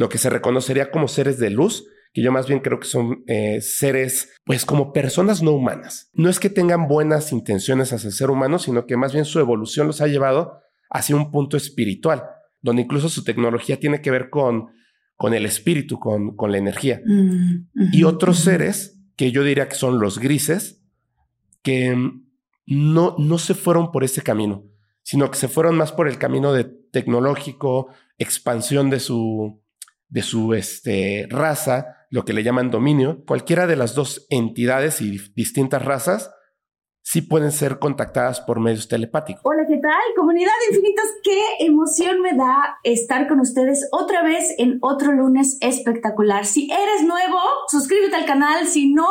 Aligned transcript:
lo 0.00 0.08
que 0.08 0.16
se 0.16 0.30
reconocería 0.30 0.90
como 0.90 1.08
seres 1.08 1.38
de 1.38 1.50
luz, 1.50 1.86
que 2.14 2.22
yo 2.22 2.32
más 2.32 2.46
bien 2.46 2.60
creo 2.60 2.80
que 2.80 2.86
son 2.86 3.22
eh, 3.26 3.60
seres, 3.60 4.30
pues 4.46 4.64
como 4.64 4.94
personas 4.94 5.42
no 5.42 5.50
humanas. 5.52 6.08
No 6.14 6.30
es 6.30 6.40
que 6.40 6.48
tengan 6.48 6.88
buenas 6.88 7.32
intenciones 7.32 7.92
hacia 7.92 8.08
el 8.08 8.14
ser 8.14 8.30
humano, 8.30 8.58
sino 8.58 8.86
que 8.86 8.96
más 8.96 9.12
bien 9.12 9.26
su 9.26 9.40
evolución 9.40 9.86
los 9.86 10.00
ha 10.00 10.06
llevado 10.06 10.62
hacia 10.88 11.16
un 11.16 11.30
punto 11.30 11.58
espiritual, 11.58 12.24
donde 12.62 12.80
incluso 12.80 13.10
su 13.10 13.24
tecnología 13.24 13.78
tiene 13.78 14.00
que 14.00 14.10
ver 14.10 14.30
con, 14.30 14.68
con 15.16 15.34
el 15.34 15.44
espíritu, 15.44 15.98
con, 15.98 16.34
con 16.34 16.50
la 16.50 16.56
energía. 16.56 17.02
Mm, 17.04 17.66
y 17.92 18.04
otros 18.04 18.38
seres, 18.38 18.98
que 19.16 19.32
yo 19.32 19.44
diría 19.44 19.68
que 19.68 19.74
son 19.74 20.00
los 20.00 20.18
grises, 20.18 20.82
que 21.60 21.94
no, 22.64 23.16
no 23.18 23.36
se 23.36 23.52
fueron 23.52 23.92
por 23.92 24.02
ese 24.02 24.22
camino, 24.22 24.64
sino 25.02 25.30
que 25.30 25.36
se 25.36 25.48
fueron 25.48 25.76
más 25.76 25.92
por 25.92 26.08
el 26.08 26.16
camino 26.16 26.54
de 26.54 26.64
tecnológico, 26.64 27.88
expansión 28.16 28.88
de 28.88 28.98
su, 28.98 29.60
de 30.10 30.22
su 30.22 30.54
este, 30.54 31.26
raza, 31.30 31.96
lo 32.10 32.24
que 32.24 32.32
le 32.32 32.42
llaman 32.42 32.70
dominio, 32.70 33.24
cualquiera 33.26 33.66
de 33.66 33.76
las 33.76 33.94
dos 33.94 34.26
entidades 34.28 35.00
y 35.00 35.18
distintas 35.34 35.84
razas 35.84 36.30
sí 37.02 37.22
pueden 37.22 37.50
ser 37.50 37.78
contactadas 37.78 38.40
por 38.40 38.60
medios 38.60 38.86
telepáticos. 38.86 39.42
Hola, 39.44 39.64
¿qué 39.66 39.78
tal? 39.78 40.00
Comunidad 40.16 40.52
de 40.60 40.76
Infinitos, 40.76 41.06
qué 41.24 41.40
emoción 41.66 42.20
me 42.20 42.36
da 42.36 42.78
estar 42.84 43.26
con 43.26 43.40
ustedes 43.40 43.88
otra 43.90 44.22
vez 44.22 44.54
en 44.58 44.78
otro 44.80 45.12
lunes 45.12 45.58
espectacular. 45.60 46.46
Si 46.46 46.70
eres 46.70 47.06
nuevo, 47.06 47.38
suscríbete 47.68 48.16
al 48.16 48.26
canal, 48.26 48.66
si 48.66 48.92
no, 48.92 49.08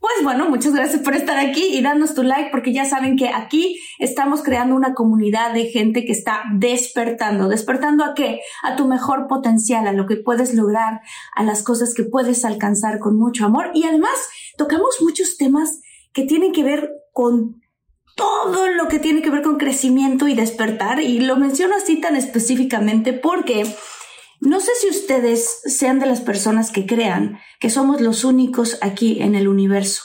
pues 0.00 0.14
bueno, 0.22 0.48
muchas 0.48 0.74
gracias 0.74 1.02
por 1.02 1.14
estar 1.14 1.38
aquí 1.38 1.76
y 1.76 1.82
darnos 1.82 2.14
tu 2.14 2.22
like 2.22 2.50
porque 2.50 2.72
ya 2.72 2.84
saben 2.84 3.16
que 3.16 3.30
aquí 3.30 3.80
estamos 3.98 4.42
creando 4.42 4.76
una 4.76 4.94
comunidad 4.94 5.52
de 5.52 5.66
gente 5.66 6.04
que 6.04 6.12
está 6.12 6.44
despertando. 6.54 7.48
¿Despertando 7.48 8.04
a 8.04 8.14
qué? 8.14 8.40
A 8.62 8.76
tu 8.76 8.86
mejor 8.86 9.26
potencial, 9.26 9.88
a 9.88 9.92
lo 9.92 10.06
que 10.06 10.16
puedes 10.16 10.54
lograr, 10.54 11.00
a 11.34 11.42
las 11.42 11.62
cosas 11.62 11.94
que 11.94 12.04
puedes 12.04 12.44
alcanzar 12.44 13.00
con 13.00 13.18
mucho 13.18 13.44
amor. 13.44 13.72
Y 13.74 13.84
además 13.84 14.14
tocamos 14.56 14.98
muchos 15.00 15.36
temas 15.36 15.80
que 16.12 16.24
tienen 16.24 16.52
que 16.52 16.62
ver 16.62 16.90
con 17.12 17.60
todo 18.14 18.68
lo 18.68 18.88
que 18.88 18.98
tiene 18.98 19.22
que 19.22 19.30
ver 19.30 19.42
con 19.42 19.58
crecimiento 19.58 20.28
y 20.28 20.34
despertar. 20.34 21.00
Y 21.00 21.20
lo 21.20 21.36
menciono 21.36 21.74
así 21.74 22.00
tan 22.00 22.14
específicamente 22.14 23.12
porque 23.12 23.64
no 24.40 24.60
sé 24.60 24.70
si 24.80 24.88
ustedes 24.88 25.60
sean 25.64 25.98
de 25.98 26.06
las 26.06 26.20
personas 26.20 26.70
que 26.70 26.86
crean 26.86 27.38
que 27.58 27.70
somos 27.70 28.00
los 28.00 28.24
únicos 28.24 28.78
aquí 28.80 29.20
en 29.20 29.34
el 29.34 29.48
universo. 29.48 30.02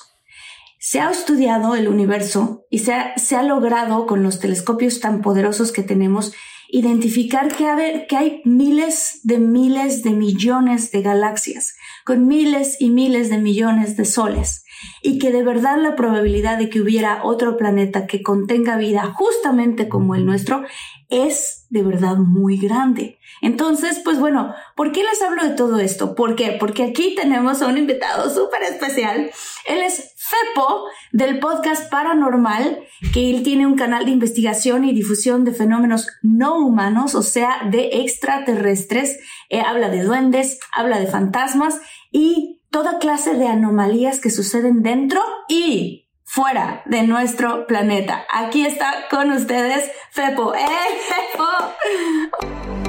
Se 0.80 1.00
ha 1.00 1.12
estudiado 1.12 1.76
el 1.76 1.88
universo 1.88 2.66
y 2.70 2.80
se 2.80 2.94
ha, 2.94 3.44
logrado 3.44 4.06
con 4.06 4.24
los 4.24 4.40
telescopios 4.40 5.00
tan 5.00 5.22
poderosos 5.22 5.72
que 5.72 5.84
tenemos 5.84 6.34
identificar 6.70 7.56
que, 7.56 8.06
que 8.10 8.18
hay 8.18 8.42
miles 8.46 9.20
de 9.24 9.38
miles 9.38 10.04
de 10.04 10.10
millones 10.10 10.92
de 10.92 11.04
galaxias 11.04 11.76
con 12.04 12.28
miles 12.28 12.78
y 12.80 12.90
miles 12.90 13.30
de 13.30 13.38
millones 13.38 13.96
de 13.96 14.06
soles 14.06 14.66
y 15.02 15.20
que 15.20 15.32
de 15.32 15.44
verdad 15.44 15.78
la 15.78 15.96
probabilidad 15.96 16.58
de 16.58 16.70
que 16.70 16.82
hubiera 16.82 17.24
otro 17.24 17.58
planeta 17.58 18.08
que 18.08 18.22
contenga 18.22 18.78
vida 18.78 19.14
justamente 19.14 19.88
como 19.88 20.16
el 20.16 20.26
nuestro 20.26 20.64
es 21.10 21.68
de 21.70 21.84
verdad 21.84 22.18
muy 22.18 22.58
grande. 22.58 23.20
Entonces, 23.44 24.00
pues 24.06 24.20
bueno, 24.20 24.56
¿por 24.74 24.94
qué 24.94 25.04
les 25.04 25.22
hablo 25.22 25.44
de 25.44 25.50
todo 25.50 25.80
esto? 25.80 26.16
¿Por 26.16 26.38
qué? 26.38 26.56
Porque 26.58 26.84
aquí 26.84 27.14
tenemos 27.14 27.62
a 27.62 27.68
un 27.68 27.78
invitado 27.78 28.34
súper 28.34 28.64
especial. 28.64 29.30
Él 29.66 29.82
es 29.82 30.14
Fepo 30.16 30.86
del 31.12 31.40
podcast 31.40 31.92
Paranormal, 31.92 32.80
que 33.14 33.30
él 33.30 33.44
tiene 33.44 33.68
un 33.68 33.76
canal 33.76 34.06
de 34.06 34.12
investigación 34.12 34.86
y 34.86 34.94
difusión 34.94 35.44
de 35.44 35.52
fenómenos 35.52 36.08
no 36.22 36.58
humanos, 36.58 37.16
o 37.16 37.22
sea, 37.22 37.68
de 37.70 37.90
extraterrestres. 38.02 39.20
Eh, 39.50 39.60
habla 39.60 39.90
de 39.90 40.04
duendes, 40.04 40.62
habla 40.72 40.98
de 41.00 41.08
fantasmas 41.08 41.82
y 42.12 42.62
toda 42.72 42.98
clase 42.98 43.34
de 43.34 43.50
anomalías 43.50 44.22
que 44.22 44.30
suceden 44.30 44.84
dentro 44.84 45.22
y 45.50 46.10
fuera 46.24 46.82
de 46.86 47.04
nuestro 47.04 47.68
planeta. 47.68 48.26
Aquí 48.32 48.66
está 48.66 49.10
con 49.12 49.32
ustedes 49.32 49.92
Fepo. 50.12 50.56
¡Eh, 50.56 50.66
Fepo! 51.10 52.83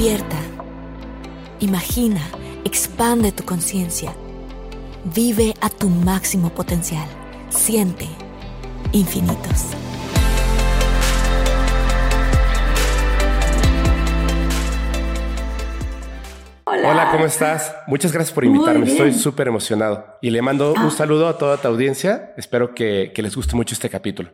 Despierta. 0.00 0.38
Imagina, 1.58 2.22
expande 2.64 3.32
tu 3.32 3.44
conciencia. 3.44 4.14
Vive 5.04 5.54
a 5.60 5.68
tu 5.68 5.90
máximo 5.90 6.48
potencial. 6.48 7.06
Siente 7.50 8.08
infinitos. 8.92 9.76
Hola. 16.64 17.10
¿cómo 17.12 17.26
estás? 17.26 17.74
Muchas 17.86 18.10
gracias 18.10 18.32
por 18.32 18.46
invitarme. 18.46 18.86
Estoy 18.86 19.12
súper 19.12 19.48
emocionado 19.48 20.16
y 20.22 20.30
le 20.30 20.40
mando 20.40 20.72
un 20.72 20.78
ah. 20.78 20.90
saludo 20.90 21.28
a 21.28 21.36
toda 21.36 21.58
tu 21.58 21.68
audiencia. 21.68 22.32
Espero 22.38 22.74
que, 22.74 23.12
les 23.14 23.36
guste 23.36 23.54
mucho 23.54 23.74
este 23.74 23.90
capítulo. 23.90 24.30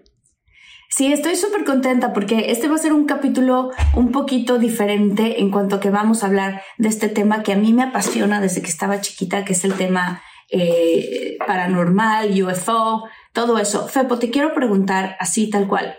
Sí, 0.89 1.13
estoy 1.13 1.37
súper 1.37 1.65
contenta 1.65 2.13
porque 2.13 2.51
este 2.51 2.69
va 2.69 2.77
a 2.77 2.79
ser 2.79 2.93
un 2.93 3.07
capítulo 3.07 3.71
un 3.95 4.13
poquito 4.13 4.59
diferente 4.59 5.41
en 5.41 5.51
cuanto 5.51 5.81
que 5.81 5.91
vamos 5.91 6.23
a 6.23 6.27
hablar 6.27 6.63
de 6.79 6.89
este 6.89 7.09
tema 7.09 7.43
que 7.43 7.53
a 7.53 7.57
mí 7.57 7.73
me 7.73 7.83
apasiona 7.83 8.41
desde 8.41 8.63
que 8.63 8.71
estaba 8.71 9.01
chiquita, 9.01 9.45
que 9.45 9.53
es 9.53 9.65
el 9.65 9.75
tema 9.75 10.23
eh, 10.49 11.37
paranormal, 11.47 12.31
UFO, 12.43 13.05
todo 13.33 13.59
eso. 13.59 13.89
Fepo, 13.89 14.19
te 14.19 14.31
quiero 14.31 14.55
preguntar 14.55 15.17
así 15.19 15.51
tal 15.51 15.67
cual. 15.67 15.97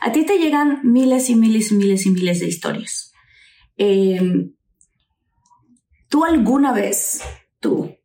A 0.00 0.12
ti 0.12 0.24
te 0.24 0.38
llegan 0.38 0.80
miles 0.82 1.30
y 1.30 1.36
miles 1.36 1.72
y 1.72 1.76
miles 1.76 2.06
y 2.06 2.10
miles 2.10 2.40
de 2.40 2.46
historias. 2.46 3.12
Eh, 3.76 4.50
¿Tú 6.08 6.24
alguna 6.24 6.72
vez, 6.72 7.22
tú, 7.60 7.96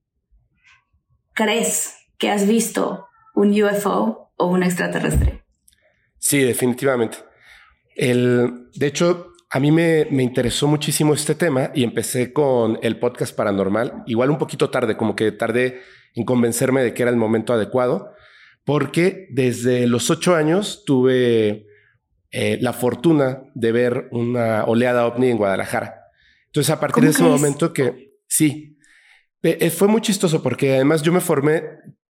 crees 1.33 1.95
que 2.17 2.29
has 2.29 2.47
visto 2.47 3.07
un 3.33 3.49
UFO 3.61 4.31
o 4.35 4.47
un 4.47 4.63
extraterrestre? 4.63 5.42
Sí, 6.23 6.39
definitivamente. 6.39 7.17
El, 7.97 8.69
de 8.75 8.87
hecho, 8.87 9.33
a 9.49 9.59
mí 9.59 9.73
me, 9.73 10.07
me, 10.09 10.23
interesó 10.23 10.69
muchísimo 10.69 11.13
este 11.13 11.35
tema 11.35 11.71
y 11.75 11.83
empecé 11.83 12.31
con 12.31 12.79
el 12.81 12.97
podcast 12.97 13.35
paranormal, 13.35 14.03
igual 14.05 14.29
un 14.29 14.37
poquito 14.37 14.69
tarde, 14.69 14.95
como 14.95 15.17
que 15.17 15.33
tardé 15.33 15.81
en 16.15 16.23
convencerme 16.23 16.81
de 16.81 16.93
que 16.93 17.01
era 17.01 17.11
el 17.11 17.17
momento 17.17 17.51
adecuado, 17.51 18.13
porque 18.63 19.27
desde 19.31 19.85
los 19.85 20.09
ocho 20.09 20.33
años 20.33 20.83
tuve 20.85 21.67
eh, 22.31 22.57
la 22.61 22.71
fortuna 22.71 23.43
de 23.53 23.73
ver 23.73 24.07
una 24.11 24.63
oleada 24.63 25.05
ovni 25.05 25.27
en 25.29 25.35
Guadalajara. 25.35 26.05
Entonces, 26.45 26.69
a 26.69 26.79
partir 26.79 27.03
de 27.03 27.09
ese 27.09 27.23
momento 27.23 27.73
que 27.73 28.13
sí, 28.27 28.77
eh, 29.41 29.69
fue 29.71 29.89
muy 29.89 29.99
chistoso 29.99 30.41
porque 30.41 30.75
además 30.75 31.01
yo 31.01 31.11
me 31.11 31.19
formé 31.19 31.63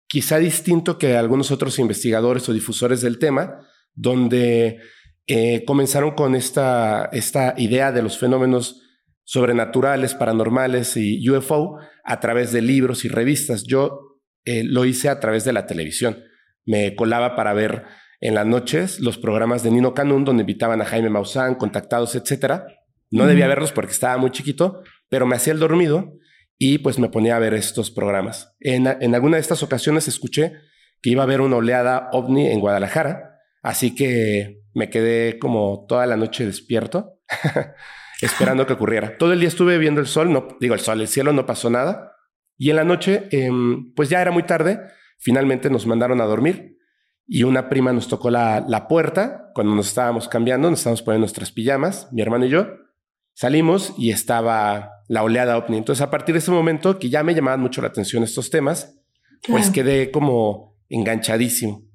quizá 0.06 0.36
distinto 0.36 0.98
que 0.98 1.16
algunos 1.16 1.50
otros 1.50 1.78
investigadores 1.78 2.46
o 2.50 2.52
difusores 2.52 3.00
del 3.00 3.18
tema, 3.18 3.66
donde 3.94 4.80
eh, 5.26 5.64
comenzaron 5.64 6.12
con 6.12 6.34
esta, 6.34 7.08
esta 7.12 7.54
idea 7.56 7.92
de 7.92 8.02
los 8.02 8.18
fenómenos 8.18 8.82
sobrenaturales, 9.24 10.14
paranormales 10.14 10.96
y 10.96 11.28
UFO 11.30 11.78
a 12.04 12.20
través 12.20 12.52
de 12.52 12.62
libros 12.62 13.04
y 13.04 13.08
revistas. 13.08 13.64
Yo 13.64 14.20
eh, 14.44 14.64
lo 14.64 14.84
hice 14.84 15.08
a 15.08 15.20
través 15.20 15.44
de 15.44 15.52
la 15.52 15.66
televisión. 15.66 16.24
Me 16.64 16.96
colaba 16.96 17.36
para 17.36 17.52
ver 17.52 17.84
en 18.20 18.34
las 18.34 18.46
noches 18.46 19.00
los 19.00 19.18
programas 19.18 19.62
de 19.62 19.70
Nino 19.70 19.94
Canún, 19.94 20.24
donde 20.24 20.42
invitaban 20.42 20.80
a 20.80 20.84
Jaime 20.84 21.10
Maussan, 21.10 21.56
contactados, 21.56 22.14
etcétera. 22.14 22.66
No 23.10 23.26
debía 23.26 23.46
verlos 23.46 23.72
porque 23.72 23.92
estaba 23.92 24.16
muy 24.16 24.30
chiquito, 24.30 24.82
pero 25.08 25.26
me 25.26 25.36
hacía 25.36 25.52
el 25.52 25.58
dormido 25.58 26.14
y 26.58 26.78
pues 26.78 26.98
me 26.98 27.08
ponía 27.08 27.36
a 27.36 27.40
ver 27.40 27.54
estos 27.54 27.90
programas. 27.90 28.54
En, 28.60 28.86
alguna 28.86 29.36
de 29.36 29.40
estas 29.40 29.62
ocasiones 29.62 30.08
escuché 30.08 30.54
que 31.02 31.10
iba 31.10 31.22
a 31.22 31.24
haber 31.24 31.40
una 31.40 31.56
oleada 31.56 32.08
ovni 32.12 32.46
en 32.46 32.60
Guadalajara, 32.60 33.31
así 33.62 33.94
que 33.94 34.62
me 34.74 34.90
quedé 34.90 35.38
como 35.38 35.86
toda 35.88 36.06
la 36.06 36.16
noche 36.16 36.44
despierto, 36.44 37.20
esperando 38.20 38.66
que 38.66 38.74
ocurriera. 38.74 39.16
Todo 39.16 39.32
el 39.32 39.40
día 39.40 39.48
estuve 39.48 39.78
viendo 39.78 40.00
el 40.00 40.06
sol, 40.06 40.32
no 40.32 40.48
digo 40.60 40.74
el 40.74 40.80
sol, 40.80 41.00
el 41.00 41.08
cielo 41.08 41.32
no 41.32 41.46
pasó 41.46 41.70
nada. 41.70 42.12
Y 42.58 42.70
en 42.70 42.76
la 42.76 42.84
noche, 42.84 43.28
em, 43.30 43.92
pues 43.94 44.08
ya 44.08 44.20
era 44.20 44.30
muy 44.30 44.44
tarde, 44.44 44.80
finalmente 45.18 45.70
nos 45.70 45.86
mandaron 45.86 46.20
a 46.20 46.24
dormir 46.24 46.78
y 47.26 47.44
una 47.44 47.68
prima 47.68 47.92
nos 47.92 48.08
tocó 48.08 48.30
la, 48.30 48.64
la 48.66 48.88
puerta 48.88 49.50
cuando 49.54 49.74
nos 49.74 49.88
estábamos 49.88 50.28
cambiando, 50.28 50.68
nos 50.68 50.80
estábamos 50.80 51.02
poniendo 51.02 51.22
nuestras 51.22 51.52
pijamas, 51.52 52.08
mi 52.12 52.22
hermano 52.22 52.46
y 52.46 52.50
yo. 52.50 52.68
Salimos 53.34 53.94
y 53.96 54.10
estaba 54.10 54.90
la 55.08 55.22
oleada 55.22 55.56
ovni. 55.56 55.78
Entonces, 55.78 56.02
a 56.02 56.10
partir 56.10 56.34
de 56.34 56.40
ese 56.40 56.50
momento 56.50 56.98
que 56.98 57.08
ya 57.08 57.22
me 57.22 57.34
llamaban 57.34 57.60
mucho 57.60 57.80
la 57.80 57.88
atención 57.88 58.22
estos 58.22 58.50
temas, 58.50 58.98
pues 59.48 59.70
quedé 59.70 60.10
como 60.10 60.78
enganchadísimo. 60.88 61.91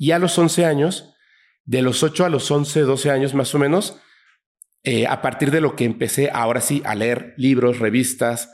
Y 0.00 0.12
a 0.12 0.18
los 0.18 0.38
11 0.38 0.64
años, 0.64 1.12
de 1.66 1.82
los 1.82 2.02
8 2.02 2.24
a 2.24 2.30
los 2.30 2.50
11, 2.50 2.80
12 2.80 3.10
años 3.10 3.34
más 3.34 3.54
o 3.54 3.58
menos, 3.58 3.98
eh, 4.82 5.06
a 5.06 5.20
partir 5.20 5.50
de 5.50 5.60
lo 5.60 5.76
que 5.76 5.84
empecé 5.84 6.30
ahora 6.32 6.62
sí 6.62 6.80
a 6.86 6.94
leer 6.94 7.34
libros, 7.36 7.80
revistas, 7.80 8.50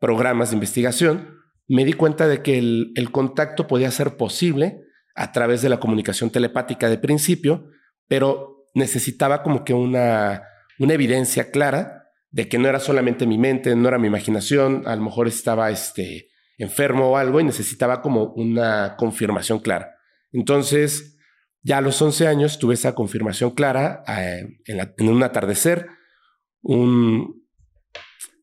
programas 0.00 0.50
de 0.50 0.56
investigación, 0.56 1.36
me 1.68 1.84
di 1.84 1.92
cuenta 1.92 2.26
de 2.26 2.42
que 2.42 2.58
el, 2.58 3.10
contacto 3.12 3.68
podía 3.68 3.92
ser 3.92 4.16
posible 4.16 4.80
a 5.14 5.30
través 5.30 5.62
de 5.62 5.68
la 5.68 5.78
comunicación 5.78 6.30
telepática 6.30 6.90
de 6.90 6.98
principio, 6.98 7.70
pero 8.08 8.66
necesitaba 8.74 9.44
como 9.44 9.62
que 9.62 9.74
una, 9.74 10.42
una 10.80 10.94
evidencia 10.94 11.52
clara 11.52 12.08
de 12.32 12.48
que 12.48 12.58
no 12.58 12.66
era 12.66 12.80
solamente 12.80 13.24
mi 13.24 13.38
mente, 13.38 13.76
no 13.76 13.86
era 13.86 13.98
mi 13.98 14.08
imaginación, 14.08 14.82
a 14.84 14.96
lo 14.96 15.02
mejor 15.02 15.28
estaba 15.28 15.70
este, 15.70 16.28
enfermo 16.56 17.12
o 17.12 17.16
algo 17.16 17.38
y 17.38 17.44
necesitaba 17.44 18.02
como 18.02 18.32
una 18.32 18.96
confirmación 18.96 19.60
clara. 19.60 19.97
Entonces, 20.38 21.18
ya 21.62 21.78
a 21.78 21.80
los 21.80 22.00
11 22.00 22.28
años 22.28 22.60
tuve 22.60 22.74
esa 22.74 22.94
confirmación 22.94 23.50
clara 23.50 24.04
eh, 24.06 24.60
en, 24.66 25.08
un 25.08 25.22
atardecer, 25.24 25.88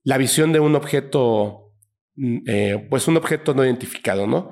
la 0.03 0.17
visión 0.17 0.51
de 0.51 0.59
un 0.59 0.75
objeto, 0.75 1.71
mm, 2.15 2.37
eh, 2.47 2.87
pues 2.89 3.07
un 3.07 3.15
objeto 3.15 3.53
no 3.53 3.63
identificado, 3.63 4.27
¿no? 4.27 4.51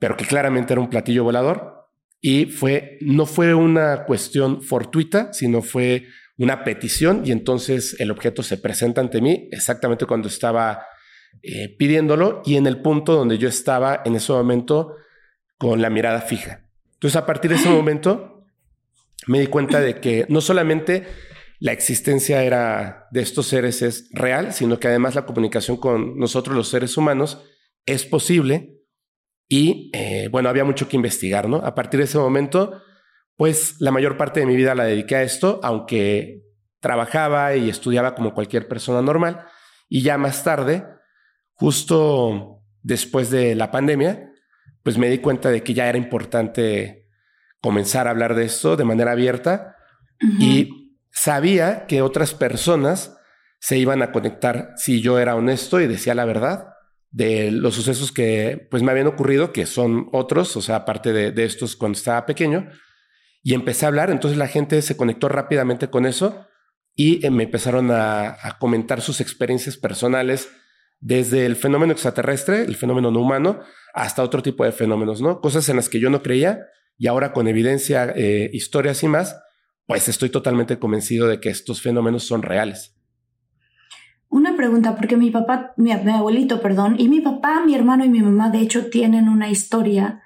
Pero 0.00 0.16
que 0.16 0.24
claramente 0.24 0.72
era 0.72 0.80
un 0.80 0.90
platillo 0.90 1.22
volador 1.22 1.88
y 2.20 2.46
fue, 2.46 2.98
no 3.00 3.26
fue 3.26 3.54
una 3.54 4.04
cuestión 4.04 4.60
fortuita, 4.60 5.32
sino 5.32 5.62
fue 5.62 6.08
una 6.36 6.64
petición 6.64 7.22
y 7.24 7.30
entonces 7.30 7.94
el 8.00 8.10
objeto 8.10 8.42
se 8.42 8.56
presenta 8.56 9.00
ante 9.00 9.20
mí 9.20 9.48
exactamente 9.52 10.06
cuando 10.06 10.26
estaba 10.26 10.84
eh, 11.42 11.76
pidiéndolo 11.78 12.42
y 12.44 12.56
en 12.56 12.66
el 12.66 12.82
punto 12.82 13.14
donde 13.14 13.38
yo 13.38 13.48
estaba 13.48 14.02
en 14.04 14.16
ese 14.16 14.32
momento 14.32 14.96
con 15.56 15.80
la 15.80 15.90
mirada 15.90 16.22
fija. 16.22 16.61
Entonces 17.02 17.16
a 17.16 17.26
partir 17.26 17.50
de 17.50 17.56
ese 17.56 17.68
momento 17.68 18.44
me 19.26 19.40
di 19.40 19.48
cuenta 19.48 19.80
de 19.80 20.00
que 20.00 20.24
no 20.28 20.40
solamente 20.40 21.04
la 21.58 21.72
existencia 21.72 22.44
era 22.44 23.08
de 23.10 23.22
estos 23.22 23.48
seres 23.48 23.82
es 23.82 24.08
real, 24.12 24.52
sino 24.52 24.78
que 24.78 24.86
además 24.86 25.16
la 25.16 25.26
comunicación 25.26 25.78
con 25.78 26.16
nosotros 26.16 26.54
los 26.54 26.68
seres 26.68 26.96
humanos 26.96 27.42
es 27.86 28.04
posible. 28.04 28.84
Y 29.48 29.90
eh, 29.94 30.28
bueno, 30.30 30.48
había 30.48 30.62
mucho 30.62 30.88
que 30.88 30.94
investigar, 30.94 31.48
¿no? 31.48 31.56
A 31.56 31.74
partir 31.74 31.98
de 31.98 32.04
ese 32.04 32.18
momento, 32.18 32.80
pues 33.34 33.80
la 33.80 33.90
mayor 33.90 34.16
parte 34.16 34.38
de 34.38 34.46
mi 34.46 34.54
vida 34.54 34.76
la 34.76 34.84
dediqué 34.84 35.16
a 35.16 35.22
esto, 35.24 35.58
aunque 35.64 36.44
trabajaba 36.78 37.56
y 37.56 37.68
estudiaba 37.68 38.14
como 38.14 38.32
cualquier 38.32 38.68
persona 38.68 39.02
normal. 39.02 39.44
Y 39.88 40.02
ya 40.02 40.18
más 40.18 40.44
tarde 40.44 40.86
justo 41.54 42.62
después 42.80 43.28
de 43.30 43.56
la 43.56 43.72
pandemia, 43.72 44.31
pues 44.82 44.98
me 44.98 45.08
di 45.08 45.18
cuenta 45.18 45.50
de 45.50 45.62
que 45.62 45.74
ya 45.74 45.88
era 45.88 45.98
importante 45.98 47.08
comenzar 47.60 48.06
a 48.06 48.10
hablar 48.10 48.34
de 48.34 48.44
esto 48.44 48.76
de 48.76 48.84
manera 48.84 49.12
abierta 49.12 49.76
y 50.38 50.98
sabía 51.10 51.86
que 51.86 52.02
otras 52.02 52.34
personas 52.34 53.16
se 53.60 53.78
iban 53.78 54.02
a 54.02 54.12
conectar 54.12 54.72
si 54.76 55.00
yo 55.00 55.18
era 55.18 55.36
honesto 55.36 55.80
y 55.80 55.86
decía 55.86 56.14
la 56.14 56.24
verdad 56.24 56.68
de 57.10 57.50
los 57.50 57.74
sucesos 57.74 58.10
que 58.10 58.66
pues 58.70 58.82
me 58.82 58.90
habían 58.90 59.06
ocurrido, 59.06 59.52
que 59.52 59.66
son 59.66 60.08
otros, 60.12 60.56
o 60.56 60.62
sea, 60.62 60.76
aparte 60.76 61.12
de, 61.12 61.44
estos 61.44 61.76
cuando 61.76 61.98
estaba 61.98 62.24
pequeño, 62.24 62.68
y 63.42 63.54
empecé 63.54 63.84
a 63.84 63.88
hablar, 63.88 64.10
entonces 64.10 64.38
la 64.38 64.48
gente 64.48 64.80
se 64.82 64.96
conectó 64.96 65.28
rápidamente 65.28 65.90
con 65.90 66.06
eso 66.06 66.46
y 66.94 67.24
eh, 67.24 67.30
me 67.30 67.44
empezaron 67.44 67.90
a 67.90 68.56
comentar 68.58 69.00
sus 69.02 69.20
experiencias 69.20 69.76
personales 69.76 70.48
desde 71.00 71.44
el 71.44 71.56
fenómeno 71.56 71.92
extraterrestre, 71.92 72.62
el 72.62 72.76
fenómeno 72.76 73.10
no 73.10 73.20
humano, 73.20 73.60
hasta 73.94 74.22
otro 74.22 74.42
tipo 74.42 74.64
de 74.64 74.72
fenómenos, 74.72 75.20
¿no? 75.20 75.40
Cosas 75.40 75.68
en 75.68 75.76
las 75.76 75.88
que 75.88 76.00
yo 76.00 76.10
no 76.10 76.22
creía 76.22 76.66
y 76.98 77.06
ahora 77.06 77.32
con 77.32 77.48
evidencia, 77.48 78.12
eh, 78.14 78.50
historias 78.52 79.02
y 79.02 79.08
más, 79.08 79.40
pues 79.86 80.08
estoy 80.08 80.30
totalmente 80.30 80.78
convencido 80.78 81.26
de 81.28 81.40
que 81.40 81.50
estos 81.50 81.82
fenómenos 81.82 82.24
son 82.24 82.42
reales. 82.42 82.94
Una 84.28 84.56
pregunta, 84.56 84.96
porque 84.96 85.16
mi 85.16 85.30
papá, 85.30 85.74
mi, 85.76 85.92
abuelito, 85.92 86.62
perdón, 86.62 86.96
y 86.98 87.08
mi 87.08 87.20
papá, 87.20 87.62
mi 87.66 87.74
hermano 87.74 88.04
y 88.04 88.08
mi 88.08 88.22
mamá, 88.22 88.50
de 88.50 88.60
hecho, 88.60 88.86
tienen 88.86 89.28
una 89.28 89.50
historia 89.50 90.22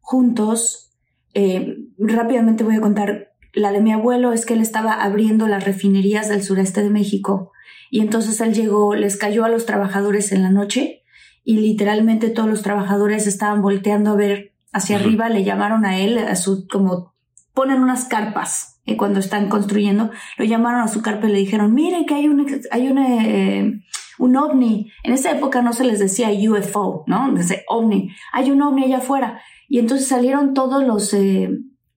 juntos. 0.00 0.92
Eh, 1.34 1.76
rápidamente 1.98 2.64
voy 2.64 2.76
a 2.76 2.80
contar. 2.80 3.32
La 3.52 3.72
de 3.72 3.80
mi 3.80 3.92
abuelo 3.92 4.32
es 4.32 4.46
que 4.46 4.54
él 4.54 4.60
estaba 4.60 5.02
abriendo 5.02 5.46
las 5.46 5.64
refinerías 5.64 6.28
del 6.28 6.42
sureste 6.42 6.82
de 6.82 6.90
México 6.90 7.52
y 7.90 8.00
entonces 8.00 8.40
él 8.40 8.54
llegó, 8.54 8.94
les 8.94 9.16
cayó 9.16 9.44
a 9.44 9.48
los 9.48 9.66
trabajadores 9.66 10.30
en 10.30 10.42
la 10.42 10.50
noche 10.50 10.99
y 11.44 11.58
literalmente 11.58 12.30
todos 12.30 12.48
los 12.48 12.62
trabajadores 12.62 13.26
estaban 13.26 13.62
volteando 13.62 14.10
a 14.10 14.16
ver 14.16 14.52
hacia 14.72 14.96
arriba, 14.96 15.28
le 15.28 15.44
llamaron 15.44 15.84
a 15.84 15.98
él, 15.98 16.18
a 16.18 16.36
su, 16.36 16.66
como 16.68 17.14
ponen 17.54 17.82
unas 17.82 18.04
carpas 18.04 18.80
eh, 18.86 18.96
cuando 18.96 19.20
están 19.20 19.48
construyendo, 19.48 20.10
lo 20.38 20.44
llamaron 20.44 20.80
a 20.80 20.88
su 20.88 21.02
carpa 21.02 21.28
y 21.28 21.32
le 21.32 21.38
dijeron, 21.38 21.74
miren 21.74 22.06
que 22.06 22.14
hay 22.14 22.28
un, 22.28 22.46
hay 22.70 22.88
una, 22.88 23.26
eh, 23.26 23.72
un 24.18 24.36
ovni. 24.36 24.90
En 25.02 25.12
esa 25.12 25.32
época 25.32 25.62
no 25.62 25.72
se 25.72 25.84
les 25.84 25.98
decía 25.98 26.28
UFO, 26.50 27.04
¿no? 27.06 27.32
Dice 27.32 27.64
ovni. 27.68 28.10
Hay 28.32 28.50
un 28.50 28.62
ovni 28.62 28.84
allá 28.84 28.98
afuera. 28.98 29.40
Y 29.68 29.78
entonces 29.78 30.08
salieron 30.08 30.54
todos 30.54 30.84
los, 30.84 31.12
eh, 31.14 31.50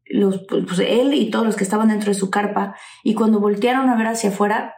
los, 0.06 0.46
pues 0.48 0.80
él 0.80 1.14
y 1.14 1.30
todos 1.30 1.46
los 1.46 1.56
que 1.56 1.64
estaban 1.64 1.90
dentro 1.90 2.12
de 2.12 2.20
su 2.20 2.30
carpa. 2.30 2.76
Y 3.04 3.14
cuando 3.14 3.40
voltearon 3.40 3.90
a 3.90 3.96
ver 3.96 4.08
hacia 4.08 4.30
afuera, 4.30 4.74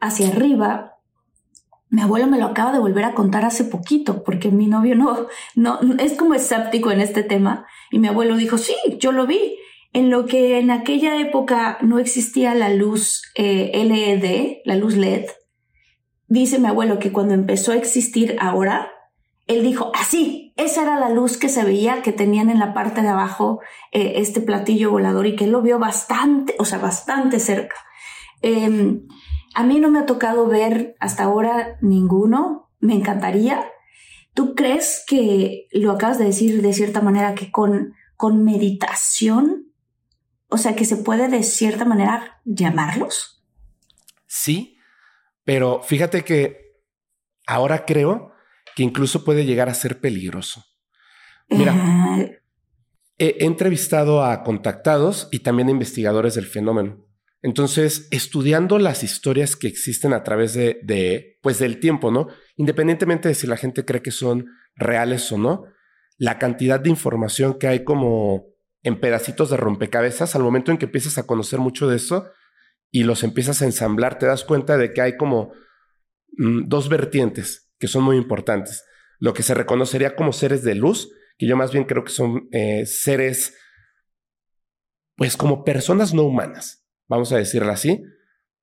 hacia 0.00 0.28
arriba, 0.28 0.97
mi 1.90 2.02
abuelo 2.02 2.26
me 2.26 2.38
lo 2.38 2.46
acaba 2.46 2.72
de 2.72 2.78
volver 2.78 3.04
a 3.04 3.14
contar 3.14 3.44
hace 3.44 3.64
poquito, 3.64 4.22
porque 4.22 4.50
mi 4.50 4.66
novio 4.66 4.94
no, 4.94 5.26
no, 5.54 5.80
es 5.98 6.14
como 6.14 6.34
escéptico 6.34 6.90
en 6.90 7.00
este 7.00 7.22
tema. 7.22 7.66
Y 7.90 7.98
mi 7.98 8.08
abuelo 8.08 8.36
dijo, 8.36 8.58
sí, 8.58 8.74
yo 8.98 9.12
lo 9.12 9.26
vi. 9.26 9.56
En 9.94 10.10
lo 10.10 10.26
que 10.26 10.58
en 10.58 10.70
aquella 10.70 11.18
época 11.18 11.78
no 11.80 11.98
existía 11.98 12.54
la 12.54 12.68
luz 12.68 13.22
eh, 13.34 13.70
LED, 13.84 14.58
la 14.66 14.76
luz 14.76 14.96
LED, 14.96 15.24
dice 16.26 16.58
mi 16.58 16.66
abuelo 16.66 16.98
que 16.98 17.10
cuando 17.10 17.32
empezó 17.32 17.72
a 17.72 17.76
existir 17.76 18.36
ahora, 18.38 18.92
él 19.46 19.62
dijo, 19.62 19.90
así, 19.94 20.52
esa 20.56 20.82
era 20.82 21.00
la 21.00 21.08
luz 21.08 21.38
que 21.38 21.48
se 21.48 21.64
veía 21.64 22.02
que 22.02 22.12
tenían 22.12 22.50
en 22.50 22.58
la 22.58 22.74
parte 22.74 23.00
de 23.00 23.08
abajo 23.08 23.60
eh, 23.92 24.14
este 24.16 24.42
platillo 24.42 24.90
volador 24.90 25.26
y 25.26 25.36
que 25.36 25.46
lo 25.46 25.62
vio 25.62 25.78
bastante, 25.78 26.54
o 26.58 26.66
sea, 26.66 26.78
bastante 26.78 27.40
cerca. 27.40 27.76
Em, 28.42 29.06
a 29.54 29.64
mí 29.64 29.80
no 29.80 29.90
me 29.90 30.00
ha 30.00 30.06
tocado 30.06 30.46
ver 30.46 30.96
hasta 31.00 31.24
ahora 31.24 31.78
ninguno, 31.80 32.70
me 32.80 32.94
encantaría. 32.94 33.64
¿Tú 34.34 34.54
crees 34.54 35.04
que 35.06 35.66
lo 35.72 35.92
acabas 35.92 36.18
de 36.18 36.26
decir 36.26 36.62
de 36.62 36.72
cierta 36.72 37.00
manera 37.00 37.34
que 37.34 37.50
con, 37.50 37.94
con 38.16 38.44
meditación, 38.44 39.72
o 40.48 40.58
sea, 40.58 40.76
que 40.76 40.84
se 40.84 40.96
puede 40.96 41.28
de 41.28 41.42
cierta 41.42 41.84
manera 41.84 42.40
llamarlos? 42.44 43.44
Sí, 44.26 44.78
pero 45.44 45.82
fíjate 45.82 46.22
que 46.22 46.82
ahora 47.46 47.84
creo 47.84 48.32
que 48.76 48.82
incluso 48.82 49.24
puede 49.24 49.44
llegar 49.44 49.68
a 49.68 49.74
ser 49.74 50.00
peligroso. 50.00 50.64
Mira, 51.48 51.74
eh. 52.18 52.42
he 53.18 53.44
entrevistado 53.44 54.22
a 54.22 54.44
contactados 54.44 55.28
y 55.32 55.40
también 55.40 55.68
a 55.68 55.72
investigadores 55.72 56.34
del 56.34 56.46
fenómeno. 56.46 57.07
Entonces, 57.40 58.08
estudiando 58.10 58.78
las 58.78 59.04
historias 59.04 59.54
que 59.54 59.68
existen 59.68 60.12
a 60.12 60.24
través 60.24 60.54
de, 60.54 61.38
pues 61.40 61.58
del 61.58 61.78
tiempo, 61.78 62.10
¿no? 62.10 62.28
Independientemente 62.56 63.28
de 63.28 63.34
si 63.34 63.46
la 63.46 63.56
gente 63.56 63.84
cree 63.84 64.02
que 64.02 64.10
son 64.10 64.46
reales 64.74 65.30
o 65.30 65.38
no, 65.38 65.64
la 66.16 66.38
cantidad 66.38 66.80
de 66.80 66.90
información 66.90 67.58
que 67.58 67.68
hay 67.68 67.84
como 67.84 68.46
en 68.82 69.00
pedacitos 69.00 69.50
de 69.50 69.56
rompecabezas, 69.56 70.34
al 70.34 70.42
momento 70.42 70.72
en 70.72 70.78
que 70.78 70.86
empiezas 70.86 71.16
a 71.18 71.26
conocer 71.26 71.60
mucho 71.60 71.88
de 71.88 71.96
eso 71.96 72.28
y 72.90 73.04
los 73.04 73.22
empiezas 73.22 73.62
a 73.62 73.66
ensamblar, 73.66 74.18
te 74.18 74.26
das 74.26 74.44
cuenta 74.44 74.76
de 74.76 74.92
que 74.92 75.00
hay 75.00 75.16
como 75.16 75.52
mm, 76.38 76.68
dos 76.68 76.88
vertientes 76.88 77.70
que 77.78 77.86
son 77.86 78.02
muy 78.02 78.16
importantes. 78.16 78.84
Lo 79.20 79.32
que 79.32 79.44
se 79.44 79.54
reconocería 79.54 80.16
como 80.16 80.32
seres 80.32 80.64
de 80.64 80.74
luz, 80.74 81.12
que 81.38 81.46
yo 81.46 81.56
más 81.56 81.70
bien 81.70 81.84
creo 81.84 82.02
que 82.02 82.10
son 82.10 82.48
eh, 82.50 82.84
seres, 82.84 83.56
pues 85.14 85.36
como 85.36 85.64
personas 85.64 86.14
no 86.14 86.24
humanas 86.24 86.77
vamos 87.08 87.32
a 87.32 87.38
decirlo 87.38 87.72
así, 87.72 88.02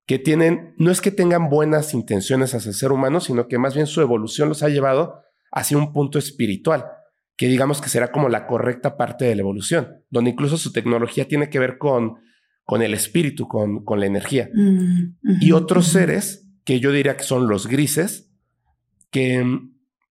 que 0.06 0.20
tienen, 0.20 0.76
no 0.78 0.92
es 0.92 1.02
que 1.02 1.12
tengan 1.12 1.50
buenas 1.50 1.94
intenciones 1.94 2.54
hacia 2.54 2.70
el 2.70 2.76
ser 2.76 2.92
humano, 2.92 3.20
sino 3.20 3.48
que 3.48 3.58
más 3.58 3.74
bien 3.74 3.88
su 3.88 4.02
evolución 4.02 4.50
los 4.50 4.62
ha 4.64 4.70
llevado 4.70 5.22
hacia 5.52 5.78
un 5.78 5.94
punto 5.94 6.20
espiritual, 6.20 6.86
que 7.36 7.48
digamos 7.48 7.82
que 7.82 7.90
será 7.90 8.12
como 8.12 8.30
la 8.30 8.46
correcta 8.46 8.98
parte 8.98 9.26
de 9.26 9.36
la 9.36 9.42
evolución, 9.42 10.04
donde 10.10 10.32
incluso 10.32 10.58
su 10.58 10.72
tecnología 10.72 11.28
tiene 11.28 11.50
que 11.50 11.60
ver 11.60 11.78
con, 11.78 12.18
con 12.64 12.82
el 12.82 12.94
espíritu, 12.94 13.48
con, 13.48 13.84
con 13.84 14.00
la 14.00 14.06
energía. 14.06 14.50
Mm, 14.54 15.16
y 15.42 15.52
otros 15.52 15.88
seres, 15.88 16.48
que 16.64 16.80
yo 16.80 16.92
diría 16.92 17.18
que 17.18 17.24
son 17.24 17.48
los 17.48 17.68
grises, 17.68 18.32
que 19.10 19.44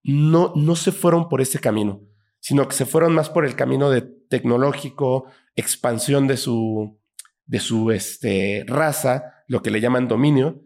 no, 0.03 0.53
no 0.57 0.76
se 0.76 0.93
fueron 0.93 1.29
por 1.29 1.41
ese 1.41 1.61
camino, 1.61 2.03
sino 2.41 2.67
que 2.67 2.75
se 2.75 2.87
fueron 2.87 3.14
más 3.14 3.31
por 3.31 3.45
el 3.45 3.55
camino 3.55 3.91
de 3.91 4.03
tecnológico, 4.03 5.26
expansión 5.57 6.26
de 6.26 6.37
su, 6.37 6.99
de 7.47 7.61
su 7.61 7.91
este, 7.91 8.65
raza, 8.67 9.45
lo 9.47 9.63
que 9.63 9.71
le 9.71 9.81
llaman 9.81 10.09
dominio. 10.09 10.63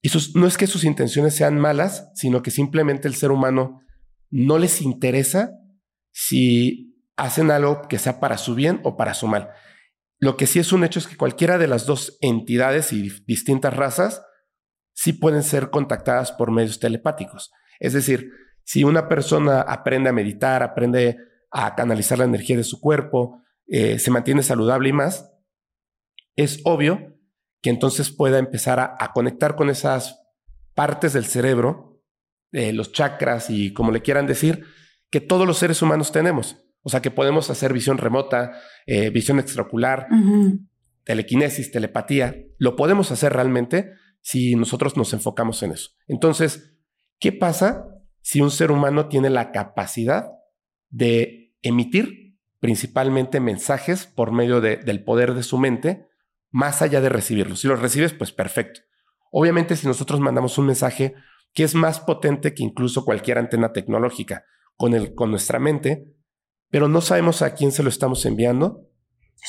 Y 0.00 0.10
no 0.34 0.46
es 0.46 0.56
que 0.56 0.66
sus 0.66 0.84
intenciones 0.84 1.34
sean 1.34 1.58
malas, 1.58 2.10
sino 2.14 2.42
que 2.42 2.50
simplemente 2.50 3.08
el 3.08 3.14
ser 3.14 3.30
humano 3.30 3.80
no 4.30 4.58
les 4.58 4.80
interesa 4.80 5.52
si 6.12 6.96
hacen 7.16 7.50
algo 7.50 7.82
que 7.88 7.98
sea 7.98 8.20
para 8.20 8.38
su 8.38 8.54
bien 8.54 8.80
o 8.84 8.96
para 8.96 9.14
su 9.14 9.26
mal. 9.26 9.50
Lo 10.20 10.36
que 10.36 10.46
sí 10.46 10.58
es 10.58 10.72
un 10.72 10.84
hecho 10.84 10.98
es 10.98 11.06
que 11.06 11.16
cualquiera 11.16 11.58
de 11.58 11.68
las 11.68 11.86
dos 11.86 12.18
entidades 12.20 12.92
y 12.92 13.10
distintas 13.26 13.74
razas 13.74 14.22
sí 14.92 15.12
pueden 15.12 15.42
ser 15.42 15.70
contactadas 15.70 16.32
por 16.32 16.50
medios 16.50 16.80
telepáticos. 16.80 17.52
Es 17.78 17.92
decir, 17.92 18.32
si 18.64 18.84
una 18.84 19.08
persona 19.08 19.60
aprende 19.60 20.10
a 20.10 20.12
meditar, 20.12 20.62
aprende 20.62 21.16
a 21.50 21.74
canalizar 21.74 22.18
la 22.18 22.24
energía 22.24 22.56
de 22.56 22.64
su 22.64 22.80
cuerpo, 22.80 23.42
eh, 23.68 23.98
se 23.98 24.10
mantiene 24.10 24.42
saludable 24.42 24.88
y 24.88 24.92
más, 24.92 25.30
es 26.38 26.60
obvio 26.64 27.16
que 27.60 27.70
entonces 27.70 28.10
pueda 28.10 28.38
empezar 28.38 28.78
a, 28.78 29.12
conectar 29.12 29.56
con 29.56 29.68
esas 29.70 30.20
partes 30.74 31.12
del 31.12 31.26
cerebro, 31.26 32.00
eh, 32.52 32.72
los 32.72 32.92
chakras 32.92 33.50
y 33.50 33.72
como 33.72 33.90
le 33.90 34.02
quieran 34.02 34.26
decir, 34.26 34.64
que 35.10 35.20
todos 35.20 35.46
los 35.46 35.58
seres 35.58 35.82
humanos 35.82 36.12
tenemos. 36.12 36.56
O 36.82 36.90
sea, 36.90 37.02
que 37.02 37.10
podemos 37.10 37.50
hacer 37.50 37.72
visión 37.72 37.98
remota, 37.98 38.52
eh, 38.86 39.10
visión 39.10 39.40
extraocular, 39.40 40.06
telequinesis, 41.04 41.72
telepatía. 41.72 42.36
Lo 42.56 42.76
podemos 42.76 43.10
hacer 43.10 43.32
realmente 43.32 43.90
si 44.20 44.54
nosotros 44.54 44.96
nos 44.96 45.12
enfocamos 45.12 45.62
en 45.64 45.72
eso. 45.72 45.90
Entonces, 46.06 46.78
¿qué 47.18 47.32
pasa 47.32 47.84
si 48.22 48.40
un 48.40 48.52
ser 48.52 48.70
humano 48.70 49.08
tiene 49.08 49.28
la 49.28 49.50
capacidad 49.50 50.30
de 50.90 51.56
emitir 51.62 52.38
principalmente 52.60 53.40
mensajes 53.40 54.06
por 54.06 54.32
medio 54.32 54.60
del 54.60 55.04
poder 55.04 55.34
de 55.34 55.42
su 55.42 55.58
mente, 55.58 56.07
más 56.50 56.82
allá 56.82 57.00
de 57.00 57.08
recibirlos? 57.08 57.60
Si 57.60 57.68
los 57.68 57.80
recibes, 57.80 58.12
pues 58.12 58.32
perfecto. 58.32 58.80
Obviamente, 59.30 59.76
si 59.76 59.86
nosotros 59.86 60.20
mandamos 60.20 60.58
un 60.58 60.66
mensaje 60.66 61.14
que 61.52 61.64
es 61.64 61.74
más 61.74 62.00
potente 62.00 62.54
que 62.54 62.62
incluso 62.62 63.04
cualquier 63.04 63.38
antena 63.38 63.72
tecnológica 63.72 64.44
con, 64.76 64.94
el, 64.94 65.14
con 65.14 65.30
nuestra 65.30 65.58
mente, 65.58 66.14
pero 66.70 66.88
no 66.88 67.00
sabemos 67.00 67.42
a 67.42 67.54
quién 67.54 67.72
se 67.72 67.82
lo 67.82 67.88
estamos 67.88 68.24
enviando, 68.26 68.88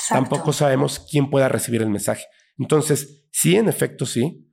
tampoco 0.09 0.53
sabemos 0.53 1.05
quién 1.09 1.29
pueda 1.29 1.49
recibir 1.49 1.81
el 1.81 1.89
mensaje. 1.89 2.25
Entonces, 2.57 3.25
sí, 3.31 3.55
en 3.55 3.69
efecto, 3.69 4.05
sí. 4.05 4.45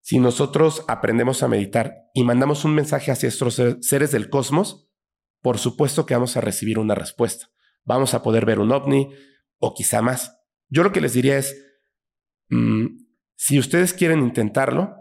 Si 0.00 0.18
nosotros 0.18 0.84
aprendemos 0.88 1.42
a 1.42 1.48
meditar 1.48 1.94
y 2.14 2.24
mandamos 2.24 2.64
un 2.64 2.74
mensaje 2.74 3.10
hacia 3.10 3.28
estos 3.28 3.60
seres 3.80 4.10
del 4.10 4.30
cosmos, 4.30 4.88
por 5.42 5.58
supuesto 5.58 6.06
que 6.06 6.14
vamos 6.14 6.36
a 6.36 6.40
recibir 6.40 6.78
una 6.78 6.94
respuesta. 6.94 7.46
Vamos 7.84 8.14
a 8.14 8.22
poder 8.22 8.44
ver 8.44 8.58
un 8.58 8.72
ovni 8.72 9.10
o 9.58 9.74
quizá 9.74 10.02
más. 10.02 10.40
Yo 10.68 10.82
lo 10.82 10.92
que 10.92 11.00
les 11.00 11.12
diría 11.12 11.38
es, 11.38 11.67
mm, 12.50 12.86
si 13.36 13.58
ustedes 13.58 13.92
quieren 13.92 14.20
intentarlo, 14.20 14.96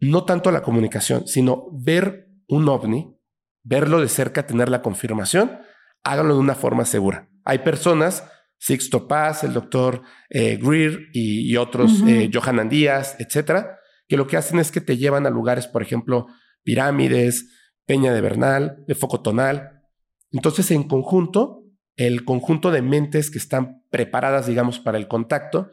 no 0.00 0.24
tanto 0.24 0.50
la 0.50 0.62
comunicación, 0.62 1.26
sino 1.26 1.66
ver 1.72 2.28
un 2.48 2.68
ovni, 2.68 3.16
verlo 3.62 4.00
de 4.00 4.08
cerca, 4.08 4.46
tener 4.46 4.68
la 4.68 4.82
confirmación, 4.82 5.60
háganlo 6.02 6.34
de 6.34 6.40
una 6.40 6.54
forma 6.54 6.84
segura. 6.84 7.28
Hay 7.44 7.58
personas, 7.58 8.24
Sixto 8.58 9.06
Paz, 9.08 9.44
el 9.44 9.52
doctor 9.52 10.02
eh, 10.28 10.58
Greer 10.60 11.08
y, 11.12 11.56
otros, 11.56 12.02
eh, 12.06 12.30
Johanan 12.32 12.68
Díaz, 12.68 13.16
etcétera, 13.18 13.78
que 14.08 14.16
lo 14.16 14.26
que 14.26 14.36
hacen 14.36 14.58
es 14.58 14.70
que 14.70 14.80
te 14.80 14.96
llevan 14.96 15.26
a 15.26 15.30
lugares, 15.30 15.66
por 15.66 15.82
ejemplo, 15.82 16.26
pirámides, 16.62 17.46
Peña 17.86 18.12
de 18.12 18.20
Bernal, 18.20 18.84
de 18.86 18.94
Foco 18.94 19.20
Tonal. 19.20 19.82
Entonces, 20.30 20.70
en 20.70 20.84
conjunto, 20.84 21.59
el 22.06 22.24
conjunto 22.24 22.70
de 22.70 22.80
mentes 22.80 23.30
que 23.30 23.36
están 23.36 23.84
preparadas, 23.90 24.46
digamos, 24.46 24.78
para 24.80 24.96
el 24.96 25.06
contacto, 25.06 25.70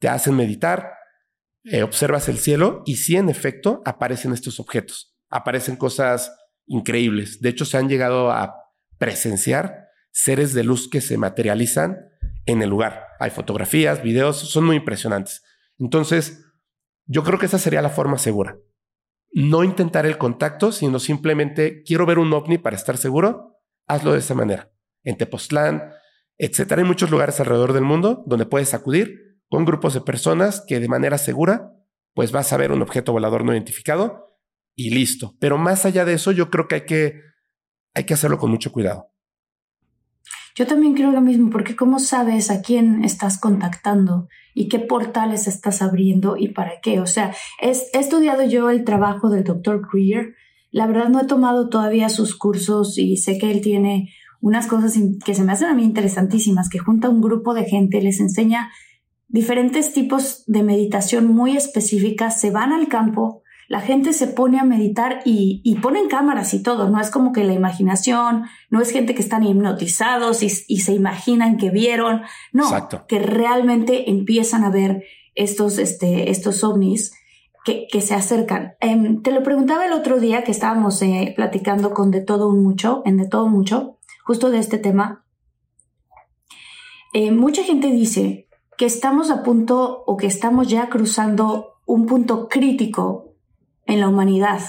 te 0.00 0.08
hacen 0.08 0.34
meditar, 0.34 0.94
eh, 1.62 1.84
observas 1.84 2.28
el 2.28 2.38
cielo 2.38 2.82
y 2.86 2.96
sí, 2.96 3.14
en 3.14 3.28
efecto, 3.28 3.80
aparecen 3.84 4.32
estos 4.32 4.58
objetos. 4.58 5.16
Aparecen 5.28 5.76
cosas 5.76 6.34
increíbles. 6.66 7.40
De 7.40 7.50
hecho, 7.50 7.64
se 7.64 7.76
han 7.76 7.88
llegado 7.88 8.32
a 8.32 8.56
presenciar 8.98 9.86
seres 10.10 10.54
de 10.54 10.64
luz 10.64 10.90
que 10.90 11.00
se 11.00 11.16
materializan 11.18 11.98
en 12.46 12.62
el 12.62 12.68
lugar. 12.68 13.06
Hay 13.20 13.30
fotografías, 13.30 14.02
videos, 14.02 14.38
son 14.38 14.64
muy 14.64 14.74
impresionantes. 14.74 15.44
Entonces, 15.78 16.46
yo 17.06 17.22
creo 17.22 17.38
que 17.38 17.46
esa 17.46 17.58
sería 17.60 17.80
la 17.80 17.90
forma 17.90 18.18
segura. 18.18 18.58
No 19.30 19.62
intentar 19.62 20.04
el 20.04 20.18
contacto, 20.18 20.72
sino 20.72 20.98
simplemente 20.98 21.84
quiero 21.84 22.06
ver 22.06 22.18
un 22.18 22.32
ovni 22.32 22.58
para 22.58 22.74
estar 22.74 22.96
seguro, 22.96 23.60
hazlo 23.86 24.14
de 24.14 24.18
esa 24.18 24.34
manera. 24.34 24.72
En 25.04 25.16
Tepoztlán, 25.16 25.92
etcétera. 26.38 26.82
Hay 26.82 26.88
muchos 26.88 27.10
lugares 27.10 27.38
alrededor 27.40 27.72
del 27.72 27.84
mundo 27.84 28.22
donde 28.26 28.46
puedes 28.46 28.74
acudir 28.74 29.38
con 29.48 29.64
grupos 29.64 29.94
de 29.94 30.00
personas 30.00 30.64
que 30.66 30.80
de 30.80 30.88
manera 30.88 31.18
segura, 31.18 31.72
pues 32.14 32.32
vas 32.32 32.52
a 32.52 32.56
ver 32.56 32.72
un 32.72 32.82
objeto 32.82 33.12
volador 33.12 33.44
no 33.44 33.52
identificado 33.52 34.38
y 34.76 34.90
listo. 34.90 35.34
Pero 35.40 35.58
más 35.58 35.84
allá 35.84 36.04
de 36.04 36.14
eso, 36.14 36.32
yo 36.32 36.50
creo 36.50 36.68
que 36.68 36.76
hay 36.76 36.86
que, 36.86 37.20
hay 37.94 38.04
que 38.04 38.14
hacerlo 38.14 38.38
con 38.38 38.50
mucho 38.50 38.72
cuidado. 38.72 39.10
Yo 40.54 40.66
también 40.66 40.94
creo 40.94 41.10
lo 41.10 41.20
mismo, 41.20 41.50
porque 41.50 41.76
¿cómo 41.76 41.98
sabes 41.98 42.50
a 42.50 42.60
quién 42.60 43.04
estás 43.04 43.38
contactando 43.38 44.28
y 44.54 44.68
qué 44.68 44.78
portales 44.78 45.46
estás 45.46 45.80
abriendo 45.80 46.36
y 46.36 46.48
para 46.48 46.80
qué? 46.80 47.00
O 47.00 47.06
sea, 47.06 47.34
he 47.60 47.70
estudiado 47.70 48.44
yo 48.44 48.70
el 48.70 48.84
trabajo 48.84 49.30
del 49.30 49.44
doctor 49.44 49.86
Greer. 49.92 50.34
La 50.70 50.86
verdad 50.86 51.08
no 51.08 51.20
he 51.20 51.26
tomado 51.26 51.68
todavía 51.68 52.08
sus 52.08 52.36
cursos 52.36 52.98
y 52.98 53.16
sé 53.16 53.38
que 53.38 53.50
él 53.50 53.60
tiene 53.60 54.12
unas 54.40 54.66
cosas 54.66 54.98
que 55.24 55.34
se 55.34 55.44
me 55.44 55.52
hacen 55.52 55.68
a 55.68 55.74
mí 55.74 55.84
interesantísimas, 55.84 56.68
que 56.68 56.78
junta 56.78 57.08
un 57.08 57.20
grupo 57.20 57.54
de 57.54 57.64
gente, 57.64 58.00
les 58.00 58.20
enseña 58.20 58.70
diferentes 59.28 59.92
tipos 59.92 60.44
de 60.46 60.62
meditación 60.62 61.26
muy 61.26 61.56
específicas, 61.56 62.40
se 62.40 62.50
van 62.50 62.72
al 62.72 62.88
campo, 62.88 63.42
la 63.68 63.80
gente 63.80 64.12
se 64.12 64.26
pone 64.26 64.58
a 64.58 64.64
meditar 64.64 65.20
y, 65.24 65.60
y 65.62 65.76
ponen 65.76 66.08
cámaras 66.08 66.54
y 66.54 66.62
todo, 66.62 66.88
no 66.88 67.00
es 67.00 67.10
como 67.10 67.32
que 67.32 67.44
la 67.44 67.52
imaginación, 67.52 68.46
no 68.68 68.80
es 68.80 68.90
gente 68.90 69.14
que 69.14 69.22
están 69.22 69.44
hipnotizados 69.44 70.42
y, 70.42 70.50
se 70.50 70.92
imaginan 70.92 71.56
que 71.56 71.70
vieron, 71.70 72.22
no, 72.52 72.68
que 73.06 73.20
realmente 73.20 74.10
empiezan 74.10 74.64
a 74.64 74.70
ver 74.70 75.04
estos, 75.36 75.78
este, 75.78 76.30
estos 76.30 76.64
ovnis 76.64 77.12
que, 77.64 77.86
que 77.92 78.00
se 78.00 78.14
acercan. 78.14 78.72
Em, 78.80 79.22
te 79.22 79.30
lo 79.30 79.44
preguntaba 79.44 79.86
el 79.86 79.92
otro 79.92 80.18
día 80.18 80.42
que 80.42 80.50
estábamos 80.50 81.00
eh, 81.02 81.32
platicando 81.36 81.94
con 81.94 82.10
De 82.10 82.22
Todo 82.22 82.48
Un 82.48 82.64
Mucho, 82.64 83.02
en 83.04 83.18
De 83.18 83.28
Todo 83.28 83.46
Mucho, 83.46 83.99
justo 84.30 84.48
de 84.48 84.60
este 84.60 84.78
tema. 84.78 85.26
Eh, 87.14 87.32
mucha 87.32 87.64
gente 87.64 87.88
dice 87.88 88.46
que 88.78 88.84
estamos 88.86 89.28
a 89.28 89.42
punto 89.42 90.04
o 90.06 90.16
que 90.16 90.28
estamos 90.28 90.68
ya 90.68 90.88
cruzando 90.88 91.80
un 91.84 92.06
punto 92.06 92.48
crítico 92.48 93.34
en 93.86 93.98
la 93.98 94.06
humanidad 94.08 94.60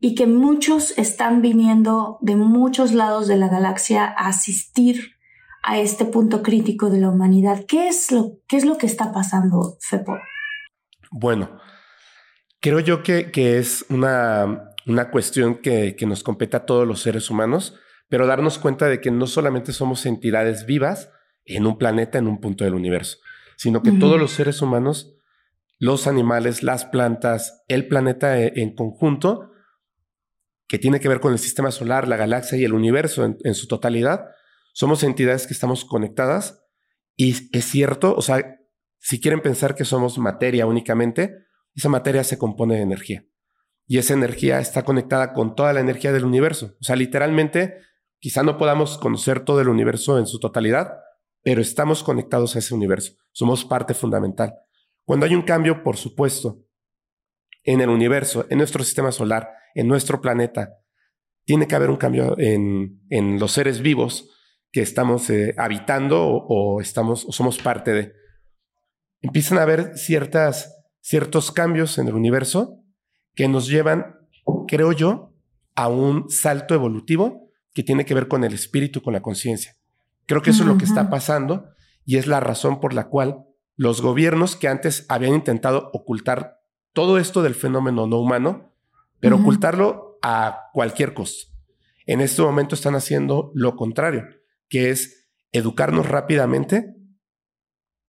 y 0.00 0.16
que 0.16 0.26
muchos 0.26 0.98
están 0.98 1.40
viniendo 1.40 2.18
de 2.20 2.34
muchos 2.34 2.90
lados 2.90 3.28
de 3.28 3.36
la 3.36 3.46
galaxia 3.46 4.06
a 4.06 4.26
asistir 4.26 5.12
a 5.62 5.78
este 5.78 6.04
punto 6.04 6.42
crítico 6.42 6.90
de 6.90 6.98
la 6.98 7.10
humanidad. 7.10 7.66
¿Qué 7.68 7.86
es 7.86 8.10
lo, 8.10 8.38
qué 8.48 8.56
es 8.56 8.64
lo 8.64 8.76
que 8.76 8.86
está 8.86 9.12
pasando, 9.12 9.76
Fepo? 9.78 10.18
Bueno, 11.12 11.60
creo 12.58 12.80
yo 12.80 13.04
que, 13.04 13.30
que 13.30 13.56
es 13.58 13.86
una, 13.88 14.72
una 14.84 15.12
cuestión 15.12 15.58
que, 15.62 15.94
que, 15.94 16.06
nos 16.06 16.24
compete 16.24 16.56
a 16.56 16.66
todos 16.66 16.88
los 16.88 17.00
seres 17.00 17.30
humanos, 17.30 17.78
pero 18.10 18.26
darnos 18.26 18.58
cuenta 18.58 18.88
de 18.88 19.00
que 19.00 19.10
no 19.10 19.26
solamente 19.26 19.72
somos 19.72 20.04
entidades 20.04 20.66
vivas 20.66 21.10
en 21.46 21.64
un 21.64 21.78
planeta, 21.78 22.18
en 22.18 22.26
un 22.26 22.42
punto 22.42 22.64
del 22.64 22.74
universo, 22.74 23.16
sino 23.56 23.82
que 23.82 23.92
todos 23.92 24.20
los 24.20 24.32
seres 24.32 24.60
humanos 24.60 25.16
los 25.80 26.06
animales, 26.06 26.62
las 26.62 26.84
plantas, 26.84 27.64
el 27.66 27.88
planeta 27.88 28.38
e, 28.38 28.52
en 28.56 28.74
conjunto, 28.76 29.50
que 30.68 30.78
tiene 30.78 31.00
que 31.00 31.08
ver 31.08 31.20
con 31.20 31.32
el 31.32 31.38
sistema 31.38 31.72
solar, 31.72 32.06
la 32.06 32.18
galaxia 32.18 32.58
y 32.58 32.64
el 32.64 32.74
universo 32.74 33.24
en, 33.24 33.54
su 33.54 33.66
totalidad, 33.66 34.26
somos 34.72 35.02
entidades 35.02 35.46
que 35.46 35.54
estamos 35.54 35.84
conectadas 35.84 36.62
y 37.16 37.34
es 37.56 37.64
cierto, 37.64 38.14
o 38.14 38.22
sea, 38.22 38.58
si 38.98 39.20
quieren 39.20 39.40
pensar 39.40 39.74
que 39.74 39.86
somos 39.86 40.18
materia 40.18 40.66
únicamente, 40.66 41.46
esa 41.74 41.88
materia 41.88 42.22
se 42.24 42.38
compone 42.38 42.76
de 42.76 42.82
energía 42.82 43.24
y 43.86 43.98
esa 43.98 44.12
energía 44.12 44.60
está 44.60 44.84
conectada 44.84 45.32
con 45.32 45.56
toda 45.56 45.72
la 45.72 45.80
energía 45.80 46.12
del 46.12 46.26
universo. 46.26 46.76
O 46.80 46.84
sea, 46.84 46.94
literalmente, 46.94 47.78
quizá 48.20 48.42
no 48.42 48.56
podamos 48.58 48.98
conocer 48.98 49.44
todo 49.44 49.60
el 49.60 49.68
universo 49.68 50.18
en 50.18 50.26
su 50.26 50.38
totalidad, 50.38 51.00
pero 51.42 51.60
estamos 51.60 52.04
conectados 52.04 52.54
a 52.54 52.60
ese 52.60 52.74
universo. 52.74 53.14
Somos 53.32 53.64
parte 53.64 53.94
fundamental. 53.94 54.54
Cuando 55.04 55.26
hay 55.26 55.34
un 55.34 55.42
cambio, 55.42 55.82
por 55.82 55.96
supuesto, 55.96 56.62
en 57.64 57.80
el 57.80 57.88
universo, 57.88 58.46
en 58.50 58.58
nuestro 58.58 58.84
sistema 58.84 59.10
solar, 59.10 59.48
en 59.74 59.88
nuestro 59.88 60.20
planeta, 60.20 60.76
tiene 61.44 61.66
que 61.66 61.74
haber 61.74 61.90
un 61.90 61.96
cambio 61.96 62.36
en, 62.38 63.38
los 63.38 63.52
seres 63.52 63.80
vivos 63.80 64.28
que 64.70 64.82
estamos 64.82 65.28
eh, 65.30 65.54
habitando 65.56 66.26
o, 66.26 66.80
estamos 66.80 67.24
o 67.24 67.32
somos 67.32 67.58
parte 67.58 67.92
de. 67.92 68.12
Empiezan 69.20 69.58
a 69.58 69.62
haber 69.62 69.96
ciertas, 69.98 70.76
ciertos 71.00 71.50
cambios 71.50 71.98
en 71.98 72.08
el 72.08 72.14
universo 72.14 72.82
que 73.34 73.48
nos 73.48 73.66
llevan, 73.66 74.16
creo 74.68 74.92
yo, 74.92 75.34
a 75.74 75.88
un 75.88 76.30
salto 76.30 76.74
evolutivo 76.74 77.49
que 77.72 77.82
tiene 77.82 78.04
que 78.04 78.14
ver 78.14 78.28
con 78.28 78.44
el 78.44 78.52
espíritu, 78.52 79.02
con 79.02 79.12
la 79.12 79.22
conciencia. 79.22 79.76
Creo 80.26 80.42
que 80.42 80.50
eso 80.50 80.62
es 80.62 80.68
lo 80.68 80.78
que 80.78 80.84
está 80.84 81.10
pasando 81.10 81.70
y 82.04 82.16
es 82.16 82.26
la 82.26 82.40
razón 82.40 82.80
por 82.80 82.94
la 82.94 83.08
cual 83.08 83.44
los 83.76 84.00
gobiernos 84.00 84.56
que 84.56 84.68
antes 84.68 85.06
habían 85.08 85.34
intentado 85.34 85.90
ocultar 85.92 86.60
todo 86.92 87.18
esto 87.18 87.42
del 87.42 87.54
fenómeno 87.54 88.06
no 88.06 88.20
humano, 88.20 88.74
pero 89.20 89.36
ocultarlo 89.36 90.18
a 90.22 90.70
cualquier 90.72 91.14
costo. 91.14 91.52
En 92.06 92.20
este 92.20 92.42
momento 92.42 92.74
están 92.74 92.94
haciendo 92.94 93.52
lo 93.54 93.76
contrario, 93.76 94.26
que 94.68 94.90
es 94.90 95.28
educarnos 95.52 96.08
rápidamente 96.08 96.94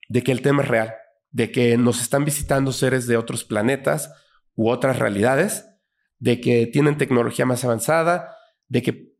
de 0.09 0.23
que 0.23 0.31
el 0.31 0.41
tema 0.41 0.63
es 0.63 0.69
real, 0.69 0.93
de 1.29 1.51
que 1.51 1.77
nos 1.77 2.01
están 2.01 2.25
visitando 2.25 2.71
seres 2.71 3.07
de 3.07 3.17
otros 3.17 3.43
planetas 3.43 4.13
u 4.55 4.69
otras 4.69 4.99
realidades, 4.99 5.65
de 6.19 6.41
que 6.41 6.67
tienen 6.67 6.97
tecnología 6.97 7.45
más 7.45 7.63
avanzada, 7.63 8.35
de 8.67 8.81
que 8.81 9.10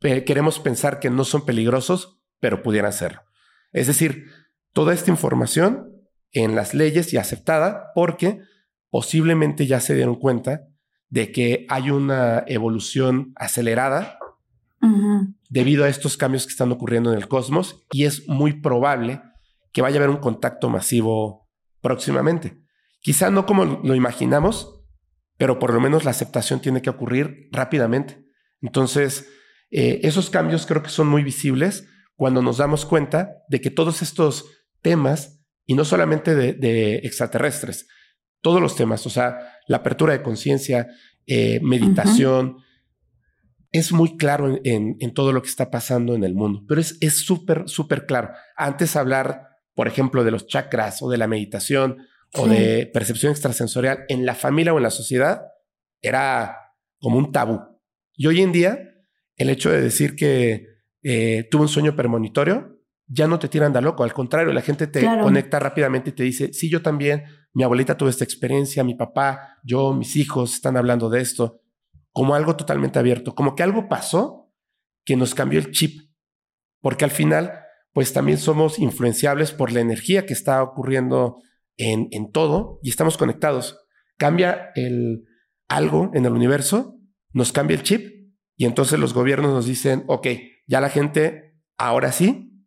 queremos 0.00 0.60
pensar 0.60 1.00
que 1.00 1.10
no 1.10 1.24
son 1.24 1.44
peligrosos, 1.44 2.20
pero 2.40 2.62
pudieran 2.62 2.92
serlo. 2.92 3.22
Es 3.72 3.86
decir, 3.86 4.26
toda 4.72 4.94
esta 4.94 5.10
información 5.10 5.92
en 6.32 6.54
las 6.54 6.74
leyes 6.74 7.12
y 7.12 7.16
aceptada 7.16 7.90
porque 7.94 8.40
posiblemente 8.90 9.66
ya 9.66 9.80
se 9.80 9.94
dieron 9.94 10.16
cuenta 10.16 10.62
de 11.08 11.32
que 11.32 11.66
hay 11.68 11.90
una 11.90 12.44
evolución 12.46 13.32
acelerada 13.36 14.18
debido 15.48 15.84
a 15.84 15.88
estos 15.88 16.16
cambios 16.16 16.46
que 16.46 16.52
están 16.52 16.70
ocurriendo 16.70 17.12
en 17.12 17.18
el 17.18 17.26
cosmos 17.26 17.84
y 17.90 18.04
es 18.04 18.28
muy 18.28 18.60
probable 18.60 19.20
que 19.72 19.82
vaya 19.82 19.96
a 19.96 20.04
haber 20.04 20.10
un 20.10 20.20
contacto 20.20 20.68
masivo 20.68 21.48
próximamente. 21.80 22.60
Quizá 23.00 23.30
no 23.30 23.46
como 23.46 23.64
lo 23.64 23.94
imaginamos, 23.94 24.82
pero 25.36 25.58
por 25.58 25.72
lo 25.72 25.80
menos 25.80 26.04
la 26.04 26.10
aceptación 26.10 26.60
tiene 26.60 26.82
que 26.82 26.90
ocurrir 26.90 27.48
rápidamente. 27.52 28.24
Entonces, 28.60 29.28
eh, 29.70 30.00
esos 30.02 30.30
cambios 30.30 30.66
creo 30.66 30.82
que 30.82 30.88
son 30.88 31.08
muy 31.08 31.22
visibles 31.22 31.88
cuando 32.14 32.42
nos 32.42 32.58
damos 32.58 32.84
cuenta 32.84 33.42
de 33.48 33.60
que 33.60 33.70
todos 33.70 34.02
estos 34.02 34.46
temas, 34.82 35.40
y 35.66 35.74
no 35.74 35.84
solamente 35.84 36.34
de, 36.34 36.96
extraterrestres, 37.04 37.86
todos 38.40 38.60
los 38.60 38.76
temas, 38.76 39.06
o 39.06 39.10
sea, 39.10 39.38
la 39.66 39.78
apertura 39.78 40.12
de 40.12 40.22
conciencia, 40.22 40.88
eh, 41.26 41.60
meditación, 41.62 42.58
es 43.70 43.92
muy 43.92 44.16
claro 44.16 44.58
en, 44.64 45.14
todo 45.14 45.32
lo 45.32 45.42
que 45.42 45.48
está 45.48 45.70
pasando 45.70 46.14
en 46.14 46.24
el 46.24 46.34
mundo, 46.34 46.64
pero 46.66 46.80
es 46.80 47.24
súper, 47.24 47.64
súper 47.66 48.06
claro. 48.06 48.30
Antes 48.56 48.96
hablar, 48.96 49.48
por 49.74 49.86
ejemplo, 49.88 50.24
de 50.24 50.30
los 50.30 50.46
chakras 50.46 51.02
o 51.02 51.10
de 51.10 51.18
la 51.18 51.26
meditación 51.26 51.98
o 52.34 52.46
de 52.46 52.90
percepción 52.92 53.32
extrasensorial 53.32 54.04
en 54.08 54.26
la 54.26 54.34
familia 54.34 54.72
o 54.72 54.76
en 54.76 54.82
la 54.82 54.90
sociedad, 54.90 55.42
era 56.02 56.56
como 56.98 57.18
un 57.18 57.32
tabú. 57.32 57.60
Y 58.14 58.26
hoy 58.26 58.42
en 58.42 58.52
día, 58.52 58.87
el 59.38 59.50
hecho 59.50 59.70
de 59.70 59.80
decir 59.80 60.14
que 60.14 60.66
eh, 61.02 61.48
tuve 61.50 61.62
un 61.62 61.68
sueño 61.68 61.96
premonitorio, 61.96 62.78
ya 63.06 63.26
no 63.26 63.38
te 63.38 63.48
tiran 63.48 63.72
de 63.72 63.80
loco. 63.80 64.04
Al 64.04 64.12
contrario, 64.12 64.52
la 64.52 64.60
gente 64.60 64.86
te 64.86 65.00
conecta 65.00 65.58
rápidamente 65.58 66.10
y 66.10 66.12
te 66.12 66.24
dice, 66.24 66.52
sí, 66.52 66.68
yo 66.68 66.82
también, 66.82 67.24
mi 67.54 67.62
abuelita 67.62 67.96
tuvo 67.96 68.10
esta 68.10 68.24
experiencia, 68.24 68.84
mi 68.84 68.94
papá, 68.94 69.58
yo, 69.64 69.94
mis 69.94 70.16
hijos 70.16 70.54
están 70.54 70.76
hablando 70.76 71.08
de 71.08 71.22
esto 71.22 71.62
como 72.18 72.34
algo 72.34 72.56
totalmente 72.56 72.98
abierto, 72.98 73.36
como 73.36 73.54
que 73.54 73.62
algo 73.62 73.88
pasó 73.88 74.52
que 75.04 75.16
nos 75.16 75.36
cambió 75.36 75.60
el 75.60 75.70
chip, 75.70 76.10
porque 76.80 77.04
al 77.04 77.12
final, 77.12 77.60
pues 77.92 78.12
también 78.12 78.38
somos 78.38 78.80
influenciables 78.80 79.52
por 79.52 79.70
la 79.70 79.80
energía 79.80 80.26
que 80.26 80.32
está 80.32 80.60
ocurriendo 80.64 81.40
en, 81.76 82.08
en 82.10 82.32
todo 82.32 82.80
y 82.82 82.90
estamos 82.90 83.16
conectados. 83.16 83.86
Cambia 84.16 84.72
el 84.74 85.26
algo 85.68 86.10
en 86.12 86.26
el 86.26 86.32
universo, 86.32 86.98
nos 87.32 87.52
cambia 87.52 87.76
el 87.76 87.84
chip 87.84 88.17
y 88.58 88.66
entonces 88.66 88.98
los 88.98 89.14
gobiernos 89.14 89.52
nos 89.52 89.66
dicen, 89.66 90.04
ok, 90.08 90.26
ya 90.66 90.80
la 90.80 90.90
gente 90.90 91.54
ahora 91.78 92.10
sí 92.10 92.66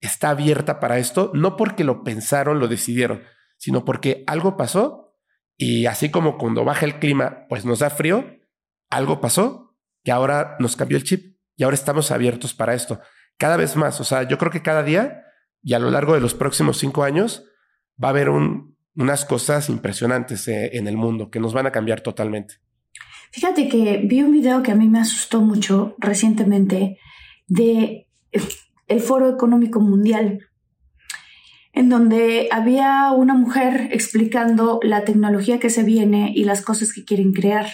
está 0.00 0.30
abierta 0.30 0.80
para 0.80 0.98
esto, 0.98 1.30
no 1.32 1.56
porque 1.56 1.84
lo 1.84 2.02
pensaron, 2.02 2.58
lo 2.58 2.66
decidieron, 2.66 3.22
sino 3.56 3.84
porque 3.84 4.24
algo 4.26 4.56
pasó 4.56 5.16
y 5.56 5.86
así 5.86 6.10
como 6.10 6.38
cuando 6.38 6.64
baja 6.64 6.84
el 6.84 6.98
clima, 6.98 7.46
pues 7.48 7.64
nos 7.64 7.78
da 7.78 7.88
frío, 7.88 8.26
algo 8.90 9.20
pasó 9.20 9.76
que 10.02 10.10
ahora 10.10 10.56
nos 10.58 10.74
cambió 10.74 10.98
el 10.98 11.04
chip 11.04 11.38
y 11.56 11.62
ahora 11.62 11.74
estamos 11.74 12.10
abiertos 12.10 12.52
para 12.52 12.74
esto. 12.74 13.00
Cada 13.36 13.56
vez 13.56 13.76
más, 13.76 14.00
o 14.00 14.04
sea, 14.04 14.24
yo 14.24 14.38
creo 14.38 14.50
que 14.50 14.62
cada 14.62 14.82
día 14.82 15.22
y 15.62 15.74
a 15.74 15.78
lo 15.78 15.92
largo 15.92 16.14
de 16.14 16.20
los 16.20 16.34
próximos 16.34 16.78
cinco 16.78 17.04
años 17.04 17.44
va 18.02 18.08
a 18.08 18.10
haber 18.10 18.28
unas 18.28 19.24
cosas 19.24 19.68
impresionantes 19.68 20.48
eh, 20.48 20.76
en 20.76 20.88
el 20.88 20.96
mundo 20.96 21.30
que 21.30 21.38
nos 21.38 21.54
van 21.54 21.66
a 21.66 21.72
cambiar 21.72 22.00
totalmente. 22.00 22.56
Fíjate 23.30 23.68
que 23.68 24.02
vi 24.04 24.22
un 24.22 24.32
video 24.32 24.62
que 24.62 24.72
a 24.72 24.76
mí 24.76 24.88
me 24.88 25.00
asustó 25.00 25.40
mucho 25.40 25.94
recientemente 25.98 26.98
de 27.46 28.08
el 28.88 29.00
Foro 29.00 29.28
Económico 29.28 29.80
Mundial, 29.80 30.40
en 31.72 31.88
donde 31.88 32.48
había 32.50 33.12
una 33.12 33.34
mujer 33.34 33.90
explicando 33.92 34.80
la 34.82 35.04
tecnología 35.04 35.58
que 35.58 35.70
se 35.70 35.82
viene 35.82 36.32
y 36.34 36.44
las 36.44 36.62
cosas 36.62 36.92
que 36.92 37.04
quieren 37.04 37.32
crear. 37.32 37.66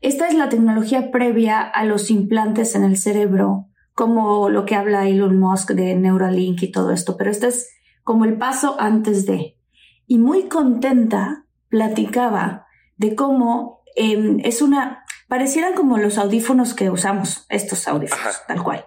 Esta 0.00 0.28
es 0.28 0.34
la 0.34 0.48
tecnología 0.48 1.10
previa 1.10 1.60
a 1.60 1.84
los 1.84 2.10
implantes 2.10 2.74
en 2.74 2.84
el 2.84 2.96
cerebro, 2.96 3.66
como 3.92 4.50
lo 4.50 4.64
que 4.64 4.76
habla 4.76 5.08
Elon 5.08 5.38
Musk 5.38 5.72
de 5.72 5.96
Neuralink 5.96 6.62
y 6.62 6.70
todo 6.70 6.92
esto, 6.92 7.16
pero 7.16 7.30
este 7.30 7.48
es 7.48 7.70
como 8.04 8.24
el 8.24 8.38
paso 8.38 8.76
antes 8.78 9.26
de. 9.26 9.58
Y 10.06 10.18
muy 10.18 10.44
contenta 10.44 11.46
platicaba 11.68 12.66
de 12.96 13.16
cómo 13.16 13.75
em, 13.96 14.40
es 14.44 14.62
una, 14.62 15.04
parecieran 15.28 15.74
como 15.74 15.98
los 15.98 16.18
audífonos 16.18 16.74
que 16.74 16.90
usamos, 16.90 17.46
estos 17.48 17.88
audífonos, 17.88 18.42
tal 18.46 18.62
cual. 18.62 18.86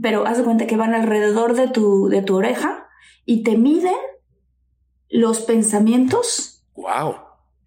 Pero 0.00 0.26
haz 0.26 0.38
de 0.38 0.44
cuenta 0.44 0.66
que 0.66 0.76
van 0.76 0.94
alrededor 0.94 1.54
de 1.54 1.68
tu, 1.68 2.08
de 2.08 2.22
tu 2.22 2.36
oreja 2.36 2.88
y 3.24 3.42
te 3.42 3.56
miden 3.56 3.94
los 5.08 5.40
pensamientos. 5.40 6.64
Wow. 6.74 7.16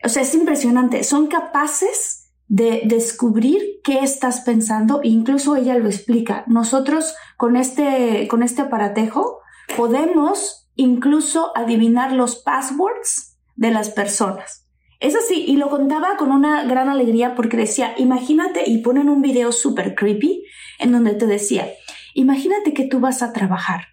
O 0.03 0.09
sea, 0.09 0.23
es 0.23 0.33
impresionante. 0.33 1.03
Son 1.03 1.27
capaces 1.27 2.31
de 2.47 2.81
descubrir 2.86 3.81
qué 3.83 3.99
estás 3.99 4.41
pensando. 4.41 5.01
Incluso 5.03 5.55
ella 5.55 5.77
lo 5.77 5.88
explica. 5.88 6.43
Nosotros 6.47 7.15
con 7.38 7.55
este, 7.55 8.27
con 8.27 8.43
este 8.43 8.63
aparatejo 8.63 9.39
podemos 9.77 10.69
incluso 10.75 11.55
adivinar 11.55 12.12
los 12.12 12.38
passwords 12.38 13.38
de 13.55 13.71
las 13.71 13.89
personas. 13.89 14.62
Es 15.04 15.18
así, 15.18 15.44
y 15.46 15.58
lo 15.58 15.70
contaba 15.70 16.16
con 16.16 16.32
una 16.32 16.63
gran 16.63 16.88
alegría 16.88 17.36
porque 17.36 17.58
decía, 17.58 17.94
imagínate, 17.98 18.63
y 18.66 18.78
ponen 18.78 19.10
un 19.10 19.22
video 19.22 19.52
súper 19.52 19.96
creepy 19.96 20.46
en 20.80 20.94
donde 20.94 21.13
te 21.13 21.28
decía, 21.28 21.68
imagínate 22.13 22.74
que 22.74 22.86
tú 22.86 23.02
vas 23.02 23.22
a 23.22 23.34
trabajar 23.34 23.88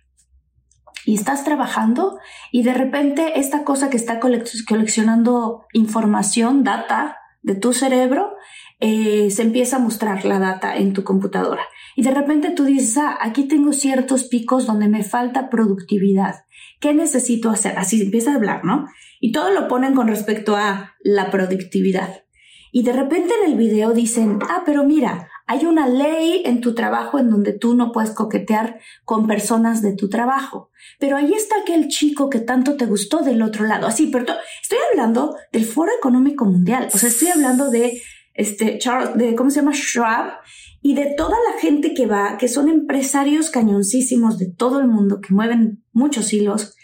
y 1.05 1.17
estás 1.17 1.43
trabajando 1.43 2.21
y 2.53 2.63
de 2.63 2.75
repente 2.75 3.41
esta 3.41 3.65
cosa 3.65 3.91
que 3.91 3.97
está 3.97 4.21
coleccionando 4.21 5.67
información, 5.73 6.63
data, 6.63 7.17
de 7.43 7.55
tu 7.55 7.73
cerebro, 7.73 8.35
eh, 8.81 9.31
se 9.31 9.43
empieza 9.43 9.77
a 9.77 9.81
mostrar 9.81 10.25
la 10.25 10.39
data 10.39 10.77
en 10.77 10.93
tu 10.93 11.05
computadora. 11.05 11.63
Y 11.97 12.03
de 12.03 12.13
repente 12.13 12.51
tú 12.51 12.65
dices, 12.65 12.99
ah, 12.99 13.19
aquí 13.21 13.45
tengo 13.45 13.73
ciertos 13.73 14.25
picos 14.25 14.67
donde 14.67 14.89
me 14.89 15.03
falta 15.03 15.51
productividad. 15.51 16.45
¿Qué 16.81 16.95
necesito 16.95 17.51
hacer? 17.51 17.79
Así 17.79 18.01
empieza 18.01 18.33
a 18.33 18.37
hablar, 18.37 18.65
¿no? 18.65 18.87
Y 19.21 19.33
todo 19.33 19.51
lo 19.51 19.69
ponen 19.69 19.95
con 19.95 20.09
respecto 20.09 20.57
a 20.57 20.97
la 21.03 21.31
productividad. 21.31 22.25
Y 22.73 22.83
de 22.83 22.93
repente 22.93 23.35
en 23.43 23.53
el 23.53 23.59
video 23.59 23.93
dicen, 23.93 24.39
ah, 24.49 24.63
pero 24.65 24.85
mira, 24.85 25.29
hay 25.47 25.67
una 25.67 25.89
ley 25.89 26.43
en 26.45 26.61
tu 26.61 26.75
trabajo 26.75 27.19
en 27.19 27.29
donde 27.29 27.53
tú 27.53 27.75
no 27.75 27.91
puedes 27.91 28.11
coquetear 28.11 28.79
con 29.05 29.27
personas 29.27 29.83
de 29.83 29.95
tu 29.95 30.09
trabajo. 30.09 30.71
Pero 31.01 31.17
ahí 31.17 31.35
está 31.35 31.57
aquel 31.61 31.89
chico 31.89 32.31
que 32.31 32.39
tanto 32.39 32.77
te 32.77 32.87
gustó 32.87 33.23
del 33.23 33.43
otro 33.43 33.67
lado. 33.67 33.89
Así, 33.89 34.07
pero 34.07 34.27
estoy 34.63 34.79
hablando 34.91 35.37
del 35.53 35.65
Foro 35.65 35.91
Económico 35.99 36.45
Mundial. 36.45 36.89
O 36.95 36.99
sea, 36.99 37.09
estoy 37.09 37.29
hablando 37.29 37.71
de 37.71 38.01
este 38.35 38.79
Charles, 38.79 39.17
de 39.17 39.35
cómo 39.35 39.51
se 39.51 39.57
llama 39.57 39.75
Schwab 39.75 40.35
y 40.83 40.95
de 40.95 41.15
toda 41.17 41.37
la 41.53 41.61
gente 41.61 41.95
que 41.95 42.07
va, 42.07 42.39
que 42.39 42.47
son 42.47 42.69
empresarios 42.69 43.51
cañoncísimos 43.51 44.39
de 44.39 44.47
todo 44.47 44.79
el 44.79 44.87
mundo 44.87 45.21
que 45.21 45.35
mueven 45.35 45.83
muchos 45.93 46.33
hilos 46.33 46.77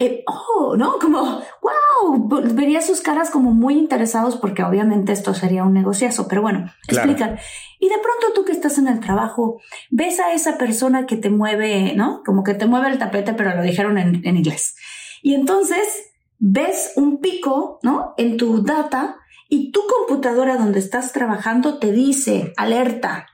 eh, 0.00 0.24
oh, 0.26 0.76
¿no? 0.78 0.98
Como, 0.98 1.42
wow, 1.60 2.28
vería 2.54 2.80
sus 2.80 3.02
caras 3.02 3.30
como 3.30 3.52
muy 3.52 3.74
interesados 3.74 4.36
porque 4.36 4.62
obviamente 4.62 5.12
esto 5.12 5.34
sería 5.34 5.62
un 5.62 5.74
negociazo, 5.74 6.26
pero 6.26 6.40
bueno, 6.40 6.72
explican. 6.88 7.38
Y 7.78 7.88
de 7.90 7.98
pronto 7.98 8.32
tú 8.34 8.46
que 8.46 8.52
estás 8.52 8.78
en 8.78 8.88
el 8.88 9.00
trabajo, 9.00 9.60
ves 9.90 10.18
a 10.18 10.32
esa 10.32 10.56
persona 10.56 11.04
que 11.04 11.16
te 11.16 11.28
mueve, 11.28 11.92
¿no? 11.94 12.22
Como 12.24 12.42
que 12.44 12.54
te 12.54 12.64
mueve 12.64 12.88
el 12.88 12.98
tapete, 12.98 13.34
pero 13.34 13.54
lo 13.54 13.62
dijeron 13.62 13.98
en, 13.98 14.26
en 14.26 14.38
inglés. 14.38 14.74
Y 15.22 15.34
entonces 15.34 16.12
ves 16.38 16.94
un 16.96 17.20
pico, 17.20 17.78
¿no? 17.82 18.14
En 18.16 18.38
tu 18.38 18.62
data 18.62 19.18
y 19.50 19.70
tu 19.70 19.82
computadora 19.86 20.56
donde 20.56 20.78
estás 20.78 21.12
trabajando 21.12 21.78
te 21.78 21.92
dice, 21.92 22.54
alerta. 22.56 23.26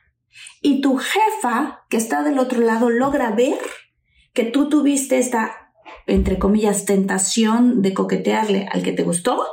Y 0.60 0.80
tu 0.80 0.96
jefa 0.96 1.84
que 1.88 1.96
está 1.96 2.24
del 2.24 2.40
otro 2.40 2.60
lado 2.60 2.90
logra 2.90 3.30
ver 3.30 3.60
que 4.32 4.42
tú 4.42 4.68
tuviste 4.68 5.18
esta 5.18 5.65
entre 6.06 6.38
comillas, 6.38 6.84
tentación 6.84 7.82
de 7.82 7.94
coquetearle 7.94 8.68
al 8.70 8.82
que 8.82 8.92
te 8.92 9.02
gustó 9.02 9.44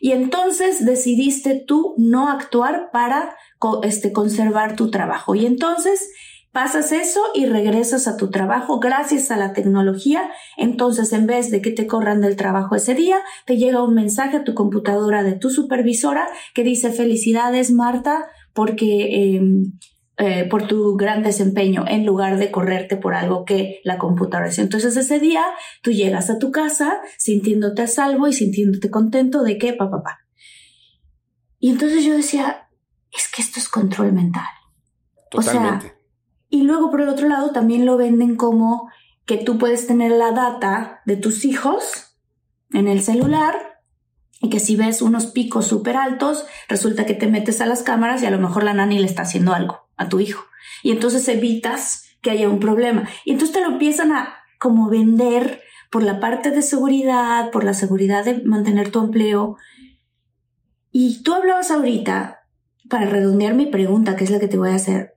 y 0.00 0.12
entonces 0.12 0.84
decidiste 0.84 1.62
tú 1.66 1.94
no 1.96 2.28
actuar 2.28 2.90
para 2.92 3.36
este, 3.82 4.12
conservar 4.12 4.76
tu 4.76 4.90
trabajo. 4.90 5.34
Y 5.34 5.46
entonces 5.46 6.10
pasas 6.52 6.92
eso 6.92 7.20
y 7.34 7.46
regresas 7.46 8.06
a 8.08 8.16
tu 8.16 8.30
trabajo 8.30 8.78
gracias 8.78 9.30
a 9.30 9.36
la 9.36 9.52
tecnología. 9.52 10.30
Entonces, 10.56 11.12
en 11.12 11.26
vez 11.26 11.50
de 11.50 11.60
que 11.60 11.70
te 11.70 11.86
corran 11.86 12.20
del 12.20 12.36
trabajo 12.36 12.76
ese 12.76 12.94
día, 12.94 13.18
te 13.46 13.56
llega 13.56 13.82
un 13.82 13.94
mensaje 13.94 14.38
a 14.38 14.44
tu 14.44 14.54
computadora 14.54 15.22
de 15.22 15.32
tu 15.32 15.50
supervisora 15.50 16.28
que 16.54 16.62
dice 16.62 16.92
felicidades, 16.92 17.70
Marta, 17.70 18.26
porque 18.52 19.34
em, 19.36 19.72
eh, 20.18 20.46
por 20.48 20.66
tu 20.66 20.96
gran 20.96 21.22
desempeño 21.22 21.84
en 21.86 22.06
lugar 22.06 22.38
de 22.38 22.50
correrte 22.50 22.96
por 22.96 23.14
algo 23.14 23.44
que 23.44 23.82
la 23.84 23.98
computadora 23.98 24.48
hace. 24.48 24.62
Entonces 24.62 24.96
ese 24.96 25.20
día 25.20 25.44
tú 25.82 25.90
llegas 25.90 26.30
a 26.30 26.38
tu 26.38 26.50
casa 26.50 27.02
sintiéndote 27.18 27.82
a 27.82 27.86
salvo 27.86 28.26
y 28.26 28.32
sintiéndote 28.32 28.90
contento 28.90 29.42
de 29.42 29.58
que 29.58 29.74
papá, 29.74 29.98
papá. 29.98 30.20
Y 31.58 31.70
entonces 31.70 32.02
yo 32.02 32.16
decía, 32.16 32.66
es 33.12 33.28
que 33.28 33.42
esto 33.42 33.60
es 33.60 33.68
control 33.68 34.14
mental. 34.14 34.46
Totalmente. 35.30 35.76
O 35.76 35.80
sea, 35.80 35.96
y 36.48 36.62
luego 36.62 36.90
por 36.90 37.02
el 37.02 37.10
otro 37.10 37.28
lado 37.28 37.50
también 37.50 37.84
lo 37.84 37.98
venden 37.98 38.36
como 38.36 38.88
que 39.26 39.36
tú 39.36 39.58
puedes 39.58 39.86
tener 39.86 40.12
la 40.12 40.30
data 40.30 41.02
de 41.04 41.18
tus 41.18 41.44
hijos 41.44 42.16
en 42.72 42.88
el 42.88 43.02
celular 43.02 43.82
y 44.40 44.48
que 44.48 44.60
si 44.60 44.76
ves 44.76 45.02
unos 45.02 45.26
picos 45.26 45.66
súper 45.66 45.98
altos, 45.98 46.46
resulta 46.70 47.04
que 47.04 47.12
te 47.12 47.26
metes 47.26 47.60
a 47.60 47.66
las 47.66 47.82
cámaras 47.82 48.22
y 48.22 48.26
a 48.26 48.30
lo 48.30 48.38
mejor 48.38 48.64
la 48.64 48.72
nani 48.72 48.98
le 48.98 49.06
está 49.06 49.20
haciendo 49.22 49.52
algo 49.52 49.85
a 49.96 50.08
tu 50.08 50.20
hijo. 50.20 50.44
Y 50.82 50.90
entonces 50.90 51.26
evitas 51.28 52.04
que 52.20 52.30
haya 52.30 52.48
un 52.48 52.60
problema. 52.60 53.08
Y 53.24 53.32
entonces 53.32 53.54
te 53.54 53.62
lo 53.62 53.72
empiezan 53.72 54.12
a 54.12 54.36
como 54.58 54.88
vender 54.88 55.60
por 55.90 56.02
la 56.02 56.20
parte 56.20 56.50
de 56.50 56.62
seguridad, 56.62 57.50
por 57.50 57.64
la 57.64 57.74
seguridad 57.74 58.24
de 58.24 58.42
mantener 58.42 58.90
tu 58.90 59.00
empleo. 59.00 59.56
Y 60.90 61.22
tú 61.22 61.34
hablabas 61.34 61.70
ahorita, 61.70 62.40
para 62.88 63.06
redondear 63.06 63.54
mi 63.54 63.66
pregunta, 63.66 64.16
que 64.16 64.24
es 64.24 64.30
la 64.30 64.40
que 64.40 64.48
te 64.48 64.58
voy 64.58 64.70
a 64.70 64.76
hacer, 64.76 65.16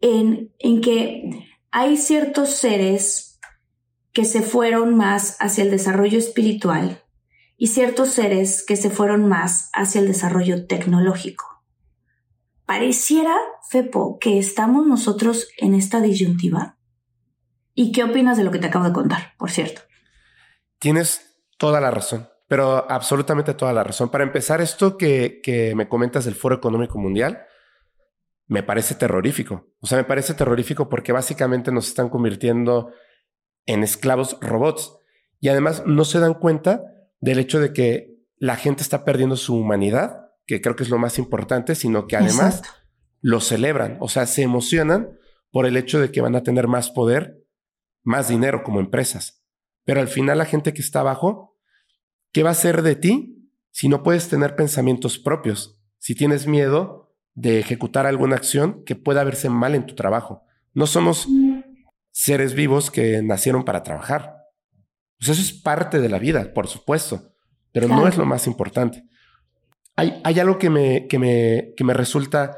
en, 0.00 0.52
en 0.58 0.80
que 0.80 1.48
hay 1.70 1.96
ciertos 1.96 2.50
seres 2.50 3.40
que 4.12 4.24
se 4.24 4.42
fueron 4.42 4.96
más 4.96 5.36
hacia 5.40 5.64
el 5.64 5.70
desarrollo 5.70 6.18
espiritual 6.18 7.02
y 7.56 7.68
ciertos 7.68 8.10
seres 8.10 8.64
que 8.64 8.76
se 8.76 8.90
fueron 8.90 9.28
más 9.28 9.70
hacia 9.74 10.00
el 10.00 10.08
desarrollo 10.08 10.66
tecnológico. 10.66 11.57
Pareciera, 12.68 13.34
Fepo, 13.70 14.18
que 14.18 14.36
estamos 14.38 14.86
nosotros 14.86 15.48
en 15.56 15.72
esta 15.72 16.02
disyuntiva. 16.02 16.76
¿Y 17.72 17.92
qué 17.92 18.04
opinas 18.04 18.36
de 18.36 18.44
lo 18.44 18.50
que 18.50 18.58
te 18.58 18.66
acabo 18.66 18.84
de 18.84 18.92
contar, 18.92 19.32
por 19.38 19.50
cierto? 19.50 19.80
Tienes 20.78 21.40
toda 21.56 21.80
la 21.80 21.90
razón, 21.90 22.28
pero 22.46 22.84
absolutamente 22.90 23.54
toda 23.54 23.72
la 23.72 23.84
razón. 23.84 24.10
Para 24.10 24.24
empezar, 24.24 24.60
esto 24.60 24.98
que, 24.98 25.40
que 25.42 25.74
me 25.74 25.88
comentas 25.88 26.26
del 26.26 26.34
Foro 26.34 26.56
Económico 26.56 26.98
Mundial, 26.98 27.46
me 28.48 28.62
parece 28.62 28.94
terrorífico. 28.94 29.68
O 29.80 29.86
sea, 29.86 29.96
me 29.96 30.04
parece 30.04 30.34
terrorífico 30.34 30.90
porque 30.90 31.12
básicamente 31.12 31.72
nos 31.72 31.88
están 31.88 32.10
convirtiendo 32.10 32.92
en 33.64 33.82
esclavos 33.82 34.36
robots. 34.42 34.94
Y 35.40 35.48
además 35.48 35.84
no 35.86 36.04
se 36.04 36.20
dan 36.20 36.34
cuenta 36.34 36.82
del 37.18 37.38
hecho 37.38 37.60
de 37.60 37.72
que 37.72 38.18
la 38.36 38.56
gente 38.56 38.82
está 38.82 39.06
perdiendo 39.06 39.36
su 39.36 39.56
humanidad 39.56 40.27
que 40.48 40.62
creo 40.62 40.74
que 40.74 40.82
es 40.82 40.88
lo 40.88 40.98
más 40.98 41.18
importante, 41.18 41.74
sino 41.74 42.06
que 42.08 42.16
además 42.16 42.62
lo 43.20 43.40
celebran, 43.40 43.98
o 44.00 44.08
sea, 44.08 44.26
se 44.26 44.42
emocionan 44.42 45.18
por 45.50 45.66
el 45.66 45.76
hecho 45.76 46.00
de 46.00 46.10
que 46.10 46.22
van 46.22 46.34
a 46.34 46.42
tener 46.42 46.66
más 46.66 46.90
poder, 46.90 47.44
más 48.02 48.28
dinero 48.28 48.62
como 48.64 48.80
empresas. 48.80 49.44
Pero 49.84 50.00
al 50.00 50.08
final 50.08 50.38
la 50.38 50.46
gente 50.46 50.72
que 50.72 50.80
está 50.80 51.00
abajo, 51.00 51.56
¿qué 52.32 52.42
va 52.42 52.48
a 52.48 52.52
hacer 52.52 52.80
de 52.82 52.96
ti 52.96 53.52
si 53.70 53.88
no 53.88 54.02
puedes 54.02 54.28
tener 54.28 54.56
pensamientos 54.56 55.18
propios? 55.18 55.78
Si 55.98 56.14
tienes 56.14 56.46
miedo 56.46 57.14
de 57.34 57.60
ejecutar 57.60 58.06
alguna 58.06 58.36
acción 58.36 58.84
que 58.84 58.96
pueda 58.96 59.24
verse 59.24 59.50
mal 59.50 59.74
en 59.74 59.86
tu 59.86 59.94
trabajo. 59.94 60.44
No 60.72 60.86
somos 60.86 61.28
seres 62.10 62.54
vivos 62.54 62.90
que 62.90 63.22
nacieron 63.22 63.64
para 63.64 63.82
trabajar. 63.82 64.34
Pues 65.18 65.30
eso 65.30 65.42
es 65.42 65.52
parte 65.52 66.00
de 66.00 66.08
la 66.08 66.18
vida, 66.18 66.54
por 66.54 66.68
supuesto, 66.68 67.34
pero 67.70 67.86
no 67.86 68.08
es 68.08 68.16
lo 68.16 68.24
más 68.24 68.46
importante. 68.46 69.04
Hay, 70.00 70.38
algo 70.38 70.58
que 70.58 70.70
me, 70.70 71.08
que, 71.08 71.18
me, 71.18 71.74
que 71.76 71.82
me 71.82 71.92
resulta 71.92 72.56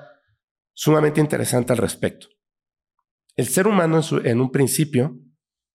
sumamente 0.75 1.23
interesante 1.23 1.73
al 1.73 1.79
respecto. 1.79 2.27
El 3.35 3.47
ser 3.47 3.67
humano 3.67 4.03
en, 4.25 4.43
un 4.43 4.53
principio, 4.53 5.17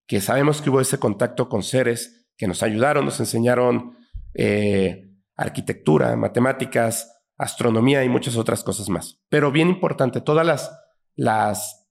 que 0.06 0.22
sabemos 0.22 0.62
que 0.62 0.70
hubo 0.70 0.80
ese 0.80 1.00
contacto 1.00 1.50
con 1.50 1.64
seres 1.64 2.30
que 2.38 2.46
nos 2.46 2.62
ayudaron, 2.62 3.04
nos 3.04 3.20
enseñaron 3.20 3.98
eh, 4.36 5.10
arquitectura, 5.36 6.16
matemáticas, 6.16 7.12
astronomía 7.36 8.04
y 8.04 8.10
muchas 8.10 8.38
otras 8.38 8.64
cosas 8.64 8.88
más. 8.88 9.20
Pero 9.30 9.52
bien 9.52 9.68
importante, 9.68 10.22
todas 10.22 10.46
las, 10.46 10.72
las 11.16 11.90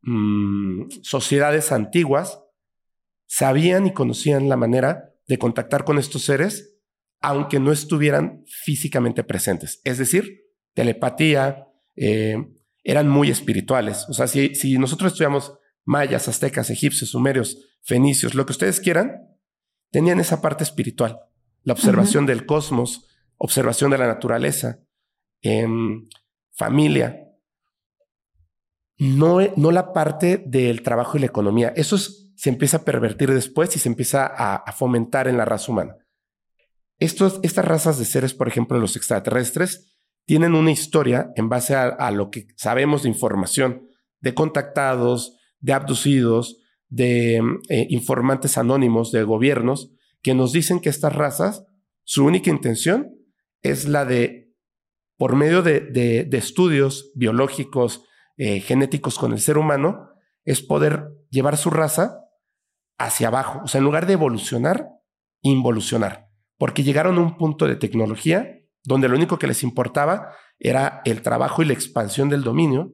mm, 0.00 0.88
sociedades 1.02 1.72
antiguas 1.72 2.42
sabían 3.26 3.86
y 3.86 3.92
conocían 3.92 4.48
la 4.48 4.56
manera 4.56 5.12
de 5.28 5.38
contactar 5.38 5.84
con 5.84 5.98
estos 5.98 6.22
seres 6.22 6.79
aunque 7.20 7.60
no 7.60 7.70
estuvieran 7.70 8.44
físicamente 8.46 9.22
presentes. 9.24 9.80
Es 9.84 9.98
decir, 9.98 10.46
telepatía, 10.74 11.66
eh, 11.96 12.36
eran 12.82 13.08
muy 13.08 13.30
espirituales. 13.30 14.06
O 14.08 14.14
sea, 14.14 14.26
si, 14.26 14.54
si 14.54 14.78
nosotros 14.78 15.12
estudiamos 15.12 15.58
mayas, 15.84 16.28
aztecas, 16.28 16.70
egipcios, 16.70 17.10
sumerios, 17.10 17.58
fenicios, 17.82 18.34
lo 18.34 18.46
que 18.46 18.52
ustedes 18.52 18.80
quieran, 18.80 19.28
tenían 19.90 20.20
esa 20.20 20.40
parte 20.40 20.64
espiritual, 20.64 21.20
la 21.62 21.74
observación 21.74 22.24
del 22.24 22.46
cosmos, 22.46 23.06
observación 23.36 23.90
de 23.90 23.98
la 23.98 24.06
naturaleza, 24.06 24.80
em, 25.42 26.08
familia. 26.52 27.26
No, 28.96 29.40
no, 29.56 29.72
la 29.72 29.92
parte 29.92 30.42
del 30.46 30.82
trabajo 30.82 31.16
y 31.16 31.20
la 31.20 31.26
economía. 31.26 31.72
Eso 31.76 31.98
se 31.98 32.48
empieza 32.48 32.78
a 32.78 32.84
pervertir 32.84 33.32
después 33.32 33.74
y 33.76 33.78
se 33.78 33.88
empieza 33.88 34.26
a 34.26 34.72
fomentar 34.72 35.28
en 35.28 35.36
la 35.36 35.44
raza 35.44 35.72
humana 35.72 35.96
estas 37.00 37.64
razas 37.64 37.98
de 37.98 38.04
seres, 38.04 38.34
por 38.34 38.46
ejemplo, 38.46 38.78
los 38.78 38.94
extraterrestres, 38.94 39.96
tienen 40.26 40.54
una 40.54 40.70
historia 40.70 41.32
en 41.34 41.48
base 41.48 41.74
a, 41.74 42.10
lo 42.12 42.30
que 42.30 42.46
sabemos 42.56 43.02
de 43.02 43.08
información 43.08 43.88
de 44.20 44.34
contactados, 44.34 45.36
de 45.58 45.72
abducidos, 45.72 46.62
de 46.88 47.42
eh, 47.68 47.86
informantes 47.90 48.58
anónimos 48.58 49.12
de 49.12 49.24
gobiernos 49.24 49.92
que 50.22 50.34
nos 50.34 50.52
dicen 50.52 50.80
que 50.80 50.90
estas 50.90 51.14
razas, 51.14 51.64
su 52.04 52.24
única 52.24 52.50
intención 52.50 53.10
es 53.62 53.88
la 53.88 54.04
de, 54.04 54.52
por 55.16 55.34
medio 55.36 55.62
de, 55.62 56.28
estudios 56.32 57.10
biológicos, 57.14 58.04
eh, 58.36 58.60
genéticos 58.60 59.18
con 59.18 59.32
el 59.32 59.40
ser 59.40 59.56
humano, 59.56 60.10
es 60.44 60.62
poder 60.62 61.08
llevar 61.30 61.56
su 61.56 61.70
raza 61.70 62.20
hacia 62.98 63.28
abajo. 63.28 63.62
O 63.64 63.68
sea, 63.68 63.78
en 63.78 63.84
lugar 63.84 64.06
de 64.06 64.12
evolucionar, 64.12 64.90
involucionar 65.42 66.29
porque 66.60 66.82
llegaron 66.82 67.16
a 67.16 67.22
un 67.22 67.38
punto 67.38 67.66
de 67.66 67.74
tecnología 67.74 68.60
donde 68.84 69.08
lo 69.08 69.16
único 69.16 69.38
que 69.38 69.46
les 69.46 69.62
importaba 69.62 70.34
era 70.58 71.00
el 71.06 71.22
trabajo 71.22 71.62
y 71.62 71.64
la 71.64 71.72
expansión 71.72 72.28
del 72.28 72.42
dominio, 72.42 72.92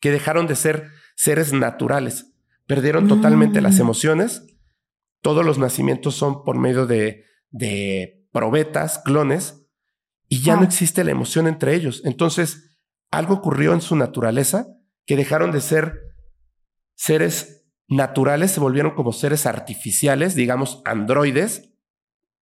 que 0.00 0.10
dejaron 0.10 0.46
de 0.46 0.54
ser 0.54 0.90
seres 1.16 1.54
naturales, 1.54 2.34
perdieron 2.66 3.08
totalmente 3.08 3.62
las 3.62 3.78
mm. 3.78 3.80
emociones, 3.80 4.46
todos 5.22 5.46
los 5.46 5.56
nacimientos 5.56 6.14
son 6.14 6.44
por 6.44 6.58
medio 6.58 6.84
de, 6.84 7.24
de 7.48 8.26
probetas, 8.32 8.98
clones, 8.98 9.66
y 10.28 10.42
ya 10.42 10.56
no 10.56 10.64
existe 10.64 11.04
la 11.04 11.10
emoción 11.10 11.46
entre 11.46 11.74
ellos. 11.74 12.02
Entonces, 12.04 12.76
algo 13.10 13.32
ocurrió 13.32 13.72
en 13.72 13.80
su 13.80 13.96
naturaleza 13.96 14.66
que 15.06 15.16
dejaron 15.16 15.52
de 15.52 15.62
ser 15.62 16.00
seres 16.96 17.64
naturales, 17.88 18.50
se 18.50 18.60
volvieron 18.60 18.94
como 18.94 19.14
seres 19.14 19.46
artificiales, 19.46 20.34
digamos, 20.34 20.82
androides, 20.84 21.71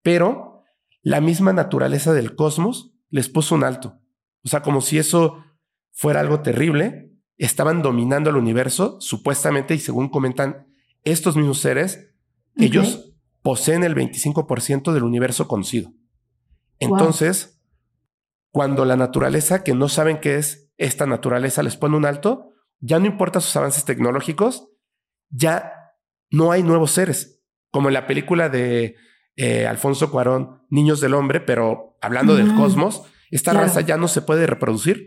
pero 0.02 0.64
la 1.02 1.20
misma 1.20 1.52
naturaleza 1.52 2.12
del 2.12 2.34
cosmos 2.34 2.94
les 3.08 3.28
puso 3.28 3.54
un 3.54 3.64
alto. 3.64 4.00
O 4.44 4.48
sea, 4.48 4.62
como 4.62 4.80
si 4.80 4.98
eso 4.98 5.44
fuera 5.92 6.20
algo 6.20 6.40
terrible, 6.40 7.12
estaban 7.36 7.82
dominando 7.82 8.30
el 8.30 8.36
universo, 8.36 9.00
supuestamente, 9.00 9.74
y 9.74 9.78
según 9.78 10.08
comentan 10.08 10.66
estos 11.04 11.36
mismos 11.36 11.58
seres, 11.60 12.14
ellos 12.56 13.14
poseen 13.42 13.84
el 13.84 13.94
25% 13.94 14.92
del 14.92 15.02
universo 15.02 15.48
conocido. 15.48 15.92
Entonces, 16.78 17.62
cuando 18.50 18.84
la 18.84 18.96
naturaleza, 18.96 19.62
que 19.62 19.74
no 19.74 19.88
saben 19.88 20.20
qué 20.20 20.36
es 20.36 20.70
esta 20.76 21.06
naturaleza, 21.06 21.62
les 21.62 21.76
pone 21.76 21.96
un 21.96 22.04
alto, 22.04 22.52
ya 22.80 22.98
no 22.98 23.06
importa 23.06 23.40
sus 23.40 23.54
avances 23.56 23.84
tecnológicos, 23.84 24.68
ya 25.30 25.72
no 26.30 26.52
hay 26.52 26.62
nuevos 26.62 26.90
seres. 26.90 27.42
Como 27.70 27.88
en 27.88 27.94
la 27.94 28.06
película 28.06 28.48
de 28.48 28.96
eh, 29.42 29.66
Alfonso 29.66 30.10
Cuarón, 30.10 30.60
Niños 30.68 31.00
del 31.00 31.14
Hombre, 31.14 31.40
pero 31.40 31.96
hablando 32.02 32.36
del 32.36 32.54
cosmos, 32.56 33.04
esta 33.30 33.54
raza 33.54 33.80
ya 33.80 33.96
no 33.96 34.06
se 34.06 34.20
puede 34.20 34.46
reproducir. 34.46 35.06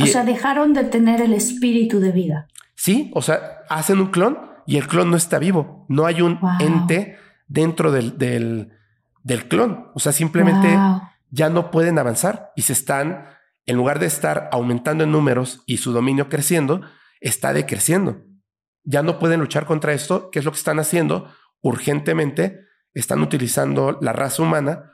o 0.00 0.06
sea, 0.06 0.24
dejaron 0.24 0.72
de 0.74 0.84
tener 0.84 1.20
el 1.20 1.32
espíritu 1.32 1.98
de 1.98 2.12
vida. 2.12 2.46
Sí, 2.76 3.10
o 3.14 3.20
sea, 3.20 3.62
hacen 3.68 3.98
un 3.98 4.12
clon 4.12 4.38
y 4.64 4.76
el 4.76 4.86
clon 4.86 5.10
no 5.10 5.16
está 5.16 5.40
vivo. 5.40 5.86
No 5.88 6.06
hay 6.06 6.22
un 6.22 6.38
ente 6.60 7.18
dentro 7.48 7.90
del, 7.90 8.16
del, 8.16 8.70
del, 9.24 9.48
clon. 9.48 9.88
O 9.92 9.98
sea, 9.98 10.12
simplemente 10.12 10.78
ya 11.30 11.48
no 11.48 11.72
pueden 11.72 11.98
avanzar 11.98 12.52
y 12.54 12.62
se 12.62 12.74
están, 12.74 13.26
en 13.66 13.76
lugar 13.76 13.98
de 13.98 14.06
estar 14.06 14.50
aumentando 14.52 15.02
en 15.02 15.10
números 15.10 15.64
y 15.66 15.78
su 15.78 15.90
dominio 15.90 16.28
creciendo, 16.28 16.82
está 17.20 17.52
decreciendo. 17.52 18.22
Ya 18.84 19.02
no 19.02 19.18
pueden 19.18 19.40
luchar 19.40 19.66
contra 19.66 19.94
esto, 19.94 20.30
que 20.30 20.38
es 20.38 20.44
lo 20.44 20.52
que 20.52 20.58
están 20.58 20.78
haciendo 20.78 21.28
urgentemente 21.60 22.63
están 22.94 23.20
utilizando 23.20 23.98
la 24.00 24.12
raza 24.12 24.42
humana 24.42 24.92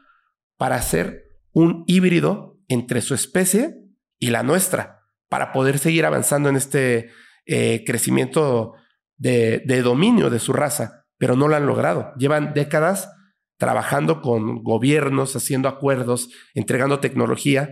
para 0.57 0.77
hacer 0.77 1.25
un 1.53 1.85
híbrido 1.87 2.59
entre 2.69 3.03
su 3.03 3.15
especie 3.15 3.77
y 4.19 4.31
la 4.31 4.43
nuestra, 4.43 5.01
para 5.29 5.53
poder 5.53 5.79
seguir 5.79 6.05
avanzando 6.05 6.49
en 6.49 6.57
este 6.57 7.11
eh, 7.47 7.85
crecimiento 7.87 8.75
de, 9.17 9.63
de 9.67 9.83
dominio 9.83 10.31
de 10.31 10.39
su 10.39 10.53
raza, 10.53 11.07
pero 11.19 11.37
no 11.37 11.49
lo 11.49 11.57
han 11.57 11.67
logrado. 11.67 12.13
Llevan 12.17 12.55
décadas 12.55 13.11
trabajando 13.59 14.23
con 14.23 14.63
gobiernos, 14.63 15.37
haciendo 15.37 15.69
acuerdos, 15.69 16.31
entregando 16.55 17.01
tecnología, 17.01 17.69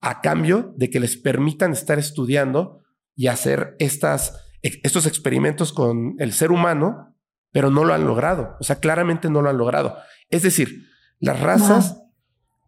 a 0.00 0.20
cambio 0.20 0.74
de 0.76 0.90
que 0.90 1.00
les 1.00 1.16
permitan 1.16 1.72
estar 1.72 1.98
estudiando 1.98 2.82
y 3.14 3.26
hacer 3.26 3.76
estas, 3.78 4.44
estos 4.62 5.06
experimentos 5.06 5.72
con 5.72 6.14
el 6.18 6.32
ser 6.32 6.50
humano 6.50 7.16
pero 7.58 7.72
no 7.72 7.84
lo 7.84 7.92
han 7.92 8.04
logrado. 8.04 8.56
O 8.60 8.62
sea, 8.62 8.76
claramente 8.76 9.28
no 9.28 9.42
lo 9.42 9.50
han 9.50 9.58
logrado. 9.58 9.96
Es 10.30 10.44
decir, 10.44 10.86
las 11.18 11.40
razas 11.40 12.00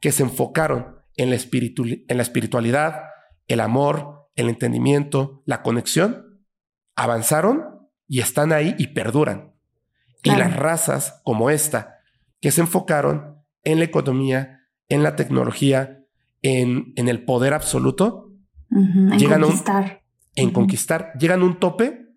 que 0.00 0.10
se 0.10 0.24
enfocaron 0.24 0.96
en 1.14 1.30
la, 1.30 1.36
en 1.36 2.16
la 2.16 2.22
espiritualidad, 2.24 3.02
el 3.46 3.60
amor, 3.60 4.28
el 4.34 4.48
entendimiento, 4.48 5.44
la 5.46 5.62
conexión, 5.62 6.42
avanzaron 6.96 7.88
y 8.08 8.18
están 8.18 8.52
ahí 8.52 8.74
y 8.78 8.88
perduran. 8.88 9.54
Y 10.24 10.30
las 10.30 10.56
razas 10.56 11.20
como 11.22 11.50
esta, 11.50 12.00
que 12.40 12.50
se 12.50 12.60
enfocaron 12.60 13.44
en 13.62 13.78
la 13.78 13.84
economía, 13.84 14.58
en 14.88 15.04
la 15.04 15.14
tecnología, 15.14 16.00
en, 16.42 16.94
en 16.96 17.08
el 17.08 17.24
poder 17.24 17.54
absoluto, 17.54 18.32
llegan 19.16 19.42
conquistar. 19.42 19.84
A 19.84 19.86
un, 19.86 20.00
en 20.34 20.50
conquistar, 20.50 21.12
llegan 21.16 21.42
a 21.42 21.44
un 21.44 21.60
tope 21.60 22.08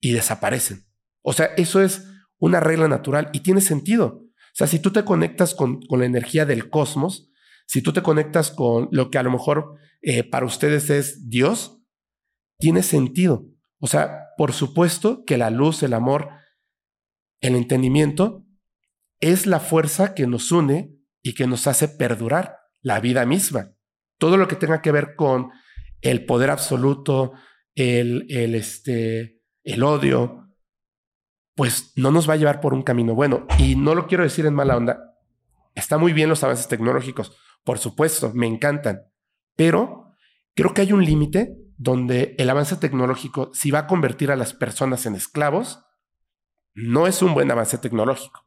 y 0.00 0.12
desaparecen. 0.12 0.87
O 1.28 1.34
sea, 1.34 1.50
eso 1.58 1.82
es 1.82 2.08
una 2.38 2.58
regla 2.58 2.88
natural 2.88 3.28
y 3.34 3.40
tiene 3.40 3.60
sentido. 3.60 4.22
O 4.24 4.54
sea, 4.54 4.66
si 4.66 4.78
tú 4.78 4.92
te 4.92 5.04
conectas 5.04 5.54
con, 5.54 5.82
con 5.82 6.00
la 6.00 6.06
energía 6.06 6.46
del 6.46 6.70
cosmos, 6.70 7.30
si 7.66 7.82
tú 7.82 7.92
te 7.92 8.00
conectas 8.00 8.50
con 8.50 8.88
lo 8.92 9.10
que 9.10 9.18
a 9.18 9.22
lo 9.22 9.30
mejor 9.30 9.74
eh, 10.00 10.24
para 10.24 10.46
ustedes 10.46 10.88
es 10.88 11.28
Dios, 11.28 11.82
tiene 12.58 12.82
sentido. 12.82 13.44
O 13.78 13.88
sea, 13.88 14.28
por 14.38 14.54
supuesto 14.54 15.22
que 15.26 15.36
la 15.36 15.50
luz, 15.50 15.82
el 15.82 15.92
amor, 15.92 16.30
el 17.42 17.56
entendimiento 17.56 18.46
es 19.20 19.44
la 19.44 19.60
fuerza 19.60 20.14
que 20.14 20.26
nos 20.26 20.50
une 20.50 20.96
y 21.22 21.34
que 21.34 21.46
nos 21.46 21.66
hace 21.66 21.88
perdurar 21.88 22.56
la 22.80 23.00
vida 23.00 23.26
misma. 23.26 23.74
Todo 24.16 24.38
lo 24.38 24.48
que 24.48 24.56
tenga 24.56 24.80
que 24.80 24.92
ver 24.92 25.14
con 25.14 25.50
el 26.00 26.24
poder 26.24 26.48
absoluto, 26.48 27.34
el, 27.74 28.24
el, 28.30 28.54
este, 28.54 29.42
el 29.62 29.82
odio, 29.82 30.47
pues 31.58 31.92
no 31.96 32.12
nos 32.12 32.30
va 32.30 32.34
a 32.34 32.36
llevar 32.36 32.60
por 32.60 32.72
un 32.72 32.84
camino 32.84 33.16
bueno. 33.16 33.44
Y 33.58 33.74
no 33.74 33.96
lo 33.96 34.06
quiero 34.06 34.22
decir 34.22 34.46
en 34.46 34.54
mala 34.54 34.76
onda. 34.76 35.16
Está 35.74 35.98
muy 35.98 36.12
bien 36.12 36.28
los 36.28 36.44
avances 36.44 36.68
tecnológicos, 36.68 37.36
por 37.64 37.80
supuesto, 37.80 38.30
me 38.32 38.46
encantan, 38.46 39.02
pero 39.56 40.14
creo 40.54 40.72
que 40.72 40.82
hay 40.82 40.92
un 40.92 41.04
límite 41.04 41.56
donde 41.76 42.36
el 42.38 42.48
avance 42.48 42.76
tecnológico, 42.76 43.50
si 43.54 43.72
va 43.72 43.80
a 43.80 43.86
convertir 43.88 44.30
a 44.30 44.36
las 44.36 44.54
personas 44.54 45.04
en 45.06 45.16
esclavos, 45.16 45.84
no 46.74 47.08
es 47.08 47.22
un 47.22 47.34
buen 47.34 47.50
avance 47.50 47.76
tecnológico. 47.76 48.44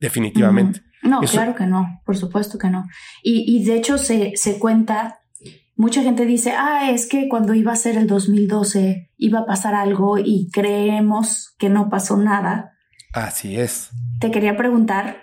Definitivamente. 0.00 0.82
No, 1.04 1.20
claro 1.20 1.54
que 1.54 1.66
no, 1.66 2.02
por 2.04 2.16
supuesto 2.16 2.58
que 2.58 2.70
no. 2.70 2.88
Y, 3.22 3.56
y 3.56 3.64
de 3.64 3.76
hecho 3.76 3.98
se, 3.98 4.32
se 4.34 4.58
cuenta 4.58 5.20
mucha 5.76 6.02
gente 6.02 6.24
dice, 6.26 6.52
ah, 6.52 6.90
es 6.90 7.06
que 7.06 7.28
cuando 7.28 7.54
iba 7.54 7.72
a 7.72 7.76
ser 7.76 7.96
el 7.96 8.06
2012 8.06 9.10
iba 9.18 9.40
a 9.40 9.46
pasar 9.46 9.74
algo 9.74 10.18
y 10.18 10.50
creemos 10.50 11.54
que 11.58 11.68
no 11.68 11.88
pasó 11.88 12.16
nada. 12.16 12.72
Así 13.12 13.56
es. 13.56 13.90
Te 14.20 14.30
quería 14.30 14.56
preguntar, 14.56 15.22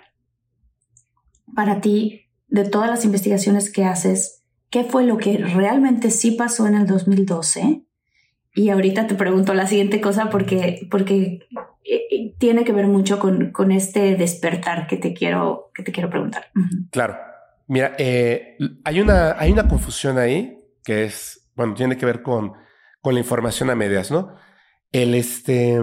para 1.54 1.80
ti, 1.80 2.30
de 2.48 2.64
todas 2.64 2.88
las 2.88 3.04
investigaciones 3.04 3.70
que 3.70 3.84
haces, 3.84 4.44
¿qué 4.70 4.84
fue 4.84 5.04
lo 5.04 5.18
que 5.18 5.38
realmente 5.38 6.10
sí 6.10 6.32
pasó 6.32 6.66
en 6.66 6.76
el 6.76 6.86
2012? 6.86 7.84
Y 8.54 8.70
ahorita 8.70 9.08
te 9.08 9.16
pregunto 9.16 9.52
la 9.54 9.66
siguiente 9.66 10.00
cosa 10.00 10.30
porque, 10.30 10.86
porque 10.90 11.48
eh, 11.84 12.02
eh, 12.10 12.34
tiene 12.38 12.64
que 12.64 12.72
ver 12.72 12.86
mucho 12.86 13.18
con, 13.18 13.50
con 13.50 13.72
este 13.72 14.14
despertar 14.14 14.86
que 14.86 14.96
te 14.96 15.12
quiero, 15.12 15.72
que 15.74 15.82
te 15.82 15.90
quiero 15.90 16.10
preguntar. 16.10 16.46
Claro. 16.90 17.16
Mira, 17.66 17.94
eh, 17.98 18.56
hay, 18.84 19.00
una, 19.00 19.32
hay 19.38 19.52
una 19.52 19.68
confusión 19.68 20.18
ahí 20.18 20.58
que 20.84 21.04
es, 21.04 21.50
bueno, 21.54 21.74
tiene 21.74 21.96
que 21.96 22.06
ver 22.06 22.22
con, 22.22 22.52
con 23.00 23.14
la 23.14 23.20
información 23.20 23.70
a 23.70 23.74
medias, 23.74 24.10
¿no? 24.10 24.36
El, 24.92 25.14
este, 25.14 25.80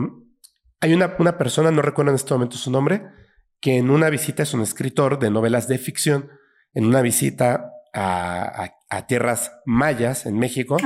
hay 0.79 0.93
una, 0.93 1.15
una 1.19 1.37
persona, 1.37 1.71
no 1.71 1.81
recuerdo 1.81 2.11
en 2.11 2.15
este 2.15 2.33
momento 2.33 2.57
su 2.57 2.71
nombre, 2.71 3.03
que 3.59 3.77
en 3.77 3.89
una 3.89 4.09
visita 4.09 4.43
es 4.43 4.53
un 4.53 4.61
escritor 4.61 5.19
de 5.19 5.29
novelas 5.29 5.67
de 5.67 5.77
ficción, 5.77 6.29
en 6.73 6.85
una 6.85 7.01
visita 7.01 7.71
a, 7.93 8.69
a, 8.89 9.07
tierras 9.07 9.51
mayas 9.65 10.25
en 10.25 10.37
México, 10.39 10.77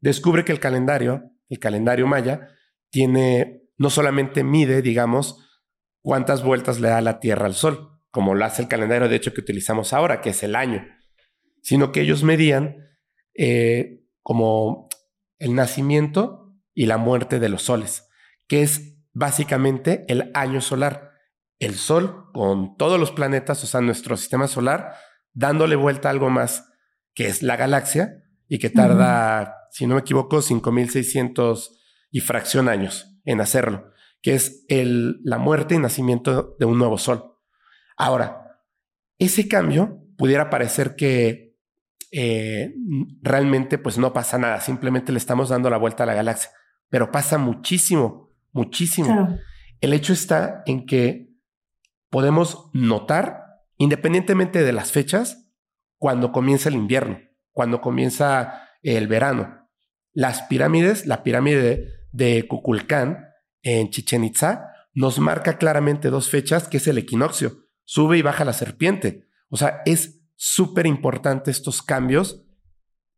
descubre 0.00 0.44
que 0.44 0.52
el 0.52 0.60
calendario, 0.60 1.32
el 1.48 1.58
calendario 1.58 2.06
maya, 2.06 2.48
tiene, 2.90 3.62
no 3.78 3.90
solamente 3.90 4.44
mide, 4.44 4.82
digamos, 4.82 5.46
cuántas 6.02 6.42
vueltas 6.44 6.78
le 6.78 6.88
da 6.88 7.00
la 7.00 7.18
Tierra 7.18 7.46
al 7.46 7.54
Sol, 7.54 7.95
como 8.16 8.34
lo 8.34 8.46
hace 8.46 8.62
el 8.62 8.68
calendario 8.68 9.10
de 9.10 9.16
hecho 9.16 9.34
que 9.34 9.42
utilizamos 9.42 9.92
ahora, 9.92 10.22
que 10.22 10.30
es 10.30 10.42
el 10.42 10.56
año, 10.56 10.86
sino 11.60 11.92
que 11.92 12.00
ellos 12.00 12.22
medían 12.22 12.88
eh, 13.34 14.06
como 14.22 14.88
el 15.38 15.54
nacimiento 15.54 16.54
y 16.72 16.86
la 16.86 16.96
muerte 16.96 17.40
de 17.40 17.50
los 17.50 17.64
soles, 17.64 18.08
que 18.48 18.62
es 18.62 18.96
básicamente 19.12 20.06
el 20.08 20.30
año 20.32 20.62
solar. 20.62 21.10
El 21.58 21.74
Sol 21.74 22.30
con 22.32 22.78
todos 22.78 22.98
los 22.98 23.12
planetas, 23.12 23.62
o 23.62 23.66
sea, 23.66 23.82
nuestro 23.82 24.16
sistema 24.16 24.48
solar, 24.48 24.94
dándole 25.34 25.76
vuelta 25.76 26.08
a 26.08 26.12
algo 26.12 26.30
más, 26.30 26.72
que 27.12 27.26
es 27.26 27.42
la 27.42 27.56
galaxia, 27.56 28.24
y 28.48 28.58
que 28.58 28.70
tarda, 28.70 29.68
si 29.72 29.86
no 29.86 29.96
me 29.96 30.00
equivoco, 30.00 30.40
5600 30.40 31.78
y 32.10 32.20
fracción 32.20 32.70
años 32.70 33.20
en 33.26 33.42
hacerlo, 33.42 33.90
que 34.22 34.34
es 34.34 34.64
el, 34.68 35.20
la 35.22 35.36
muerte 35.36 35.74
y 35.74 35.78
nacimiento 35.78 36.56
de 36.58 36.64
un 36.64 36.78
nuevo 36.78 36.96
Sol. 36.96 37.35
Ahora, 37.96 38.60
ese 39.18 39.48
cambio 39.48 40.02
pudiera 40.16 40.50
parecer 40.50 40.96
que 40.96 41.56
eh, 42.12 42.74
realmente 43.22 43.78
pues 43.78 43.98
no 43.98 44.12
pasa 44.12 44.38
nada, 44.38 44.60
simplemente 44.60 45.12
le 45.12 45.18
estamos 45.18 45.48
dando 45.48 45.70
la 45.70 45.78
vuelta 45.78 46.04
a 46.04 46.06
la 46.06 46.14
galaxia, 46.14 46.50
pero 46.88 47.10
pasa 47.10 47.38
muchísimo, 47.38 48.30
muchísimo. 48.52 49.38
El 49.80 49.92
hecho 49.92 50.12
está 50.12 50.62
en 50.66 50.86
que 50.86 51.34
podemos 52.10 52.70
notar, 52.72 53.44
independientemente 53.78 54.62
de 54.62 54.72
las 54.72 54.92
fechas, 54.92 55.52
cuando 55.98 56.32
comienza 56.32 56.68
el 56.68 56.76
invierno, 56.76 57.18
cuando 57.52 57.80
comienza 57.80 58.68
el 58.82 59.08
verano. 59.08 59.68
Las 60.12 60.42
pirámides, 60.42 61.06
la 61.06 61.22
pirámide 61.22 61.88
de 62.12 62.46
Kukulcán 62.46 63.26
en 63.62 63.90
Chichen 63.90 64.24
Itza, 64.24 64.70
nos 64.94 65.18
marca 65.18 65.58
claramente 65.58 66.08
dos 66.08 66.30
fechas, 66.30 66.68
que 66.68 66.78
es 66.78 66.86
el 66.86 66.98
equinoccio 66.98 67.65
sube 67.86 68.18
y 68.18 68.22
baja 68.22 68.44
la 68.44 68.52
serpiente. 68.52 69.24
O 69.48 69.56
sea, 69.56 69.80
es 69.86 70.20
súper 70.34 70.86
importante 70.86 71.50
estos 71.50 71.80
cambios 71.80 72.44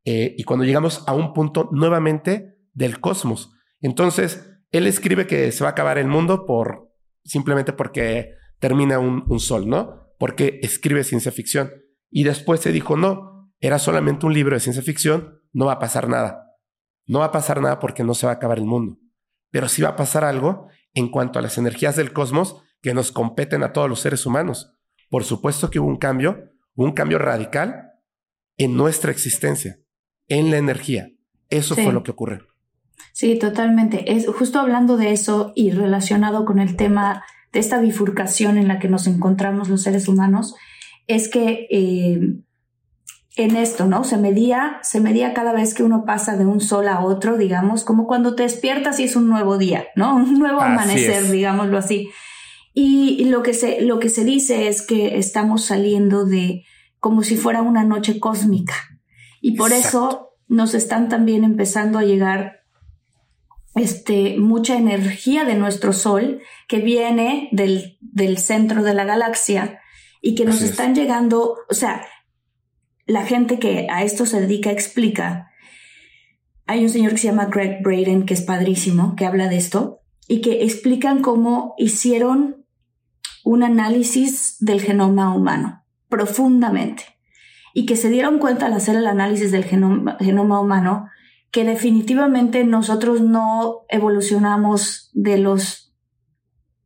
eh, 0.04 0.36
y 0.38 0.44
cuando 0.44 0.64
llegamos 0.64 1.02
a 1.08 1.14
un 1.14 1.32
punto 1.32 1.68
nuevamente 1.72 2.56
del 2.72 3.00
cosmos. 3.00 3.50
Entonces, 3.80 4.48
él 4.70 4.86
escribe 4.86 5.26
que 5.26 5.50
se 5.50 5.64
va 5.64 5.70
a 5.70 5.72
acabar 5.72 5.98
el 5.98 6.06
mundo 6.06 6.46
por 6.46 6.94
simplemente 7.24 7.72
porque 7.72 8.34
termina 8.60 8.98
un, 8.98 9.24
un 9.26 9.40
sol, 9.40 9.68
¿no? 9.68 10.12
Porque 10.18 10.60
escribe 10.62 11.02
ciencia 11.02 11.32
ficción. 11.32 11.72
Y 12.10 12.24
después 12.24 12.60
se 12.60 12.72
dijo, 12.72 12.96
no, 12.96 13.50
era 13.60 13.78
solamente 13.78 14.26
un 14.26 14.34
libro 14.34 14.54
de 14.54 14.60
ciencia 14.60 14.82
ficción, 14.82 15.40
no 15.52 15.66
va 15.66 15.72
a 15.72 15.78
pasar 15.78 16.08
nada. 16.08 16.44
No 17.06 17.20
va 17.20 17.26
a 17.26 17.32
pasar 17.32 17.60
nada 17.60 17.78
porque 17.78 18.04
no 18.04 18.14
se 18.14 18.26
va 18.26 18.32
a 18.32 18.36
acabar 18.36 18.58
el 18.58 18.66
mundo. 18.66 18.98
Pero 19.50 19.68
sí 19.68 19.82
va 19.82 19.90
a 19.90 19.96
pasar 19.96 20.24
algo 20.24 20.68
en 20.94 21.10
cuanto 21.10 21.38
a 21.38 21.42
las 21.42 21.58
energías 21.58 21.96
del 21.96 22.12
cosmos 22.12 22.62
que 22.82 22.94
nos 22.94 23.12
competen 23.12 23.62
a 23.62 23.72
todos 23.72 23.88
los 23.88 24.00
seres 24.00 24.26
humanos. 24.26 24.72
Por 25.10 25.24
supuesto 25.24 25.70
que 25.70 25.80
hubo 25.80 25.88
un 25.88 25.96
cambio, 25.96 26.52
un 26.74 26.92
cambio 26.92 27.18
radical 27.18 27.92
en 28.56 28.76
nuestra 28.76 29.10
existencia, 29.10 29.78
en 30.28 30.50
la 30.50 30.58
energía. 30.58 31.10
Eso 31.48 31.74
fue 31.74 31.92
lo 31.92 32.02
que 32.02 32.10
ocurrió. 32.10 32.46
Sí, 33.12 33.38
totalmente. 33.38 34.12
Es 34.12 34.26
justo 34.26 34.58
hablando 34.58 34.96
de 34.96 35.12
eso 35.12 35.52
y 35.54 35.70
relacionado 35.70 36.44
con 36.44 36.58
el 36.58 36.76
tema 36.76 37.24
de 37.52 37.60
esta 37.60 37.80
bifurcación 37.80 38.58
en 38.58 38.68
la 38.68 38.78
que 38.78 38.88
nos 38.88 39.06
encontramos 39.06 39.68
los 39.68 39.82
seres 39.82 40.08
humanos, 40.08 40.54
es 41.06 41.28
que 41.28 41.66
eh, 41.70 42.20
en 43.36 43.56
esto, 43.56 43.86
¿no? 43.86 44.04
Se 44.04 44.18
medía, 44.18 44.78
se 44.82 45.00
medía 45.00 45.32
cada 45.32 45.52
vez 45.52 45.72
que 45.72 45.82
uno 45.82 46.04
pasa 46.04 46.36
de 46.36 46.44
un 46.44 46.60
sol 46.60 46.88
a 46.88 47.00
otro, 47.00 47.38
digamos, 47.38 47.84
como 47.84 48.06
cuando 48.06 48.34
te 48.34 48.42
despiertas 48.42 49.00
y 49.00 49.04
es 49.04 49.16
un 49.16 49.28
nuevo 49.28 49.58
día, 49.58 49.86
¿no? 49.94 50.14
Un 50.16 50.38
nuevo 50.38 50.60
amanecer, 50.60 51.30
digámoslo 51.30 51.78
así. 51.78 52.10
Y 52.80 53.24
lo 53.24 53.42
que, 53.42 53.54
se, 53.54 53.80
lo 53.80 53.98
que 53.98 54.08
se 54.08 54.22
dice 54.22 54.68
es 54.68 54.82
que 54.82 55.18
estamos 55.18 55.64
saliendo 55.64 56.24
de 56.24 56.62
como 57.00 57.24
si 57.24 57.36
fuera 57.36 57.60
una 57.60 57.82
noche 57.82 58.20
cósmica. 58.20 58.76
Y 59.40 59.56
por 59.56 59.72
eso 59.72 60.36
nos 60.46 60.74
están 60.74 61.08
también 61.08 61.42
empezando 61.42 61.98
a 61.98 62.04
llegar 62.04 62.60
este, 63.74 64.38
mucha 64.38 64.78
energía 64.78 65.44
de 65.44 65.56
nuestro 65.56 65.92
Sol 65.92 66.40
que 66.68 66.78
viene 66.78 67.48
del, 67.50 67.98
del 68.00 68.38
centro 68.38 68.84
de 68.84 68.94
la 68.94 69.04
galaxia 69.04 69.80
y 70.22 70.36
que 70.36 70.44
nos 70.44 70.62
están 70.62 70.94
llegando, 70.94 71.56
o 71.68 71.74
sea, 71.74 72.06
la 73.06 73.26
gente 73.26 73.58
que 73.58 73.88
a 73.90 74.04
esto 74.04 74.24
se 74.24 74.40
dedica 74.40 74.70
explica. 74.70 75.50
Hay 76.66 76.84
un 76.84 76.90
señor 76.90 77.10
que 77.10 77.18
se 77.18 77.26
llama 77.26 77.46
Greg 77.46 77.82
Braden, 77.82 78.24
que 78.24 78.34
es 78.34 78.42
padrísimo, 78.42 79.16
que 79.16 79.26
habla 79.26 79.48
de 79.48 79.56
esto 79.56 79.98
y 80.28 80.42
que 80.42 80.62
explican 80.62 81.22
cómo 81.22 81.74
hicieron 81.76 82.57
un 83.48 83.62
análisis 83.62 84.56
del 84.60 84.82
genoma 84.82 85.34
humano 85.34 85.82
profundamente 86.10 87.04
y 87.72 87.86
que 87.86 87.96
se 87.96 88.10
dieron 88.10 88.38
cuenta 88.40 88.66
al 88.66 88.74
hacer 88.74 88.94
el 88.94 89.06
análisis 89.06 89.50
del 89.50 89.64
genoma, 89.64 90.18
humano 90.60 91.08
que 91.50 91.64
definitivamente 91.64 92.64
nosotros 92.64 93.22
no 93.22 93.86
evolucionamos 93.88 95.10
de 95.14 95.38
los 95.38 95.94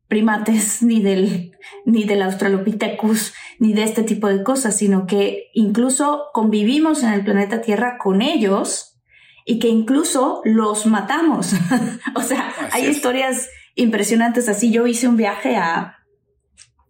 primates, 0.07 0.81
ni 0.81 1.01
del, 1.01 1.51
ni 1.85 2.05
del 2.05 2.21
Australopithecus, 2.21 3.33
ni 3.59 3.73
de 3.73 3.83
este 3.83 4.03
tipo 4.03 4.29
de 4.29 4.41
cosas, 4.41 4.77
sino 4.77 5.05
que 5.05 5.49
incluso 5.53 6.27
convivimos 6.31 7.03
en 7.03 7.11
el 7.11 7.25
planeta 7.25 7.59
Tierra 7.59 7.97
con 8.01 8.21
ellos 8.21 9.01
y 9.45 9.59
que 9.59 9.67
incluso 9.67 10.39
los 10.45 10.85
matamos. 10.85 11.55
o 12.15 12.21
sea, 12.21 12.53
hay 12.71 12.85
historias 12.85 13.49
impresionantes 13.75 14.47
así. 14.47 14.71
Yo 14.71 14.87
hice 14.87 15.09
un 15.09 15.17
viaje 15.17 15.57
a, 15.57 15.97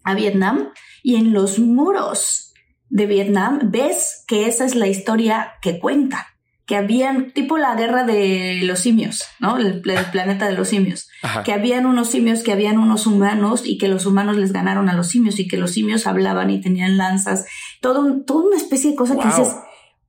a 0.04 0.16
Vietnam 0.16 0.70
y 1.02 1.16
en 1.16 1.34
los 1.34 1.60
muros 1.60 2.54
de 2.90 3.08
Vietnam 3.08 3.60
ves 3.72 4.24
que 4.28 4.48
esa 4.48 4.66
es 4.66 4.76
la 4.76 4.88
historia 4.88 5.54
que 5.62 5.80
cuenta 5.80 6.34
que 6.66 6.78
habían, 6.78 7.32
tipo 7.32 7.58
la 7.58 7.76
guerra 7.76 8.06
de 8.06 8.62
los 8.64 8.80
simios, 8.80 9.24
¿no? 9.40 9.58
El, 9.58 9.82
planeta 9.82 10.48
de 10.48 10.54
los 10.54 10.70
simios. 10.70 11.10
Que 11.44 11.52
habían 11.52 11.86
unos 11.86 12.10
simios, 12.10 12.42
que 12.42 12.54
habían 12.54 12.78
unos 12.78 13.06
humanos 13.06 13.64
y 13.66 13.78
que 13.78 13.90
los 13.90 14.06
humanos 14.06 14.38
les 14.38 14.54
ganaron 14.54 14.88
a 14.88 14.94
los 14.94 15.10
simios 15.10 15.40
y 15.40 15.48
que 15.48 15.58
los 15.58 15.72
simios 15.72 16.08
hablaban 16.08 16.50
y 16.50 16.62
tenían 16.62 16.98
lanzas. 16.98 17.46
Todo, 17.82 18.24
toda 18.24 18.48
una 18.48 18.56
especie 18.56 18.92
de 18.92 18.96
cosa 18.96 19.18
que 19.18 19.28
dices, 19.28 19.56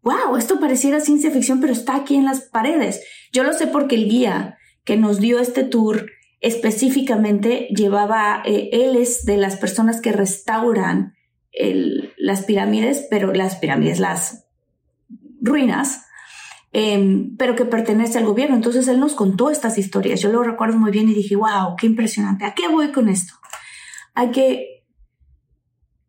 wow, 0.02 0.36
esto 0.36 0.60
pareciera 0.60 1.00
ciencia 1.00 1.30
ficción, 1.32 1.60
pero 1.60 1.72
está 1.72 1.96
aquí 1.96 2.14
en 2.14 2.24
las 2.24 2.42
paredes. 2.42 3.02
Yo 3.32 3.42
lo 3.42 3.52
sé 3.52 3.66
porque 3.66 3.96
el 3.96 4.08
guía 4.08 4.56
que 4.84 4.96
nos 4.96 5.18
dio 5.18 5.40
este 5.40 5.64
tour 5.64 6.06
específicamente 6.44 7.68
llevaba, 7.76 8.42
eh, 8.44 8.70
él 8.72 8.96
es 8.96 9.24
de 9.24 9.36
las 9.36 9.56
personas 9.56 10.00
que 10.00 10.12
restauran 10.12 11.14
las 12.16 12.42
pirámides, 12.42 13.06
pero 13.10 13.32
las 13.32 13.54
pirámides, 13.56 14.00
las 14.00 14.46
ruinas, 15.40 16.04
Em, 16.76 17.36
pero 17.36 17.54
que 17.54 17.64
pertenece 17.64 18.18
al 18.18 18.26
gobierno. 18.26 18.56
Entonces 18.56 18.88
él 18.88 18.98
nos 18.98 19.14
contó 19.14 19.48
estas 19.48 19.78
historias. 19.78 20.20
Yo 20.20 20.32
lo 20.32 20.42
recuerdo 20.42 20.76
muy 20.76 20.90
bien 20.90 21.08
y 21.08 21.14
dije, 21.14 21.36
wow, 21.36 21.76
qué 21.78 21.86
impresionante. 21.86 22.44
¿A 22.44 22.52
qué 22.52 22.66
voy 22.66 22.90
con 22.90 23.08
esto? 23.08 23.34
A 24.16 24.32
que 24.32 24.82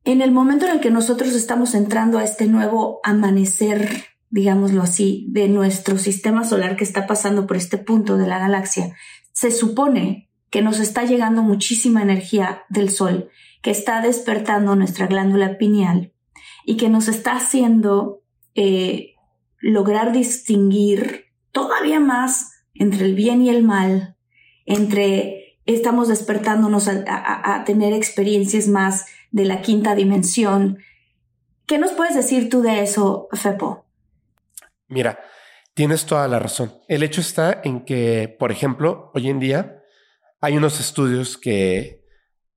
en 0.06 0.22
el 0.24 0.32
momento 0.32 0.66
en 0.66 0.72
el 0.72 0.80
que 0.80 0.90
nosotros 0.90 1.36
estamos 1.36 1.76
entrando 1.76 2.18
a 2.18 2.24
este 2.24 2.48
nuevo 2.48 3.00
amanecer, 3.04 4.06
digámoslo 4.32 4.82
así, 4.82 5.28
de 5.30 5.50
nuestro 5.50 6.00
sistema 6.00 6.44
solar 6.44 6.78
que 6.78 6.84
está 6.84 7.06
pasando 7.06 7.46
por 7.46 7.58
este 7.58 7.78
punto 7.78 8.18
de 8.18 8.26
la 8.26 8.40
galaxia, 8.40 8.96
se 9.36 9.52
supone 9.52 10.30
que 10.50 10.62
nos 10.62 10.80
está 10.80 11.04
llegando 11.04 11.44
muchísima 11.44 12.02
energía 12.02 12.64
del 12.70 12.90
Sol, 12.90 13.30
que 13.62 13.70
está 13.70 14.02
despertando 14.02 14.78
nuestra 14.78 15.08
glándula 15.08 15.58
pineal 15.58 16.14
y 16.66 16.78
que 16.78 16.88
nos 16.88 17.10
está 17.10 17.36
haciendo 17.36 18.24
eh, 18.56 19.16
lograr 19.60 20.14
distinguir 20.14 21.26
todavía 21.52 22.00
más 22.00 22.64
entre 22.74 23.04
el 23.04 23.14
bien 23.14 23.42
y 23.42 23.50
el 23.50 23.62
mal, 23.62 24.16
entre 24.66 25.60
estamos 25.66 26.08
despertándonos 26.08 26.88
a, 26.88 27.64
tener 27.66 27.92
experiencias 27.92 28.70
más 28.70 29.06
de 29.32 29.44
la 29.44 29.62
quinta 29.62 29.96
dimensión. 29.96 30.78
¿Qué 31.66 31.78
nos 31.78 31.92
puedes 31.92 32.16
decir 32.16 32.50
tú 32.50 32.62
de 32.62 32.84
eso, 32.84 33.28
Fepo? 33.34 33.86
Mira, 34.88 35.20
tienes 35.76 36.08
toda 36.08 36.28
la 36.28 36.40
razón. 36.40 36.74
El 36.88 37.04
hecho 37.04 37.22
está 37.22 37.62
en 37.64 37.86
que, 37.86 38.36
por 38.40 38.52
ejemplo, 38.52 39.12
hoy 39.14 39.30
en 39.30 39.40
día 39.40 39.84
hay 40.42 40.58
unos 40.58 40.80
estudios 40.80 41.38
que, 41.38 42.04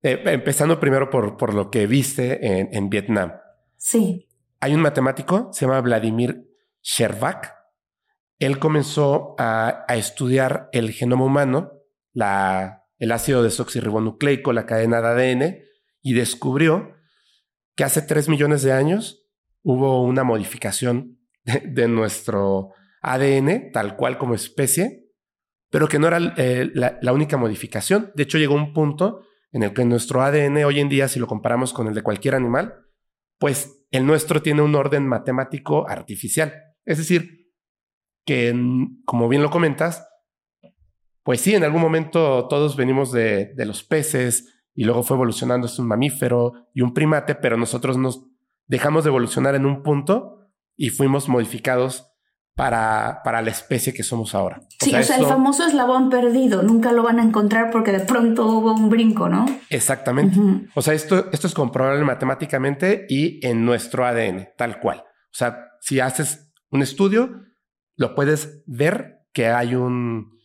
eh, 0.01 0.23
empezando 0.25 0.79
primero 0.79 1.11
por, 1.11 1.37
por 1.37 1.53
lo 1.53 1.69
que 1.69 1.85
viste 1.85 2.59
en, 2.59 2.69
en 2.71 2.89
Vietnam. 2.89 3.33
Sí. 3.77 4.27
Hay 4.59 4.73
un 4.73 4.81
matemático, 4.81 5.49
se 5.53 5.65
llama 5.65 5.81
Vladimir 5.81 6.49
Shervak, 6.81 7.59
él 8.39 8.57
comenzó 8.57 9.35
a, 9.37 9.85
estudiar 9.89 10.69
el 10.71 10.91
genoma 10.91 11.25
humano, 11.25 11.73
la, 12.13 12.85
el 12.97 13.11
ácido 13.11 13.43
desoxirribonucleico, 13.43 14.53
la 14.53 14.65
cadena 14.65 15.01
de 15.01 15.07
ADN, 15.07 15.57
y 16.01 16.13
descubrió 16.13 16.95
que 17.75 17.83
hace 17.83 18.01
tres 18.01 18.29
millones 18.29 18.63
de 18.63 18.71
años 18.71 19.25
hubo 19.61 20.01
una 20.03 20.23
modificación 20.23 21.19
de, 21.43 21.87
nuestro 21.89 22.69
ADN, 23.01 23.71
tal 23.71 23.95
cual 23.95 24.17
como 24.17 24.35
especie, 24.35 25.09
pero 25.69 25.87
que 25.87 25.99
no 25.99 26.07
era 26.07 26.33
eh, 26.37 26.71
la, 26.73 27.13
única 27.13 27.37
modificación. 27.37 28.11
De 28.15 28.23
hecho, 28.23 28.37
llegó 28.37 28.55
un 28.55 28.73
punto 28.73 29.21
en 29.51 29.63
el 29.63 29.73
que 29.73 29.85
nuestro 29.85 30.21
ADN 30.21 30.63
hoy 30.63 30.79
en 30.79 30.89
día, 30.89 31.07
si 31.07 31.19
lo 31.19 31.27
comparamos 31.27 31.73
con 31.73 31.87
el 31.87 31.93
de 31.93 32.03
cualquier 32.03 32.35
animal, 32.35 32.73
pues 33.37 33.85
el 33.91 34.05
nuestro 34.05 34.41
tiene 34.41 34.61
un 34.61 34.75
orden 34.75 35.07
matemático 35.07 35.87
artificial. 35.87 36.53
Es 36.85 36.97
decir, 36.97 37.51
que 38.25 38.53
como 39.05 39.27
bien 39.27 39.41
lo 39.41 39.49
comentas, 39.49 40.07
pues 41.23 41.41
sí, 41.41 41.55
en 41.55 41.63
algún 41.63 41.81
momento 41.81 42.47
todos 42.47 42.75
venimos 42.75 43.11
de, 43.11 43.53
los 43.57 43.83
peces 43.83 44.63
y 44.73 44.83
luego 44.83 45.03
fue 45.03 45.15
evolucionando 45.15 45.67
es 45.67 45.77
un 45.77 45.87
mamífero 45.87 46.67
y 46.73 46.81
un 46.81 46.93
primate, 46.93 47.35
pero 47.35 47.57
nosotros 47.57 47.97
nos 47.97 48.25
dejamos 48.67 49.03
de 49.03 49.09
evolucionar 49.09 49.55
en 49.55 49.65
un 49.65 49.83
punto 49.83 50.47
y 50.75 50.89
fuimos 50.89 51.27
modificados 51.27 52.08
para, 52.59 53.21
para 53.23 53.41
la 53.41 53.51
especie 53.51 53.93
que 53.93 54.03
somos 54.03 54.35
ahora. 54.35 54.61
Sí, 54.81 54.93
o 54.93 55.01
sea, 55.01 55.15
el 55.15 55.25
famoso 55.25 55.65
eslabón 55.65 56.09
perdido, 56.09 56.61
nunca 56.61 56.91
lo 56.91 57.03
van 57.03 57.17
a 57.17 57.23
encontrar 57.23 57.71
porque 57.71 57.93
de 57.93 58.01
pronto 58.01 58.45
hubo 58.47 58.73
un 58.73 58.89
brinco, 58.89 59.29
¿no? 59.29 59.45
Exactamente. 59.69 60.37
O 60.75 60.81
sea, 60.81 60.93
esto, 60.93 61.29
esto 61.31 61.47
es 61.47 61.53
comprobable 61.53 62.03
matemáticamente 62.03 63.05
y 63.07 63.39
en 63.47 63.63
nuestro 63.63 64.05
ADN, 64.05 64.49
tal 64.57 64.81
cual. 64.81 64.97
O 64.97 65.37
sea, 65.37 65.69
si 65.79 66.01
haces 66.01 66.51
un 66.69 66.81
estudio, 66.81 67.43
lo 67.95 68.13
puedes 68.13 68.61
ver 68.67 69.21
que 69.31 69.47
hay 69.47 69.75
un, 69.75 70.37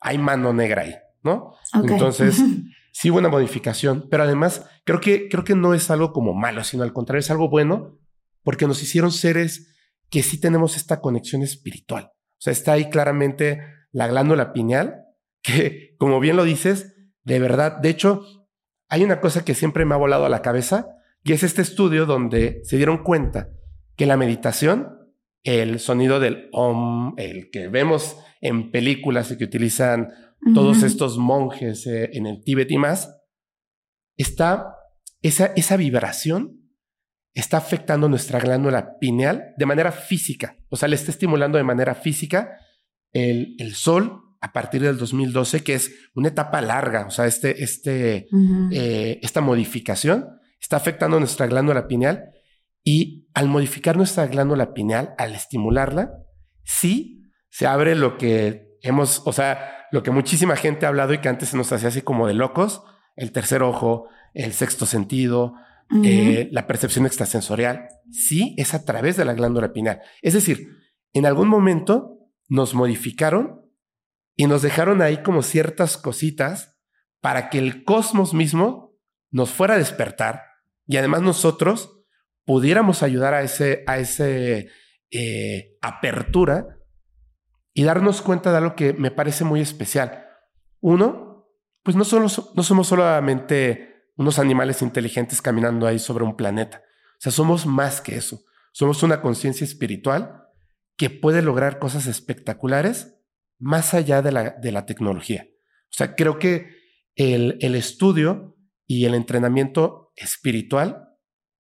hay 0.00 0.16
mano 0.16 0.54
negra 0.54 0.80
ahí, 0.80 0.94
¿no? 1.22 1.56
Entonces, 1.74 2.42
sí 2.90 3.10
hubo 3.10 3.18
una 3.18 3.28
modificación, 3.28 4.08
pero 4.10 4.22
además 4.22 4.66
creo 4.84 5.02
que, 5.02 5.28
creo 5.28 5.44
que 5.44 5.56
no 5.56 5.74
es 5.74 5.90
algo 5.90 6.14
como 6.14 6.32
malo, 6.32 6.64
sino 6.64 6.84
al 6.84 6.94
contrario, 6.94 7.20
es 7.20 7.30
algo 7.30 7.50
bueno 7.50 7.98
porque 8.42 8.66
nos 8.66 8.82
hicieron 8.82 9.12
seres 9.12 9.76
que 10.10 10.22
sí 10.22 10.40
tenemos 10.40 10.76
esta 10.76 11.00
conexión 11.00 11.42
espiritual. 11.42 12.10
O 12.12 12.40
sea, 12.42 12.52
está 12.52 12.72
ahí 12.72 12.90
claramente 12.90 13.60
la 13.92 14.08
glándula 14.08 14.52
pineal, 14.52 15.04
que 15.42 15.94
como 15.98 16.20
bien 16.20 16.36
lo 16.36 16.44
dices, 16.44 16.96
de 17.24 17.38
verdad, 17.38 17.78
de 17.80 17.90
hecho, 17.90 18.22
hay 18.88 19.04
una 19.04 19.20
cosa 19.20 19.44
que 19.44 19.54
siempre 19.54 19.84
me 19.84 19.94
ha 19.94 19.98
volado 19.98 20.26
a 20.26 20.30
la 20.30 20.42
cabeza 20.42 20.88
y 21.22 21.32
es 21.32 21.42
este 21.42 21.62
estudio 21.62 22.06
donde 22.06 22.60
se 22.64 22.76
dieron 22.76 23.04
cuenta 23.04 23.50
que 23.96 24.06
la 24.06 24.16
meditación 24.16 25.00
el 25.42 25.80
sonido 25.80 26.20
del 26.20 26.48
om, 26.52 27.14
el 27.16 27.50
que 27.50 27.68
vemos 27.68 28.18
en 28.40 28.70
películas 28.70 29.30
y 29.30 29.38
que 29.38 29.44
utilizan 29.44 30.08
todos 30.54 30.82
estos 30.82 31.18
monjes 31.18 31.86
eh, 31.86 32.10
en 32.12 32.26
el 32.26 32.42
Tíbet 32.42 32.70
y 32.70 32.78
más, 32.78 33.20
está 34.16 34.74
esa, 35.22 35.46
esa 35.56 35.76
vibración 35.76 36.59
está 37.34 37.58
afectando 37.58 38.08
nuestra 38.08 38.40
glándula 38.40 38.98
pineal 38.98 39.54
de 39.56 39.66
manera 39.66 39.92
física. 39.92 40.56
O 40.68 40.76
sea, 40.76 40.88
le 40.88 40.96
está 40.96 41.10
estimulando 41.10 41.58
de 41.58 41.64
manera 41.64 41.94
física 41.94 42.56
el, 43.12 43.54
el 43.58 43.74
sol 43.74 44.22
a 44.40 44.52
partir 44.52 44.82
del 44.82 44.96
2012, 44.96 45.62
que 45.62 45.74
es 45.74 45.92
una 46.14 46.28
etapa 46.28 46.60
larga. 46.60 47.06
O 47.06 47.10
sea, 47.10 47.26
este, 47.26 47.62
este, 47.62 48.26
eh, 48.72 49.20
esta 49.22 49.40
modificación 49.40 50.28
está 50.60 50.76
afectando 50.76 51.18
nuestra 51.18 51.46
glándula 51.46 51.86
pineal 51.86 52.30
y 52.82 53.28
al 53.34 53.48
modificar 53.48 53.96
nuestra 53.96 54.26
glándula 54.26 54.72
pineal, 54.72 55.14
al 55.18 55.34
estimularla, 55.34 56.12
sí 56.64 57.30
se 57.50 57.66
abre 57.66 57.94
lo 57.94 58.16
que 58.16 58.78
hemos, 58.82 59.22
o 59.26 59.32
sea, 59.32 59.86
lo 59.92 60.02
que 60.02 60.10
muchísima 60.10 60.56
gente 60.56 60.86
ha 60.86 60.88
hablado 60.88 61.12
y 61.12 61.18
que 61.18 61.28
antes 61.28 61.50
se 61.50 61.56
nos 61.56 61.70
hacía 61.72 61.88
así 61.88 62.00
como 62.00 62.26
de 62.26 62.34
locos, 62.34 62.82
el 63.16 63.32
tercer 63.32 63.62
ojo, 63.62 64.08
el 64.32 64.52
sexto 64.52 64.86
sentido, 64.86 65.54
eh, 66.04 66.48
la 66.52 66.66
percepción 66.66 67.06
extrasensorial, 67.06 67.88
sí 68.10 68.54
es 68.58 68.74
a 68.74 68.84
través 68.84 69.16
de 69.16 69.24
la 69.24 69.34
glándula 69.34 69.72
pineal. 69.72 70.00
Es 70.22 70.34
decir, 70.34 70.68
en 71.12 71.26
algún 71.26 71.48
momento 71.48 72.18
nos 72.48 72.74
modificaron 72.74 73.62
y 74.36 74.46
nos 74.46 74.62
dejaron 74.62 75.02
ahí 75.02 75.22
como 75.22 75.42
ciertas 75.42 75.96
cositas 75.96 76.80
para 77.20 77.50
que 77.50 77.58
el 77.58 77.84
cosmos 77.84 78.34
mismo 78.34 78.96
nos 79.30 79.50
fuera 79.50 79.74
a 79.74 79.78
despertar 79.78 80.42
y 80.86 80.96
además 80.96 81.22
nosotros 81.22 82.00
pudiéramos 82.44 83.02
ayudar 83.02 83.34
a 83.34 83.42
ese, 83.42 83.84
a 83.86 83.98
eh, 85.10 85.76
apertura 85.82 86.78
y 87.72 87.84
darnos 87.84 88.22
cuenta 88.22 88.50
de 88.50 88.58
algo 88.58 88.74
que 88.74 88.92
me 88.92 89.10
parece 89.10 89.44
muy 89.44 89.60
especial. 89.60 90.26
Uno, 90.80 91.48
pues 91.82 91.96
no, 91.96 92.04
solo, 92.04 92.26
no 92.54 92.62
somos 92.62 92.88
solamente 92.88 93.89
unos 94.20 94.38
animales 94.38 94.82
inteligentes 94.82 95.40
caminando 95.40 95.86
ahí 95.86 95.98
sobre 95.98 96.24
un 96.24 96.36
planeta. 96.36 96.82
O 97.12 97.20
sea, 97.20 97.32
somos 97.32 97.64
más 97.64 98.02
que 98.02 98.16
eso. 98.16 98.42
Somos 98.70 99.02
una 99.02 99.22
conciencia 99.22 99.64
espiritual 99.64 100.44
que 100.98 101.08
puede 101.08 101.40
lograr 101.40 101.78
cosas 101.78 102.06
espectaculares 102.06 103.16
más 103.58 103.94
allá 103.94 104.20
de 104.20 104.30
la, 104.30 104.50
de 104.50 104.72
la 104.72 104.84
tecnología. 104.84 105.46
O 105.84 105.96
sea, 105.96 106.16
creo 106.16 106.38
que 106.38 106.68
el, 107.14 107.56
el 107.62 107.74
estudio 107.74 108.58
y 108.86 109.06
el 109.06 109.14
entrenamiento 109.14 110.12
espiritual 110.16 111.08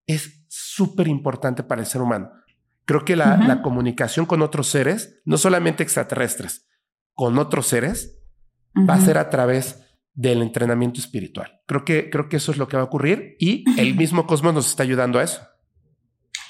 es 0.08 0.44
súper 0.48 1.06
importante 1.06 1.62
para 1.62 1.80
el 1.80 1.86
ser 1.86 2.02
humano. 2.02 2.32
Creo 2.86 3.04
que 3.04 3.14
la, 3.14 3.62
comunicación 3.62 4.26
con 4.26 4.42
otros 4.42 4.66
seres, 4.66 5.20
no 5.24 5.38
solamente 5.38 5.84
extraterrestres, 5.84 6.66
con 7.12 7.38
otros 7.38 7.68
seres, 7.68 8.18
va 8.88 8.94
a 8.94 9.00
ser 9.00 9.16
a 9.16 9.30
través 9.30 9.87
del 10.18 10.42
entrenamiento 10.42 10.98
espiritual. 10.98 11.60
Creo 11.64 11.84
que, 11.84 12.10
creo 12.10 12.28
que 12.28 12.38
eso 12.38 12.50
es 12.50 12.58
lo 12.58 12.66
que 12.66 12.76
va 12.76 12.82
a 12.82 12.86
ocurrir 12.86 13.36
y 13.38 13.62
el 13.80 13.94
mismo 13.94 14.26
cosmos 14.26 14.52
nos 14.52 14.66
está 14.66 14.82
ayudando 14.82 15.20
a 15.20 15.22
eso. 15.22 15.42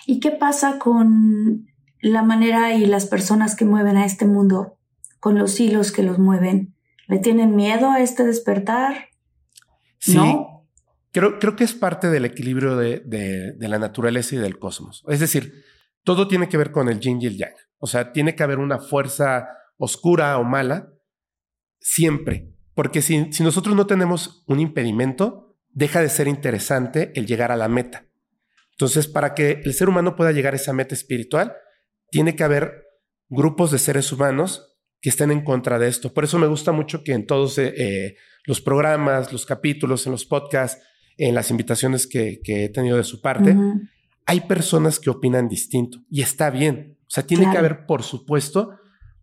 ¿Y 0.07 0.21
qué 0.21 0.31
pasa 0.31 0.79
con 0.79 1.67
la 2.01 2.23
manera 2.23 2.73
y 2.73 2.87
las 2.87 3.05
personas 3.05 3.57
que 3.57 3.67
mueven 3.67 3.99
a 3.99 4.07
este 4.07 4.25
mundo, 4.25 4.79
con 5.21 5.39
los 5.39 5.61
hilos 5.61 5.93
que 5.93 6.03
los 6.03 6.19
mueven? 6.19 6.75
¿Le 7.09 7.19
tienen 7.19 7.57
miedo 7.57 7.91
a 7.91 8.01
este 8.01 8.25
despertar? 8.25 9.11
Sí, 9.99 10.17
¿No? 10.17 10.67
creo, 11.13 11.39
creo 11.39 11.55
que 11.55 11.65
es 11.65 11.75
parte 11.75 12.09
del 12.09 12.25
equilibrio 12.25 12.75
de, 12.75 13.01
de, 13.01 13.69
la 13.69 13.79
naturaleza 13.79 14.35
y 14.35 14.39
del 14.39 14.59
cosmos. 14.59 15.05
Es 15.09 15.21
decir, 15.21 15.63
todo 16.05 16.27
tiene 16.27 16.49
que 16.49 16.57
ver 16.57 16.73
con 16.73 16.89
el 16.89 17.01
yin 17.01 17.21
y 17.21 17.27
el 17.27 17.37
yang. 17.37 17.53
O 17.77 17.87
sea, 17.87 18.13
tiene 18.13 18.35
que 18.35 18.45
haber 18.45 18.61
una 18.61 18.79
fuerza 18.79 19.47
oscura 19.77 20.39
o 20.39 20.45
mala 20.45 20.89
siempre. 21.81 22.55
Porque 22.79 23.03
si, 23.03 23.33
si 23.33 23.43
nosotros 23.43 23.75
no 23.75 23.89
tenemos 23.89 24.45
un 24.47 24.61
impedimento, 24.61 25.57
deja 25.73 26.01
de 26.01 26.09
ser 26.09 26.29
interesante 26.29 27.11
el 27.17 27.27
llegar 27.27 27.51
a 27.51 27.57
la 27.57 27.67
meta. 27.67 28.07
Entonces, 28.71 29.09
para 29.09 29.35
que 29.35 29.63
el 29.65 29.75
ser 29.75 29.89
humano 29.89 30.15
pueda 30.15 30.31
llegar 30.31 30.53
a 30.53 30.59
esa 30.59 30.73
meta 30.73 30.95
espiritual, 30.95 31.57
tiene 32.13 32.37
que 32.37 32.45
haber 32.45 32.85
grupos 33.29 33.73
de 33.73 33.81
seres 33.81 34.13
humanos 34.13 34.77
que 35.01 35.09
estén 35.09 35.33
en 35.33 35.43
contra 35.43 35.81
de 35.81 35.89
esto. 35.89 36.15
Por 36.15 36.23
eso 36.23 36.39
me 36.39 36.47
gusta 36.47 36.71
mucho 36.71 37.03
que 37.03 37.15
en 37.15 37.27
todos 37.27 37.59
eh, 37.59 37.75
eh, 37.77 38.17
los 38.45 38.61
programas, 38.61 39.33
los 39.33 39.45
capítulos, 39.45 40.07
en 40.07 40.13
los 40.13 40.25
podcasts, 40.25 40.81
en 41.17 41.35
las 41.35 41.51
invitaciones 41.51 42.07
que, 42.07 42.41
he 42.47 42.69
tenido 42.69 42.97
de 42.97 43.03
su 43.03 43.21
parte, 43.21 43.57
hay 44.25 44.43
personas 44.43 45.01
que 45.01 45.11
opinan 45.11 45.49
distinto 45.49 45.99
y 46.09 46.23
está 46.23 46.49
bien. 46.51 46.97
O 47.01 47.11
sea, 47.11 47.27
tiene 47.27 47.51
que 47.51 47.59
haber, 47.59 47.87
por 47.87 48.05
supuesto, 48.05 48.79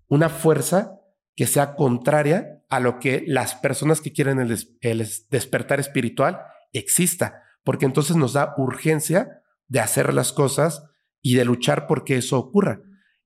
una 0.10 0.28
fuerza 0.28 1.00
que 1.36 1.48
sea 1.48 1.76
contraria 1.76 2.64
a 2.70 2.80
lo 2.80 3.00
que 3.00 3.24
las 3.28 3.56
personas 3.56 4.02
que 4.02 4.14
quieren 4.14 4.40
el, 4.40 4.58
el 4.82 5.08
despertar 5.30 5.80
espiritual 5.80 6.42
exista, 6.74 7.44
porque 7.64 7.86
entonces 7.86 8.16
nos 8.16 8.34
da 8.34 8.54
urgencia 8.58 9.42
de 9.68 9.80
hacer 9.80 10.14
las 10.14 10.34
cosas 10.34 10.84
y 11.22 11.36
de 11.36 11.46
luchar 11.46 11.88
porque 11.88 12.18
eso 12.18 12.38
ocurra. 12.38 12.82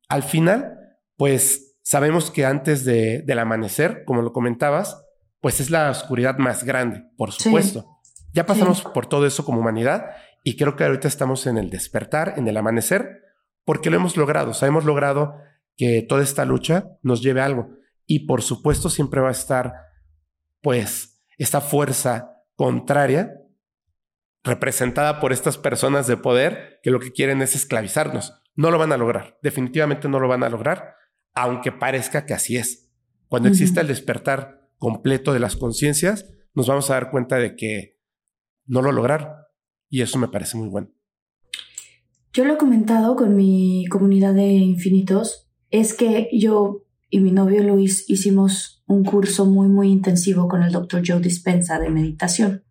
Al 0.08 0.24
final, 0.24 0.78
pues 1.18 1.78
sabemos 1.84 2.32
que 2.32 2.46
antes 2.46 2.86
de, 2.86 3.22
del 3.24 3.40
amanecer, 3.40 4.04
como 4.06 4.22
lo 4.22 4.32
comentabas, 4.32 5.04
pues 5.42 5.60
es 5.60 5.70
la 5.70 5.90
oscuridad 5.90 6.38
más 6.38 6.64
grande, 6.64 7.04
por 7.18 7.32
supuesto. 7.32 7.86
Ya 8.34 8.46
pasamos 8.46 8.82
por 8.82 9.08
todo 9.08 9.26
eso 9.26 9.44
como 9.44 9.60
humanidad 9.60 10.12
y 10.44 10.56
creo 10.56 10.76
que 10.76 10.84
ahorita 10.84 11.08
estamos 11.08 11.48
en 11.48 11.58
el 11.58 11.70
despertar, 11.70 12.36
en 12.38 12.48
el 12.48 12.58
amanecer, 12.58 13.24
porque 13.66 13.90
lo 13.90 13.98
hemos 13.98 14.18
logrado. 14.18 14.52
O 14.52 14.54
sea, 14.54 14.68
hemos 14.68 14.86
logrado 14.86 15.36
que 15.76 16.02
toda 16.02 16.24
esta 16.24 16.46
lucha 16.46 16.98
nos 17.02 17.22
lleve 17.22 17.42
a 17.42 17.46
algo. 17.46 17.70
Y 18.12 18.26
por 18.26 18.42
supuesto 18.42 18.90
siempre 18.90 19.22
va 19.22 19.28
a 19.28 19.34
estar, 19.34 19.72
pues, 20.62 21.22
esta 21.38 21.62
fuerza 21.62 22.44
contraria 22.56 23.36
representada 24.44 25.20
por 25.20 25.32
estas 25.32 25.60
personas 25.60 26.08
de 26.08 26.18
poder 26.18 26.80
que 26.82 26.90
lo 26.90 27.00
que 27.00 27.12
quieren 27.12 27.44
es 27.44 27.54
esclavizarnos. 27.54 28.34
No 28.56 28.72
lo 28.72 28.80
van 28.80 28.92
a 28.92 28.98
lograr, 28.98 29.38
definitivamente 29.44 30.10
no 30.10 30.20
lo 30.20 30.28
van 30.28 30.44
a 30.44 30.50
lograr, 30.50 30.96
aunque 31.36 31.72
parezca 31.72 32.26
que 32.26 32.34
así 32.34 32.58
es. 32.58 32.90
Cuando 33.28 33.48
exista 33.48 33.82
el 33.82 33.88
despertar 33.88 34.72
completo 34.80 35.32
de 35.32 35.40
las 35.40 35.56
conciencias, 35.56 36.34
nos 36.56 36.66
vamos 36.66 36.90
a 36.90 36.96
dar 36.96 37.12
cuenta 37.12 37.36
de 37.36 37.56
que 37.56 38.00
no 38.66 38.82
lo 38.82 38.92
lograron. 38.92 39.30
Y 39.88 40.02
eso 40.02 40.18
me 40.18 40.30
parece 40.30 40.58
muy 40.58 40.68
bueno. 40.68 40.90
Yo 42.34 42.44
lo 42.44 42.56
he 42.56 42.58
comentado 42.58 43.16
con 43.16 43.36
mi 43.36 43.86
comunidad 43.86 44.34
de 44.34 44.48
infinitos, 44.48 45.48
es 45.70 45.94
que 45.94 46.28
yo 46.34 46.89
y 47.10 47.20
mi 47.20 47.32
novio 47.32 47.64
Luis 47.64 48.10
hicimos 48.10 48.84
un 48.86 49.04
curso 49.04 49.46
muy, 49.46 49.68
muy 49.68 49.90
intensivo 49.92 50.48
con 50.48 50.64
el 50.64 50.72
doctor 50.72 51.02
Joe 51.06 51.20
Dispensa 51.20 51.80
de 51.80 51.90
meditación. 51.90 52.64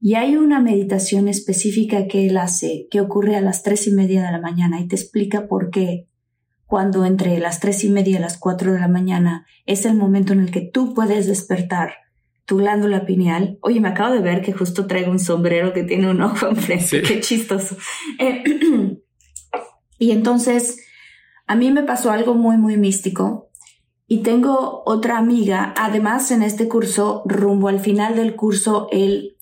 Y 0.00 0.14
hay 0.14 0.36
una 0.36 0.60
meditación 0.60 1.28
específica 1.28 2.06
que 2.06 2.26
él 2.26 2.36
hace 2.36 2.86
que 2.90 3.00
ocurre 3.00 3.36
a 3.36 3.40
las 3.40 3.62
tres 3.62 3.86
y 3.86 3.92
media 3.92 4.24
de 4.24 4.32
la 4.32 4.40
mañana 4.40 4.80
y 4.80 4.86
te 4.86 4.96
explica 4.96 5.48
por 5.48 5.70
qué 5.70 6.08
cuando 6.66 7.04
entre 7.04 7.38
las 7.40 7.60
tres 7.60 7.82
y 7.82 7.88
media 7.88 8.18
y 8.18 8.20
las 8.20 8.36
cuatro 8.36 8.72
de 8.72 8.78
la 8.78 8.88
mañana 8.88 9.46
es 9.64 9.86
el 9.86 9.94
momento 9.94 10.34
en 10.34 10.40
el 10.40 10.50
que 10.50 10.60
tú 10.60 10.94
puedes 10.94 11.26
despertar 11.26 11.94
tu 12.44 12.58
glándula 12.58 13.06
pineal. 13.06 13.58
Oye, 13.62 13.80
me 13.80 13.88
acabo 13.88 14.14
de 14.14 14.20
ver 14.20 14.42
que 14.42 14.52
justo 14.52 14.86
traigo 14.86 15.10
un 15.10 15.18
sombrero 15.18 15.72
que 15.72 15.82
tiene 15.82 16.10
un 16.10 16.20
ojo 16.20 16.46
enfrente. 16.50 17.02
Qué 17.02 17.20
chistoso. 17.20 17.76
Eh, 18.18 18.44
y 19.98 20.10
entonces, 20.12 20.78
a 21.46 21.56
mí 21.56 21.70
me 21.70 21.82
pasó 21.82 22.10
algo 22.10 22.34
muy, 22.34 22.56
muy 22.58 22.76
místico. 22.76 23.47
Y 24.10 24.22
tengo 24.22 24.82
otra 24.86 25.18
amiga, 25.18 25.74
además 25.76 26.30
en 26.30 26.42
este 26.42 26.66
curso, 26.66 27.22
rumbo 27.26 27.68
al 27.68 27.78
final 27.78 28.16
del 28.16 28.36
curso, 28.36 28.88
él 28.90 29.36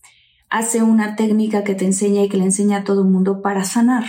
hace 0.51 0.83
una 0.83 1.15
técnica 1.15 1.63
que 1.63 1.77
te 1.77 1.85
enseña 1.85 2.25
y 2.25 2.29
que 2.29 2.37
le 2.37 2.43
enseña 2.43 2.79
a 2.79 2.85
todo 2.85 3.03
el 3.03 3.09
mundo 3.09 3.43
para 3.43 3.63
sanar. 3.63 4.05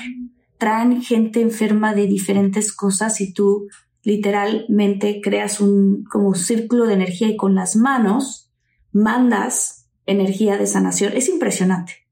Traen 0.58 1.04
gente 1.04 1.42
enferma 1.42 1.94
de 1.94 2.08
diferentes 2.08 2.74
cosas 2.74 3.22
y 3.22 3.34
tú 3.34 3.68
literalmente 4.02 5.22
creas 5.22 5.62
un 5.62 6.04
como 6.06 6.34
círculo 6.34 6.88
de 6.88 6.96
energía 6.96 7.28
y 7.28 7.38
con 7.38 7.54
las 7.54 7.76
manos 7.76 8.52
mandas 8.92 9.88
energía 10.08 10.58
de 10.58 10.66
sanación. 10.66 11.14
Es 11.16 11.30
impresionante. 11.30 12.08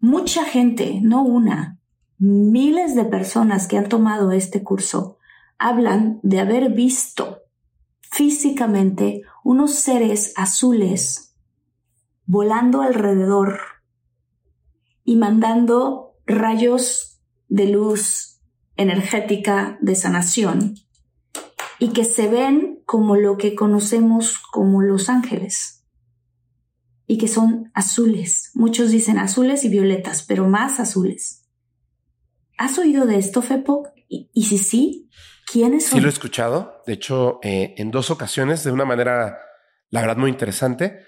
Mucha 0.00 0.44
gente, 0.44 0.98
no 1.00 1.22
una, 1.22 1.78
miles 2.18 2.96
de 2.96 3.04
personas 3.04 3.68
que 3.68 3.78
han 3.78 3.88
tomado 3.88 4.32
este 4.32 4.64
curso 4.64 5.18
hablan 5.56 6.18
de 6.24 6.40
haber 6.40 6.72
visto 6.72 7.43
físicamente 8.14 9.22
unos 9.42 9.74
seres 9.74 10.34
azules 10.36 11.34
volando 12.26 12.80
alrededor 12.80 13.58
y 15.02 15.16
mandando 15.16 16.14
rayos 16.24 17.20
de 17.48 17.66
luz 17.66 18.40
energética 18.76 19.78
de 19.80 19.96
sanación 19.96 20.76
y 21.80 21.88
que 21.88 22.04
se 22.04 22.28
ven 22.28 22.82
como 22.86 23.16
lo 23.16 23.36
que 23.36 23.56
conocemos 23.56 24.38
como 24.52 24.80
los 24.80 25.08
ángeles 25.08 25.84
y 27.08 27.18
que 27.18 27.26
son 27.26 27.72
azules. 27.74 28.52
Muchos 28.54 28.92
dicen 28.92 29.18
azules 29.18 29.64
y 29.64 29.68
violetas, 29.68 30.22
pero 30.22 30.48
más 30.48 30.78
azules. 30.78 31.48
¿Has 32.56 32.78
oído 32.78 33.06
de 33.06 33.18
esto, 33.18 33.42
Fepo? 33.42 33.88
Y, 34.08 34.44
si 34.44 34.58
sí, 34.58 35.10
¿quiénes 35.46 35.86
son? 35.86 35.98
Sí, 35.98 36.00
lo 36.00 36.08
he 36.08 36.12
escuchado. 36.12 36.82
De 36.86 36.92
hecho, 36.94 37.40
eh, 37.42 37.74
en 37.78 37.90
dos 37.90 38.10
ocasiones, 38.10 38.64
de 38.64 38.72
una 38.72 38.84
manera, 38.84 39.38
la 39.90 40.00
verdad, 40.00 40.16
muy 40.16 40.30
interesante. 40.30 41.00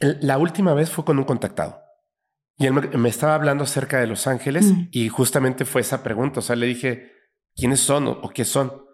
La 0.00 0.38
última 0.38 0.74
vez 0.74 0.90
fue 0.90 1.04
con 1.04 1.18
un 1.18 1.24
contactado. 1.24 1.82
Y 2.60 2.66
él 2.66 2.74
me, 2.74 3.08
estaba 3.08 3.34
hablando 3.34 3.64
acerca 3.64 4.00
de 4.00 4.06
Los 4.06 4.26
Ángeles 4.26 4.66
mm. 4.66 4.88
y 4.90 5.08
justamente 5.08 5.64
fue 5.64 5.80
esa 5.80 6.02
pregunta. 6.02 6.40
O 6.40 6.42
sea, 6.42 6.56
le 6.56 6.66
dije, 6.66 7.10
¿quiénes 7.56 7.80
son 7.80 8.06
o, 8.06 8.28
qué 8.34 8.44
son? 8.44 8.84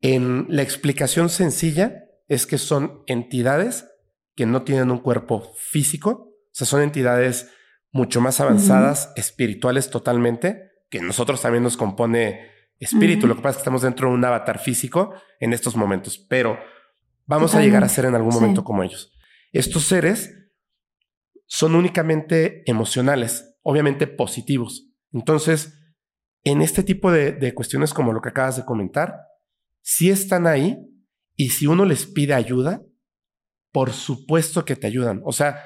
En 0.00 0.46
la 0.48 0.62
explicación 0.62 1.28
sencilla 1.28 2.04
es 2.28 2.46
que 2.46 2.56
son 2.56 3.02
entidades 3.06 3.88
que 4.34 4.46
no 4.46 4.62
tienen 4.62 4.90
un 4.90 5.00
cuerpo 5.00 5.52
físico. 5.54 6.10
O 6.10 6.50
sea, 6.50 6.66
son 6.66 6.80
entidades 6.80 7.50
mucho 7.90 8.22
más 8.22 8.40
avanzadas, 8.40 9.12
espirituales 9.16 9.90
totalmente, 9.90 10.70
que 10.88 11.02
nosotros 11.02 11.42
también 11.42 11.62
nos 11.62 11.76
compone 11.76 12.51
espíritu. 12.84 13.26
Lo 13.26 13.36
que 13.36 13.42
pasa 13.42 13.50
es 13.50 13.56
que 13.56 13.62
estamos 13.62 13.82
dentro 13.82 14.08
de 14.08 14.14
un 14.14 14.24
avatar 14.24 14.58
físico 14.58 15.14
en 15.40 15.52
estos 15.52 15.76
momentos, 15.76 16.18
pero 16.18 16.58
vamos 17.26 17.54
a 17.54 17.60
llegar 17.60 17.84
a 17.84 17.88
ser 17.88 18.06
en 18.06 18.14
algún 18.14 18.34
momento 18.34 18.64
como 18.64 18.82
ellos. 18.82 19.12
Estos 19.52 19.84
seres 19.84 20.34
son 21.46 21.74
únicamente 21.74 22.62
emocionales, 22.70 23.56
obviamente 23.62 24.06
positivos. 24.06 24.88
Entonces, 25.12 25.78
en 26.44 26.62
este 26.62 26.82
tipo 26.82 27.12
de, 27.12 27.54
cuestiones 27.54 27.94
como 27.94 28.12
lo 28.12 28.20
que 28.20 28.30
acabas 28.30 28.56
de 28.56 28.64
comentar, 28.64 29.14
si 29.80 30.10
están 30.10 30.46
ahí 30.46 30.78
y 31.36 31.50
si 31.50 31.66
uno 31.66 31.84
les 31.84 32.06
pide 32.06 32.34
ayuda, 32.34 32.82
por 33.70 33.92
supuesto 33.92 34.64
que 34.64 34.76
te 34.76 34.86
ayudan. 34.86 35.22
O 35.24 35.32
sea, 35.32 35.62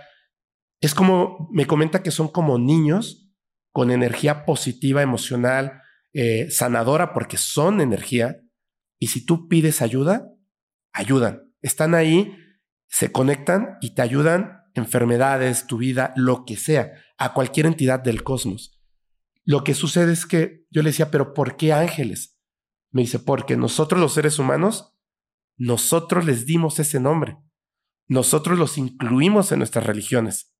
es 0.80 0.94
como, 0.94 1.48
me 1.52 1.66
comenta 1.66 2.02
que 2.02 2.10
son 2.10 2.28
como 2.28 2.58
niños 2.58 3.30
con 3.72 3.90
energía 3.90 4.44
positiva, 4.44 5.02
emocional, 5.02 5.82
eh, 6.16 6.50
sanadora, 6.50 7.12
porque 7.12 7.36
son 7.36 7.80
energía. 7.80 8.40
Y 8.98 9.08
si 9.08 9.24
tú 9.24 9.48
pides 9.48 9.82
ayuda, 9.82 10.28
ayudan. 10.92 11.52
Están 11.60 11.94
ahí 11.94 12.32
se 12.88 13.12
conectan 13.12 13.76
y 13.80 13.94
te 13.94 14.02
ayudan 14.02 14.62
enfermedades, 14.74 15.66
tu 15.66 15.78
vida, 15.78 16.12
lo 16.16 16.44
que 16.44 16.56
sea, 16.56 16.92
a 17.18 17.32
cualquier 17.32 17.66
entidad 17.66 18.00
del 18.00 18.22
cosmos. 18.22 18.80
Lo 19.44 19.64
que 19.64 19.74
sucede 19.74 20.12
es 20.12 20.26
que 20.26 20.64
yo 20.70 20.82
le 20.82 20.90
decía, 20.90 21.10
pero 21.10 21.32
¿por 21.32 21.56
qué 21.56 21.72
ángeles? 21.72 22.38
Me 22.90 23.02
dice, 23.02 23.18
porque 23.18 23.56
nosotros 23.56 24.00
los 24.00 24.12
seres 24.14 24.38
humanos, 24.38 24.94
nosotros 25.56 26.24
les 26.24 26.46
dimos 26.46 26.78
ese 26.78 27.00
nombre. 27.00 27.36
Nosotros 28.08 28.58
los 28.58 28.76
incluimos 28.78 29.52
en 29.52 29.58
nuestras 29.58 29.86
religiones. 29.86 30.54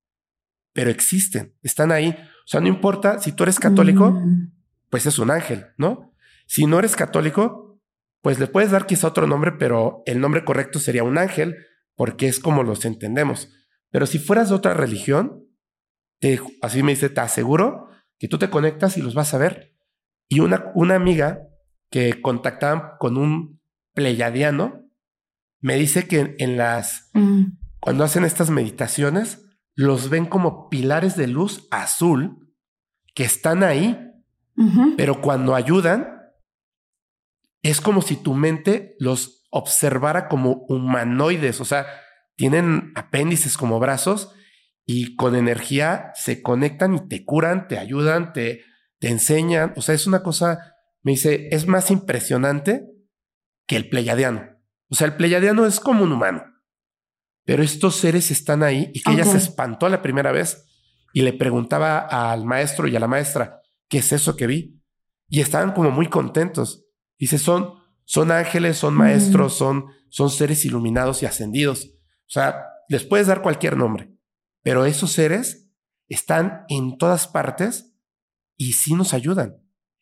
Pero 0.73 0.91
existen, 0.91 1.57
están 1.63 1.93
ahí. 1.93 2.11
O 2.11 2.49
sea, 2.49 2.61
no 2.61 2.69
importa 2.69 3.19
si 3.19 3.33
tú 3.33 3.43
eres 3.43 3.59
católico, 3.59 4.11
mm. 4.13 4.56
Pues 4.91 5.07
es 5.07 5.19
un 5.19 5.31
ángel, 5.31 5.67
¿no? 5.77 6.15
Si 6.47 6.67
no 6.67 6.79
eres 6.79 6.97
católico, 6.97 7.81
pues 8.23 8.39
le 8.39 8.47
puedes 8.47 8.71
dar 8.71 8.87
quizá 8.87 9.09
otro 9.09 9.27
nombre, 9.27 9.53
pero 9.53 10.03
el 10.07 10.21
nombre 10.21 10.45
correcto 10.45 10.79
sería 10.79 11.05
un 11.05 11.19
ángel 11.19 11.57
porque 11.95 12.29
es 12.29 12.41
como 12.41 12.63
los 12.63 12.85
entendemos. 12.85 13.51
Pero 13.91 14.07
si 14.07 14.19
fueras 14.19 14.49
de 14.49 14.55
otra 14.55 14.75
religión, 14.75 15.45
así 16.63 16.83
me 16.83 16.93
dice, 16.93 17.09
te 17.09 17.21
aseguro 17.21 17.89
que 18.19 18.29
tú 18.29 18.39
te 18.39 18.51
conectas 18.51 18.97
y 18.97 19.03
los 19.03 19.15
vas 19.15 19.35
a 19.35 19.39
ver. 19.39 19.75
Y 20.29 20.41
una, 20.41 20.71
una 20.75 20.95
amiga 20.95 21.41
que 21.91 22.21
contactaban 22.21 22.93
con 22.99 23.17
un 23.17 23.61
pleyadiano 23.95 24.87
me 25.61 25.77
dice 25.77 26.07
que 26.07 26.37
en 26.39 26.57
las, 26.57 27.11
mm. 27.15 27.45
cuando 27.81 28.05
hacen 28.05 28.25
estas 28.25 28.51
meditaciones, 28.51 29.47
los 29.75 30.11
ven 30.11 30.27
como 30.27 30.69
pilares 30.69 31.17
de 31.17 31.27
luz 31.27 31.69
azul 31.71 32.55
que 33.15 33.25
están 33.25 33.63
ahí, 33.63 34.06
pero 34.97 35.21
cuando 35.21 35.55
ayudan, 35.55 36.23
es 37.63 37.81
como 37.81 38.01
si 38.03 38.17
tu 38.17 38.35
mente 38.35 38.97
los 38.99 39.47
observara 39.51 40.29
como 40.29 40.65
humanoides, 40.69 41.61
o 41.61 41.65
sea, 41.65 41.87
tienen 42.37 42.93
apéndices 42.95 43.57
como 43.57 43.81
brazos 43.81 44.33
y 44.85 45.17
con 45.17 45.35
energía 45.35 46.13
se 46.15 46.43
conectan 46.43 46.95
y 46.95 47.09
te 47.09 47.25
curan, 47.25 47.67
te 47.67 47.79
ayudan, 47.79 48.33
te, 48.33 48.63
te 48.99 49.09
enseñan. 49.09 49.73
O 49.77 49.83
sea, 49.83 49.95
es 49.95 50.07
una 50.07 50.23
cosa, 50.23 50.75
me 51.03 51.13
dice, 51.13 51.49
es 51.51 51.67
más 51.67 51.91
impresionante 51.91 52.87
que 53.67 53.77
el 53.77 53.89
pleyadiano. 53.89 54.57
O 54.89 54.95
sea, 54.95 55.09
el 55.09 55.17
pleyadiano 55.17 55.67
es 55.67 55.81
como 55.81 56.05
un 56.05 56.13
humano, 56.13 56.45
pero 57.45 57.63
estos 57.63 57.97
seres 57.97 58.31
están 58.31 58.63
ahí 58.63 58.91
y 58.95 59.03
que 59.03 59.13
ella 59.13 59.25
se 59.25 59.39
espantó 59.39 59.89
la 59.89 60.03
primera 60.03 60.31
vez 60.31 60.65
y 61.13 61.23
le 61.23 61.33
preguntaba 61.33 61.99
al 61.99 62.45
maestro 62.45 62.87
y 62.87 62.95
a 62.95 63.01
la 63.01 63.09
maestra, 63.09 63.61
¿qué 63.89 63.99
es 63.99 64.13
eso 64.13 64.37
que 64.37 64.47
vi? 64.47 64.81
Y 65.29 65.41
estaban 65.41 65.73
como 65.73 65.91
muy 65.91 66.09
contentos. 66.09 66.85
Dice, 67.19 67.39
son, 67.39 67.75
son 68.05 68.31
ángeles, 68.31 68.79
son 68.79 68.95
maestros, 68.95 69.55
son, 69.55 69.87
son 70.09 70.31
seres 70.31 70.65
iluminados 70.65 71.23
y 71.23 71.27
ascendidos. 71.27 71.87
O 72.27 72.31
sea, 72.31 72.65
les 72.89 73.05
puedes 73.05 73.27
dar 73.27 73.43
cualquier 73.43 73.77
nombre, 73.77 74.15
pero 74.63 74.85
esos 74.85 75.13
seres 75.13 75.71
están 76.09 76.65
en 76.69 76.99
todas 76.99 77.27
partes 77.27 77.95
y 78.57 78.75
sí 78.75 78.95
nos 78.95 79.15
ayudan. 79.15 79.57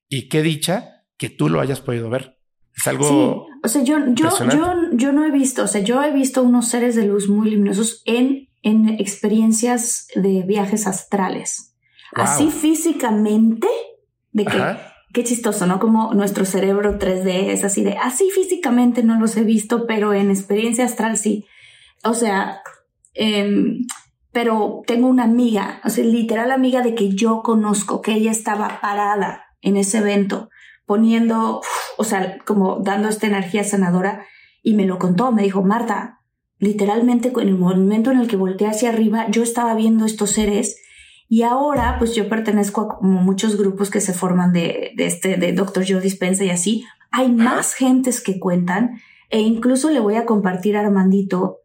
Y 0.08 0.28
qué 0.28 0.42
dicha 0.42 1.06
que 1.16 1.30
tú 1.30 1.48
lo 1.48 1.60
hayas 1.60 1.80
podido 1.80 2.10
ver. 2.10 2.38
Es 2.76 2.86
algo. 2.86 3.08
Sí. 3.08 3.58
O 3.62 3.68
sea, 3.68 3.82
yo, 3.82 3.98
yo, 4.14 4.30
yo, 4.50 4.74
yo 4.92 5.12
no 5.12 5.24
he 5.24 5.30
visto, 5.30 5.62
o 5.62 5.66
sea, 5.68 5.80
yo 5.80 6.02
he 6.02 6.12
visto 6.12 6.42
unos 6.42 6.68
seres 6.68 6.96
de 6.96 7.06
luz 7.06 7.28
muy 7.28 7.50
luminosos 7.50 8.02
en, 8.04 8.48
en 8.62 8.88
experiencias 8.88 10.08
de 10.14 10.42
viajes 10.42 10.86
astrales. 10.86 11.73
Así 12.12 12.50
físicamente, 12.50 13.68
de 14.32 14.44
que, 14.44 14.76
qué 15.12 15.24
chistoso, 15.24 15.66
¿no? 15.66 15.80
Como 15.80 16.14
nuestro 16.14 16.44
cerebro 16.44 16.98
3D 16.98 17.50
es 17.50 17.64
así 17.64 17.82
de, 17.82 17.96
así 17.96 18.30
físicamente 18.30 19.02
no 19.02 19.18
los 19.18 19.36
he 19.36 19.44
visto, 19.44 19.86
pero 19.86 20.12
en 20.12 20.30
experiencia 20.30 20.84
astral 20.84 21.16
sí. 21.16 21.46
O 22.02 22.14
sea, 22.14 22.60
em, 23.14 23.86
pero 24.32 24.82
tengo 24.86 25.06
una 25.06 25.24
amiga, 25.24 25.80
o 25.84 25.90
sea, 25.90 26.04
literal 26.04 26.50
amiga 26.50 26.82
de 26.82 26.94
que 26.94 27.10
yo 27.10 27.42
conozco, 27.42 28.02
que 28.02 28.14
ella 28.14 28.32
estaba 28.32 28.80
parada 28.80 29.44
en 29.62 29.76
ese 29.76 29.98
evento, 29.98 30.50
poniendo, 30.86 31.62
o 31.96 32.04
sea, 32.04 32.38
como 32.44 32.80
dando 32.80 33.08
esta 33.08 33.26
energía 33.26 33.64
sanadora, 33.64 34.26
y 34.62 34.74
me 34.74 34.86
lo 34.86 34.98
contó, 34.98 35.30
me 35.30 35.42
dijo, 35.42 35.62
Marta, 35.62 36.20
literalmente 36.58 37.32
en 37.36 37.48
el 37.48 37.58
momento 37.58 38.10
en 38.10 38.18
el 38.18 38.26
que 38.26 38.36
volteé 38.36 38.66
hacia 38.66 38.88
arriba, 38.88 39.26
yo 39.30 39.42
estaba 39.42 39.74
viendo 39.74 40.04
estos 40.06 40.30
seres, 40.30 40.76
y 41.34 41.42
ahora, 41.42 41.96
pues 41.98 42.14
yo 42.14 42.28
pertenezco 42.28 42.82
a 42.82 42.88
como 42.96 43.20
muchos 43.20 43.56
grupos 43.58 43.90
que 43.90 44.00
se 44.00 44.14
forman 44.14 44.52
de, 44.52 44.92
de 44.94 45.06
este, 45.06 45.36
de 45.36 45.52
Dr. 45.52 45.84
Joe 45.84 46.00
Dispensa 46.00 46.44
y 46.44 46.50
así, 46.50 46.84
hay 47.10 47.32
más 47.32 47.74
gentes 47.74 48.20
que 48.20 48.38
cuentan, 48.38 49.00
e 49.30 49.40
incluso 49.40 49.90
le 49.90 49.98
voy 49.98 50.14
a 50.14 50.26
compartir 50.26 50.76
a 50.76 50.80
Armandito 50.82 51.58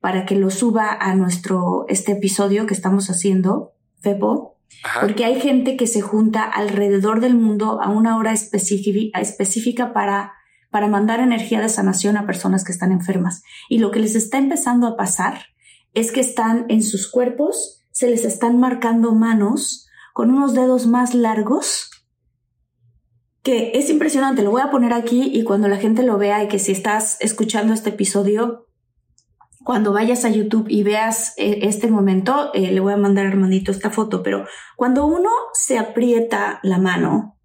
para 0.00 0.26
que 0.26 0.36
lo 0.36 0.50
suba 0.50 0.92
a 0.92 1.14
nuestro, 1.14 1.86
este 1.88 2.12
episodio 2.12 2.66
que 2.66 2.74
estamos 2.74 3.08
haciendo, 3.08 3.72
Fepo, 4.02 4.58
porque 5.00 5.24
hay 5.24 5.40
gente 5.40 5.78
que 5.78 5.86
se 5.86 6.02
junta 6.02 6.44
alrededor 6.44 7.22
del 7.22 7.36
mundo 7.36 7.80
a 7.80 7.88
una 7.88 8.18
hora 8.18 8.34
específica 8.34 9.94
para, 9.94 10.34
para 10.70 10.88
mandar 10.88 11.20
energía 11.20 11.62
de 11.62 11.70
sanación 11.70 12.18
a 12.18 12.26
personas 12.26 12.64
que 12.64 12.72
están 12.72 12.92
enfermas. 12.92 13.42
Y 13.70 13.78
lo 13.78 13.90
que 13.90 14.00
les 14.00 14.14
está 14.14 14.36
empezando 14.36 14.86
a 14.86 14.98
pasar 14.98 15.46
es 15.94 16.12
que 16.12 16.20
están 16.20 16.66
en 16.68 16.82
sus 16.82 17.10
cuerpos, 17.10 17.76
se 17.96 18.10
les 18.10 18.26
están 18.26 18.60
marcando 18.60 19.12
manos 19.12 19.88
con 20.12 20.30
unos 20.30 20.52
dedos 20.52 20.86
más 20.86 21.14
largos 21.14 21.90
que 23.42 23.70
es 23.72 23.88
impresionante, 23.88 24.42
lo 24.42 24.50
voy 24.50 24.60
a 24.60 24.70
poner 24.70 24.92
aquí 24.92 25.30
y 25.32 25.44
cuando 25.44 25.66
la 25.66 25.78
gente 25.78 26.02
lo 26.02 26.18
vea 26.18 26.44
y 26.44 26.48
que 26.48 26.58
si 26.58 26.72
estás 26.72 27.16
escuchando 27.20 27.72
este 27.72 27.88
episodio, 27.88 28.66
cuando 29.64 29.94
vayas 29.94 30.26
a 30.26 30.28
YouTube 30.28 30.66
y 30.68 30.82
veas 30.82 31.32
eh, 31.38 31.60
este 31.62 31.86
momento, 31.86 32.50
eh, 32.52 32.70
le 32.70 32.80
voy 32.80 32.92
a 32.92 32.98
mandar 32.98 33.24
a 33.24 33.30
Armandito 33.30 33.70
esta 33.70 33.88
foto, 33.88 34.22
pero 34.22 34.44
cuando 34.76 35.06
uno 35.06 35.30
se 35.54 35.78
aprieta 35.78 36.60
la 36.62 36.76
mano, 36.76 37.38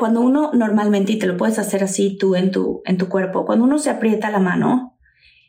cuando 0.00 0.22
uno 0.22 0.50
normalmente, 0.54 1.12
y 1.12 1.18
te 1.20 1.28
lo 1.28 1.36
puedes 1.36 1.60
hacer 1.60 1.84
así 1.84 2.18
tú 2.18 2.34
en 2.34 2.50
tu, 2.50 2.82
en 2.84 2.98
tu 2.98 3.08
cuerpo, 3.08 3.46
cuando 3.46 3.64
uno 3.64 3.78
se 3.78 3.90
aprieta 3.90 4.28
la 4.28 4.40
mano, 4.40 4.98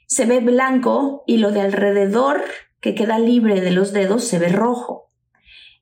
se 0.06 0.28
ve 0.28 0.40
blanco 0.40 1.24
y 1.26 1.38
lo 1.38 1.52
de 1.52 1.62
alrededor 1.62 2.44
que 2.82 2.96
queda 2.96 3.20
libre 3.20 3.62
de 3.62 3.72
los 3.72 3.94
dedos 3.94 4.26
se 4.26 4.40
ve 4.40 4.50
rojo. 4.50 5.10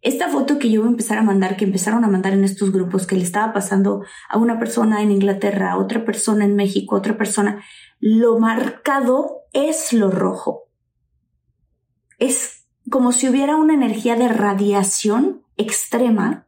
Esta 0.01 0.29
foto 0.29 0.59
que 0.59 0.69
yo 0.69 0.81
voy 0.81 0.89
a 0.89 0.91
empezar 0.91 1.17
a 1.17 1.23
mandar, 1.23 1.57
que 1.57 1.65
empezaron 1.65 2.05
a 2.05 2.09
mandar 2.09 2.33
en 2.33 2.43
estos 2.43 2.71
grupos, 2.71 3.05
que 3.05 3.15
le 3.15 3.23
estaba 3.23 3.51
pasando 3.51 4.03
a 4.29 4.37
una 4.37 4.59
persona 4.59 5.01
en 5.01 5.11
Inglaterra, 5.11 5.71
a 5.71 5.77
otra 5.77 6.05
persona 6.05 6.45
en 6.45 6.55
México, 6.55 6.95
a 6.95 6.99
otra 6.99 7.17
persona, 7.17 7.63
lo 7.99 8.39
marcado 8.39 9.43
es 9.51 9.91
lo 9.91 10.09
rojo. 10.09 10.69
Es 12.17 12.65
como 12.89 13.11
si 13.11 13.27
hubiera 13.27 13.55
una 13.57 13.73
energía 13.73 14.15
de 14.15 14.29
radiación 14.29 15.43
extrema 15.57 16.47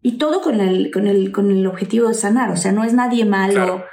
y 0.00 0.18
todo 0.18 0.40
con 0.40 0.60
el, 0.60 0.90
con 0.90 1.06
el, 1.06 1.32
con 1.32 1.50
el 1.50 1.66
objetivo 1.66 2.08
de 2.08 2.14
sanar. 2.14 2.50
O 2.50 2.56
sea, 2.56 2.72
no 2.72 2.84
es 2.84 2.94
nadie 2.94 3.24
malo. 3.24 3.84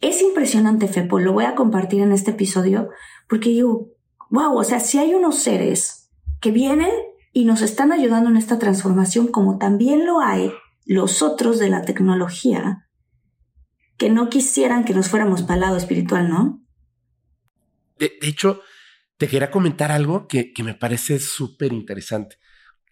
Es 0.00 0.20
impresionante, 0.20 0.88
Fepo. 0.88 1.20
Lo 1.20 1.32
voy 1.32 1.44
a 1.44 1.54
compartir 1.54 2.00
en 2.00 2.12
este 2.12 2.32
episodio 2.32 2.90
porque 3.28 3.50
digo, 3.50 3.93
wow, 4.34 4.58
o 4.58 4.64
sea, 4.64 4.80
si 4.80 4.98
hay 4.98 5.14
unos 5.14 5.38
seres 5.38 6.10
que 6.40 6.50
vienen 6.50 6.90
y 7.32 7.44
nos 7.44 7.62
están 7.62 7.92
ayudando 7.92 8.28
en 8.28 8.36
esta 8.36 8.58
transformación, 8.58 9.28
como 9.28 9.58
también 9.58 10.04
lo 10.06 10.20
hay 10.20 10.52
los 10.84 11.22
otros 11.22 11.60
de 11.60 11.68
la 11.68 11.82
tecnología, 11.82 12.88
que 13.96 14.10
no 14.10 14.28
quisieran 14.28 14.84
que 14.84 14.92
nos 14.92 15.08
fuéramos 15.08 15.42
para 15.42 15.54
el 15.54 15.60
lado 15.60 15.76
espiritual, 15.76 16.28
¿no? 16.28 16.60
De, 17.96 18.12
hecho, 18.22 18.60
te 19.18 19.28
quería 19.28 19.52
comentar 19.52 19.92
algo 19.92 20.26
que, 20.26 20.52
que 20.52 20.64
me 20.64 20.74
parece 20.74 21.20
súper 21.20 21.72
interesante. 21.72 22.36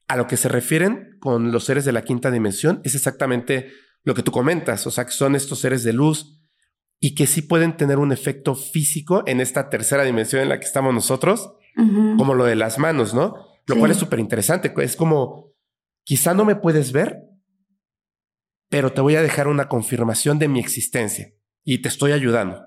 A 0.06 0.16
lo 0.16 0.28
que 0.28 0.36
se 0.36 0.48
refieren 0.48 1.18
con 1.18 1.50
los 1.50 1.64
seres 1.64 1.84
de 1.84 1.92
la 1.92 2.02
quinta 2.02 2.30
dimensión 2.30 2.80
es 2.84 2.94
exactamente 2.94 3.72
lo 4.04 4.14
que 4.14 4.22
tú 4.22 4.30
comentas, 4.30 4.86
o 4.86 4.92
sea, 4.92 5.06
que 5.06 5.12
son 5.12 5.34
estos 5.34 5.58
seres 5.58 5.82
de 5.82 5.92
luz 5.92 6.41
y 7.04 7.16
que 7.16 7.26
sí 7.26 7.42
pueden 7.42 7.76
tener 7.76 7.98
un 7.98 8.12
efecto 8.12 8.54
físico 8.54 9.24
en 9.26 9.40
esta 9.40 9.68
tercera 9.68 10.04
dimensión 10.04 10.40
en 10.40 10.48
la 10.48 10.60
que 10.60 10.66
estamos 10.66 10.94
nosotros, 10.94 11.52
como 11.74 12.34
lo 12.34 12.44
de 12.44 12.54
las 12.54 12.78
manos, 12.78 13.12
¿no? 13.12 13.34
Lo 13.66 13.76
cual 13.76 13.90
es 13.90 13.96
súper 13.96 14.20
interesante. 14.20 14.72
Es 14.76 14.94
como, 14.94 15.52
quizá 16.04 16.32
no 16.32 16.44
me 16.44 16.54
puedes 16.54 16.92
ver, 16.92 17.18
pero 18.68 18.92
te 18.92 19.00
voy 19.00 19.16
a 19.16 19.22
dejar 19.22 19.48
una 19.48 19.68
confirmación 19.68 20.38
de 20.38 20.46
mi 20.46 20.60
existencia 20.60 21.34
y 21.64 21.82
te 21.82 21.88
estoy 21.88 22.12
ayudando. 22.12 22.62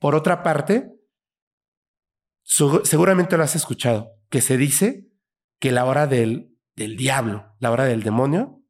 Por 0.00 0.14
otra 0.14 0.42
parte, 0.42 0.92
seguramente 2.44 3.38
lo 3.38 3.42
has 3.42 3.56
escuchado, 3.56 4.18
que 4.28 4.42
se 4.42 4.58
dice 4.58 5.08
que 5.58 5.72
la 5.72 5.86
hora 5.86 6.06
del, 6.06 6.58
del 6.76 6.98
diablo, 6.98 7.56
la 7.58 7.70
hora 7.70 7.86
del 7.86 8.02
demonio, 8.02 8.62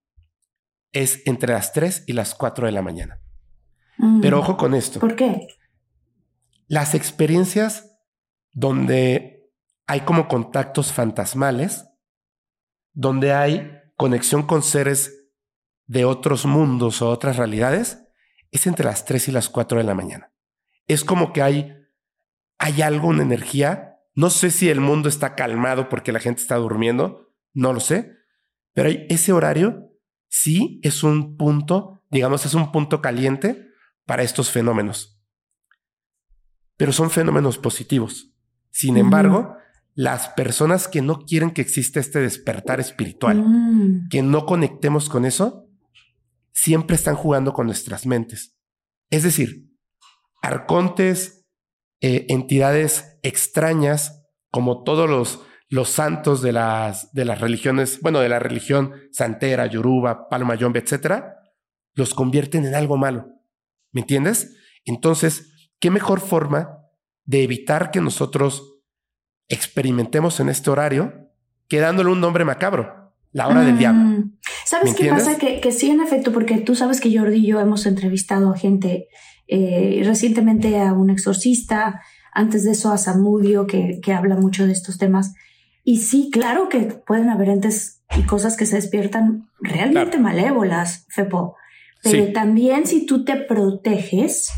es 0.93 1.26
entre 1.26 1.55
las 1.55 1.72
3 1.72 2.05
y 2.07 2.12
las 2.12 2.36
4 2.36 2.66
de 2.66 2.72
la 2.72 2.82
mañana. 2.82 3.20
Mm. 3.99 4.21
Pero 4.21 4.41
ojo 4.41 4.57
con 4.57 4.75
esto. 4.75 5.01
¿Por 5.01 5.17
qué? 5.17 5.49
Las 6.67 6.95
experiencias 6.95 7.99
donde 8.53 9.51
hay 9.87 10.01
como 10.01 10.29
contactos 10.29 10.93
fantasmales, 10.93 11.87
donde 12.93 13.33
hay 13.33 13.73
conexión 13.97 14.45
con 14.45 14.63
seres 14.63 15.31
de 15.87 16.05
otros 16.05 16.47
mundos 16.47 17.03
o 17.03 17.09
otras 17.09 17.37
realidades 17.37 18.05
es 18.51 18.67
entre 18.67 18.85
las 18.85 19.05
3 19.05 19.29
y 19.29 19.33
las 19.33 19.49
4 19.49 19.79
de 19.79 19.85
la 19.85 19.95
mañana. 19.95 20.33
Es 20.87 21.05
como 21.05 21.33
que 21.33 21.43
hay, 21.43 21.75
hay 22.59 22.83
algo, 22.83 23.09
una 23.09 23.23
energía. 23.23 23.99
No 24.15 24.31
sé 24.31 24.51
si 24.51 24.69
el 24.69 24.81
mundo 24.81 25.09
está 25.09 25.35
calmado 25.35 25.89
porque 25.89 26.13
la 26.13 26.21
gente 26.21 26.43
está 26.43 26.57
durmiendo, 26.57 27.33
no 27.53 27.73
lo 27.73 27.81
sé, 27.81 28.13
pero 28.73 28.91
ese 29.09 29.33
horario 29.33 29.91
sí 30.29 30.81
es 30.83 31.03
un 31.03 31.37
punto, 31.37 32.03
digamos, 32.11 32.47
es 32.47 32.55
un 32.55 32.73
punto 32.73 33.01
caliente 33.01 33.68
para 34.09 34.23
estos 34.23 34.51
fenómenos. 34.51 35.23
Pero 36.79 36.93
son 36.93 37.11
fenómenos 37.11 37.59
positivos. 37.59 38.33
Sin 38.71 38.97
embargo, 38.97 39.57
las 39.95 40.31
personas 40.31 40.89
que 40.89 41.03
no 41.03 41.27
quieren 41.27 41.51
que 41.51 41.61
exista 41.61 42.01
este 42.01 42.21
despertar 42.21 42.81
espiritual, 42.81 43.45
mm. 43.45 44.09
que 44.09 44.23
no 44.23 44.47
conectemos 44.47 45.11
con 45.11 45.27
eso, 45.27 45.69
siempre 46.53 46.97
están 46.97 47.17
jugando 47.17 47.53
con 47.53 47.67
nuestras 47.67 48.07
mentes. 48.07 48.57
Es 49.11 49.25
decir, 49.25 49.69
arcontes, 50.41 51.47
eh, 52.01 52.25
entidades 52.31 53.19
extrañas, 53.23 54.25
como 54.51 54.85
todos 54.85 55.11
los, 55.11 55.43
los 55.69 55.91
santos 55.91 56.41
de 56.41 56.53
las, 56.53 57.13
de 57.13 57.27
las 57.27 57.43
religiones, 57.43 58.01
bueno, 58.01 58.21
de 58.21 58.31
la 58.31 58.39
religión 58.39 58.93
santera, 59.13 59.67
yoruba, 59.67 60.29
palma 60.31 60.55
yombe, 60.55 60.81
etcétera, 60.81 61.35
los 61.95 62.15
convierten 62.15 62.65
en 62.65 62.75
algo 62.75 62.97
malo. 62.97 63.38
¿Me 63.93 64.03
entiendes? 64.03 64.57
Entonces, 64.84 65.70
¿qué 65.80 65.91
mejor 65.91 66.20
forma 66.20 66.78
de 67.24 67.43
evitar 67.43 67.91
que 67.91 68.01
nosotros 68.01 68.80
experimentemos 69.49 70.41
en 70.41 70.49
este 70.49 70.70
horario 70.70 71.30
que 71.68 71.80
dándole 71.80 72.11
un 72.11 72.20
nombre 72.20 72.45
macabro? 72.45 73.14
La 73.32 73.47
hora 73.47 73.62
del 73.62 73.78
diablo. 73.78 74.01
Mm. 74.01 74.39
¿Sabes 74.64 74.95
qué 74.95 75.09
pasa? 75.11 75.39
Que, 75.39 75.61
que, 75.61 75.72
sí, 75.72 75.91
en 75.91 76.01
efecto, 76.01 76.32
porque 76.32 76.59
tú 76.59 76.74
sabes 76.74 77.01
que 77.01 77.16
Jordi 77.16 77.39
y 77.39 77.47
yo 77.47 77.61
hemos 77.61 77.86
entrevistado 77.86 78.51
a 78.51 78.57
gente 78.57 79.09
eh, 79.47 80.03
recientemente 80.05 80.80
a 80.80 80.93
un 80.93 81.11
exorcista, 81.11 82.01
antes 82.32 82.64
de 82.64 82.72
eso 82.72 82.93
a 82.93 82.99
Samudio, 82.99 83.66
que, 83.66 84.01
que 84.03 84.12
habla 84.12 84.36
mucho 84.36 84.66
de 84.66 84.72
estos 84.72 84.99
temas. 84.99 85.34
Y 85.84 85.99
sí, 85.99 86.30
claro 86.32 86.68
que 86.68 86.80
pueden 86.80 87.28
haber 87.30 87.49
entes 87.49 88.03
y 88.16 88.22
cosas 88.22 88.57
que 88.57 88.66
se 88.66 88.76
despiertan 88.76 89.49
realmente 89.61 90.18
malévolas, 90.18 91.07
Fepo. 91.09 91.57
Pero 92.11 92.33
también 92.33 92.87
si 92.87 93.07
tú 93.07 93.25
te 93.25 93.37
proteges, 93.37 94.51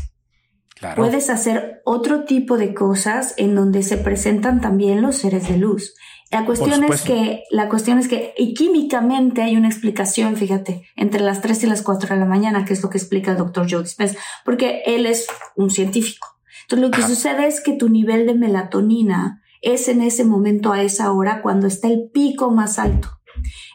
puedes 0.95 1.29
hacer 1.29 1.81
otro 1.85 2.25
tipo 2.25 2.57
de 2.57 2.73
cosas 2.73 3.33
en 3.37 3.55
donde 3.55 3.83
se 3.83 3.97
presentan 3.97 4.61
también 4.61 5.01
los 5.01 5.17
seres 5.17 5.47
de 5.47 5.57
luz. 5.57 5.93
La 6.31 6.45
cuestión 6.45 6.83
es 6.85 7.01
que, 7.01 7.43
la 7.51 7.67
cuestión 7.67 7.99
es 7.99 8.07
que, 8.07 8.33
y 8.37 8.53
químicamente 8.53 9.41
hay 9.41 9.57
una 9.57 9.67
explicación, 9.67 10.37
fíjate, 10.37 10.83
entre 10.95 11.21
las 11.21 11.41
3 11.41 11.65
y 11.65 11.67
las 11.67 11.81
4 11.81 12.15
de 12.15 12.19
la 12.21 12.25
mañana, 12.25 12.63
que 12.63 12.73
es 12.73 12.81
lo 12.81 12.89
que 12.89 12.97
explica 12.97 13.31
el 13.31 13.37
doctor 13.37 13.67
Joe 13.69 13.83
Dispenza, 13.83 14.17
porque 14.45 14.81
él 14.85 15.05
es 15.05 15.27
un 15.57 15.69
científico. 15.69 16.27
Entonces 16.63 16.87
lo 16.87 16.91
que 16.91 17.03
sucede 17.03 17.47
es 17.47 17.59
que 17.59 17.73
tu 17.73 17.89
nivel 17.89 18.25
de 18.25 18.33
melatonina 18.33 19.41
es 19.61 19.89
en 19.89 20.01
ese 20.01 20.23
momento 20.23 20.71
a 20.71 20.81
esa 20.81 21.11
hora 21.11 21.41
cuando 21.41 21.67
está 21.67 21.89
el 21.89 22.09
pico 22.13 22.49
más 22.49 22.79
alto. 22.79 23.09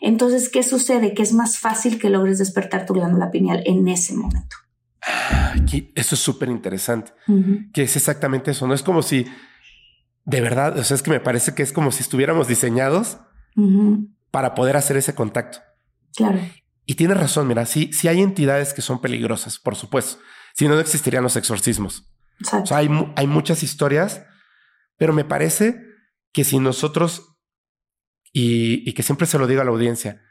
Entonces, 0.00 0.48
¿qué 0.48 0.62
sucede? 0.62 1.14
Que 1.14 1.22
es 1.22 1.32
más 1.32 1.58
fácil 1.58 1.98
que 1.98 2.10
logres 2.10 2.38
despertar 2.38 2.86
tu 2.86 2.94
glándula 2.94 3.30
pineal 3.30 3.62
en 3.66 3.86
ese 3.88 4.14
momento. 4.14 4.56
Aquí, 5.54 5.92
eso 5.94 6.14
es 6.14 6.20
súper 6.20 6.48
interesante, 6.48 7.12
que 7.72 7.82
es 7.82 7.96
exactamente 7.96 8.50
eso. 8.50 8.66
No 8.66 8.74
es 8.74 8.82
como 8.82 9.02
si 9.02 9.26
de 10.26 10.40
verdad, 10.40 10.76
o 10.76 10.84
sea, 10.84 10.96
es 10.96 11.02
que 11.02 11.10
me 11.10 11.20
parece 11.20 11.54
que 11.54 11.62
es 11.62 11.72
como 11.72 11.92
si 11.92 12.02
estuviéramos 12.02 12.48
diseñados 12.48 13.18
para 14.32 14.54
poder 14.54 14.76
hacer 14.76 14.96
ese 14.96 15.14
contacto. 15.14 15.58
Claro. 16.14 16.40
Y 16.84 16.96
tienes 16.96 17.16
razón, 17.16 17.46
mira, 17.46 17.64
sí, 17.64 17.90
sí 17.92 18.08
hay 18.08 18.20
entidades 18.20 18.74
que 18.74 18.82
son 18.82 19.00
peligrosas, 19.00 19.58
por 19.58 19.76
supuesto. 19.76 20.20
Si 20.54 20.66
no, 20.66 20.74
no 20.74 20.80
existirían 20.80 21.22
los 21.22 21.36
exorcismos. 21.36 22.10
O 22.52 22.66
sea, 22.66 22.78
hay, 22.78 22.88
hay 23.14 23.26
muchas 23.26 23.62
historias, 23.62 24.24
pero 24.96 25.12
me 25.12 25.24
parece 25.24 25.80
que 26.32 26.42
si 26.42 26.58
nosotros, 26.58 27.35
y, 28.32 28.92
que 28.92 29.02
siempre 29.02 29.26
se 29.26 29.38
lo 29.38 29.46
digo 29.46 29.60
a 29.60 29.64
la 29.64 29.70
audiencia, 29.70 30.22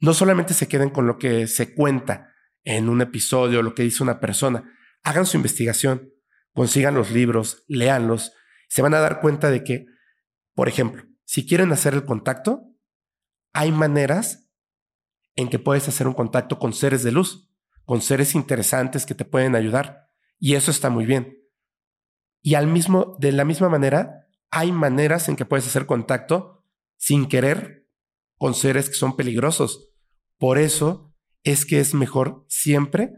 no 0.00 0.14
solamente 0.14 0.54
se 0.54 0.68
queden 0.68 0.90
con 0.90 1.06
lo 1.06 1.18
que 1.18 1.46
se 1.46 1.74
cuenta 1.74 2.32
en 2.64 2.88
un 2.88 3.00
episodio, 3.00 3.62
lo 3.62 3.74
que 3.74 3.82
dice 3.82 4.02
una 4.02 4.20
persona, 4.20 4.72
hagan 5.02 5.26
su 5.26 5.36
investigación, 5.36 6.12
consigan 6.52 6.94
los 6.94 7.10
libros, 7.10 7.64
léanlos, 7.68 8.32
se 8.68 8.82
van 8.82 8.94
a 8.94 9.00
dar 9.00 9.20
cuenta 9.20 9.50
de 9.50 9.64
que, 9.64 9.86
por 10.54 10.68
ejemplo, 10.68 11.04
si 11.24 11.46
quieren 11.46 11.72
hacer 11.72 11.94
el 11.94 12.04
contacto, 12.04 12.62
hay 13.52 13.72
maneras 13.72 14.50
en 15.34 15.48
que 15.48 15.58
puedes 15.58 15.88
hacer 15.88 16.06
un 16.06 16.14
contacto 16.14 16.58
con 16.58 16.72
seres 16.72 17.02
de 17.02 17.12
luz, 17.12 17.50
con 17.84 18.02
seres 18.02 18.34
interesantes 18.34 19.06
que 19.06 19.14
te 19.14 19.24
pueden 19.24 19.56
ayudar. 19.56 20.10
Y 20.38 20.54
eso 20.54 20.70
está 20.70 20.90
muy 20.90 21.06
bien. 21.06 21.38
Y 22.42 22.54
al 22.54 22.66
mismo, 22.66 23.16
de 23.20 23.32
la 23.32 23.44
misma 23.44 23.68
manera, 23.68 24.26
hay 24.50 24.72
maneras 24.72 25.28
en 25.28 25.36
que 25.36 25.44
puedes 25.44 25.66
hacer 25.66 25.86
contacto 25.86 26.61
sin 27.02 27.26
querer 27.26 27.88
con 28.38 28.54
seres 28.54 28.88
que 28.88 28.94
son 28.94 29.16
peligrosos. 29.16 29.90
Por 30.38 30.56
eso 30.56 31.12
es 31.42 31.66
que 31.66 31.80
es 31.80 31.94
mejor 31.94 32.44
siempre 32.46 33.12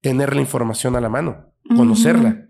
tener 0.00 0.36
la 0.36 0.40
información 0.40 0.94
a 0.94 1.00
la 1.00 1.08
mano 1.08 1.52
conocerla. 1.76 2.46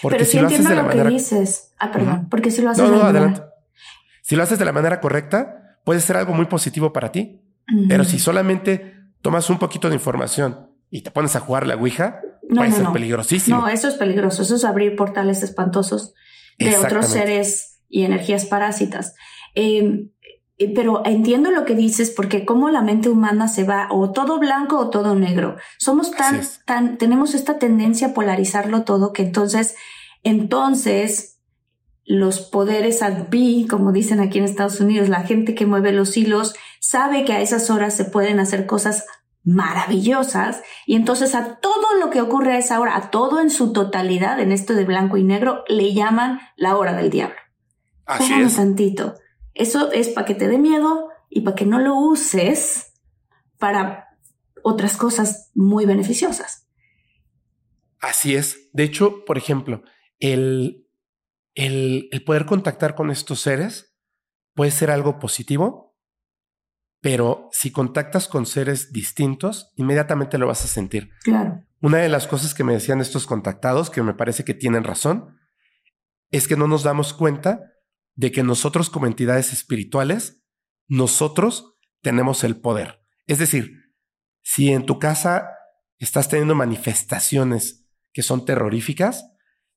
Porque 0.00 0.18
Pero 0.18 0.30
si, 0.30 0.38
lo 0.38 0.46
haces 0.46 0.66
de 0.66 0.74
la 0.74 0.82
manera. 0.82 1.10
dices. 1.10 1.74
Ah, 1.78 1.92
perdón. 1.92 2.28
Porque 2.30 2.50
si 2.50 2.62
lo 2.62 2.70
haces 2.70 2.88
de 2.88 2.96
la 2.96 3.04
manera. 3.04 3.50
Si 4.22 4.34
lo 4.34 4.42
haces 4.42 4.58
de 4.58 4.64
la 4.64 4.72
manera 4.72 4.98
correcta, 5.02 5.78
puede 5.84 6.00
ser 6.00 6.16
algo 6.16 6.32
muy 6.32 6.46
positivo 6.46 6.90
para 6.90 7.12
ti. 7.12 7.42
Pero 7.86 8.04
si 8.04 8.18
solamente 8.18 8.94
tomas 9.20 9.50
un 9.50 9.58
poquito 9.58 9.90
de 9.90 9.96
información 9.96 10.70
y 10.88 11.02
te 11.02 11.10
pones 11.10 11.36
a 11.36 11.40
jugar 11.40 11.66
la 11.66 11.74
Ouija, 11.74 12.20
puede 12.48 12.72
ser 12.72 12.86
peligrosísimo. 12.94 13.60
No, 13.60 13.68
eso 13.68 13.88
es 13.88 13.94
peligroso. 13.96 14.40
Eso 14.40 14.54
es 14.54 14.64
abrir 14.64 14.96
portales 14.96 15.42
espantosos 15.42 16.14
de 16.58 16.78
otros 16.78 17.08
seres 17.08 17.82
y 17.90 18.04
energías 18.04 18.46
parásitas. 18.46 19.14
Eh, 19.54 20.08
pero 20.74 21.02
entiendo 21.04 21.50
lo 21.50 21.64
que 21.64 21.74
dices 21.74 22.10
porque 22.10 22.44
como 22.44 22.70
la 22.70 22.80
mente 22.80 23.08
humana 23.08 23.48
se 23.48 23.64
va 23.64 23.88
o 23.90 24.12
todo 24.12 24.38
blanco 24.38 24.78
o 24.78 24.90
todo 24.90 25.14
negro. 25.14 25.56
Somos 25.78 26.12
tan, 26.12 26.42
tan, 26.64 26.96
tenemos 26.96 27.34
esta 27.34 27.58
tendencia 27.58 28.08
a 28.08 28.14
polarizarlo 28.14 28.84
todo 28.84 29.12
que 29.12 29.22
entonces, 29.22 29.74
entonces 30.22 31.40
los 32.04 32.40
poderes 32.40 33.00
B, 33.30 33.66
como 33.68 33.90
dicen 33.90 34.20
aquí 34.20 34.38
en 34.38 34.44
Estados 34.44 34.80
Unidos, 34.80 35.08
la 35.08 35.22
gente 35.22 35.54
que 35.54 35.66
mueve 35.66 35.92
los 35.92 36.16
hilos 36.16 36.54
sabe 36.80 37.24
que 37.24 37.32
a 37.32 37.40
esas 37.40 37.70
horas 37.70 37.94
se 37.94 38.04
pueden 38.04 38.38
hacer 38.38 38.66
cosas 38.66 39.06
maravillosas 39.42 40.62
y 40.86 40.94
entonces 40.94 41.34
a 41.34 41.56
todo 41.56 41.98
lo 41.98 42.10
que 42.10 42.20
ocurre 42.20 42.52
a 42.52 42.58
esa 42.58 42.78
hora, 42.78 42.96
a 42.96 43.10
todo 43.10 43.40
en 43.40 43.50
su 43.50 43.72
totalidad, 43.72 44.38
en 44.38 44.52
esto 44.52 44.74
de 44.74 44.84
blanco 44.84 45.16
y 45.16 45.24
negro, 45.24 45.64
le 45.68 45.92
llaman 45.92 46.40
la 46.56 46.76
hora 46.76 46.94
del 46.94 47.10
diablo. 47.10 47.36
Así 48.06 48.32
tantito. 48.54 49.14
Eso 49.54 49.92
es 49.92 50.08
para 50.08 50.26
que 50.26 50.34
te 50.34 50.48
dé 50.48 50.58
miedo 50.58 51.10
y 51.30 51.42
para 51.42 51.54
que 51.54 51.64
no 51.66 51.78
lo 51.78 51.96
uses 51.96 52.92
para 53.58 54.08
otras 54.62 54.96
cosas 54.96 55.50
muy 55.54 55.86
beneficiosas. 55.86 56.68
Así 58.00 58.34
es. 58.34 58.70
De 58.72 58.82
hecho, 58.82 59.24
por 59.24 59.38
ejemplo, 59.38 59.82
el, 60.18 60.86
el, 61.54 62.08
el 62.10 62.24
poder 62.24 62.46
contactar 62.46 62.94
con 62.94 63.10
estos 63.10 63.40
seres 63.40 63.96
puede 64.54 64.70
ser 64.70 64.90
algo 64.90 65.18
positivo, 65.18 65.96
pero 67.00 67.48
si 67.52 67.70
contactas 67.70 68.28
con 68.28 68.46
seres 68.46 68.92
distintos, 68.92 69.72
inmediatamente 69.76 70.38
lo 70.38 70.46
vas 70.46 70.64
a 70.64 70.68
sentir. 70.68 71.10
Claro. 71.22 71.62
Una 71.80 71.98
de 71.98 72.08
las 72.08 72.26
cosas 72.26 72.54
que 72.54 72.64
me 72.64 72.72
decían 72.72 73.00
estos 73.00 73.26
contactados, 73.26 73.90
que 73.90 74.02
me 74.02 74.14
parece 74.14 74.44
que 74.44 74.54
tienen 74.54 74.84
razón, 74.84 75.38
es 76.30 76.48
que 76.48 76.56
no 76.56 76.66
nos 76.66 76.82
damos 76.82 77.12
cuenta 77.12 77.73
de 78.14 78.32
que 78.32 78.42
nosotros 78.42 78.90
como 78.90 79.06
entidades 79.06 79.52
espirituales, 79.52 80.44
nosotros 80.86 81.76
tenemos 82.00 82.44
el 82.44 82.60
poder. 82.60 83.02
Es 83.26 83.38
decir, 83.38 83.94
si 84.42 84.70
en 84.70 84.86
tu 84.86 84.98
casa 84.98 85.48
estás 85.98 86.28
teniendo 86.28 86.54
manifestaciones 86.54 87.86
que 88.12 88.22
son 88.22 88.44
terroríficas, 88.44 89.24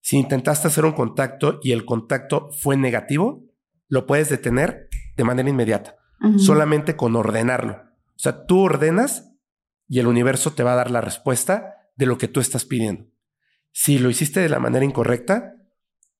si 0.01 0.17
intentaste 0.17 0.67
hacer 0.67 0.85
un 0.85 0.93
contacto 0.93 1.59
y 1.63 1.71
el 1.71 1.85
contacto 1.85 2.51
fue 2.51 2.77
negativo, 2.77 3.45
lo 3.87 4.05
puedes 4.05 4.29
detener 4.29 4.89
de 5.15 5.23
manera 5.23 5.49
inmediata, 5.49 5.97
solamente 6.37 6.95
con 6.95 7.15
ordenarlo. 7.15 7.73
O 7.73 8.19
sea, 8.19 8.45
tú 8.45 8.59
ordenas 8.59 9.33
y 9.87 9.99
el 9.99 10.07
universo 10.07 10.53
te 10.53 10.63
va 10.63 10.73
a 10.73 10.77
dar 10.77 10.91
la 10.91 11.01
respuesta 11.01 11.75
de 11.95 12.05
lo 12.05 12.17
que 12.17 12.27
tú 12.27 12.39
estás 12.39 12.65
pidiendo. 12.65 13.07
Si 13.71 13.99
lo 13.99 14.09
hiciste 14.09 14.39
de 14.39 14.49
la 14.49 14.59
manera 14.59 14.85
incorrecta, 14.85 15.55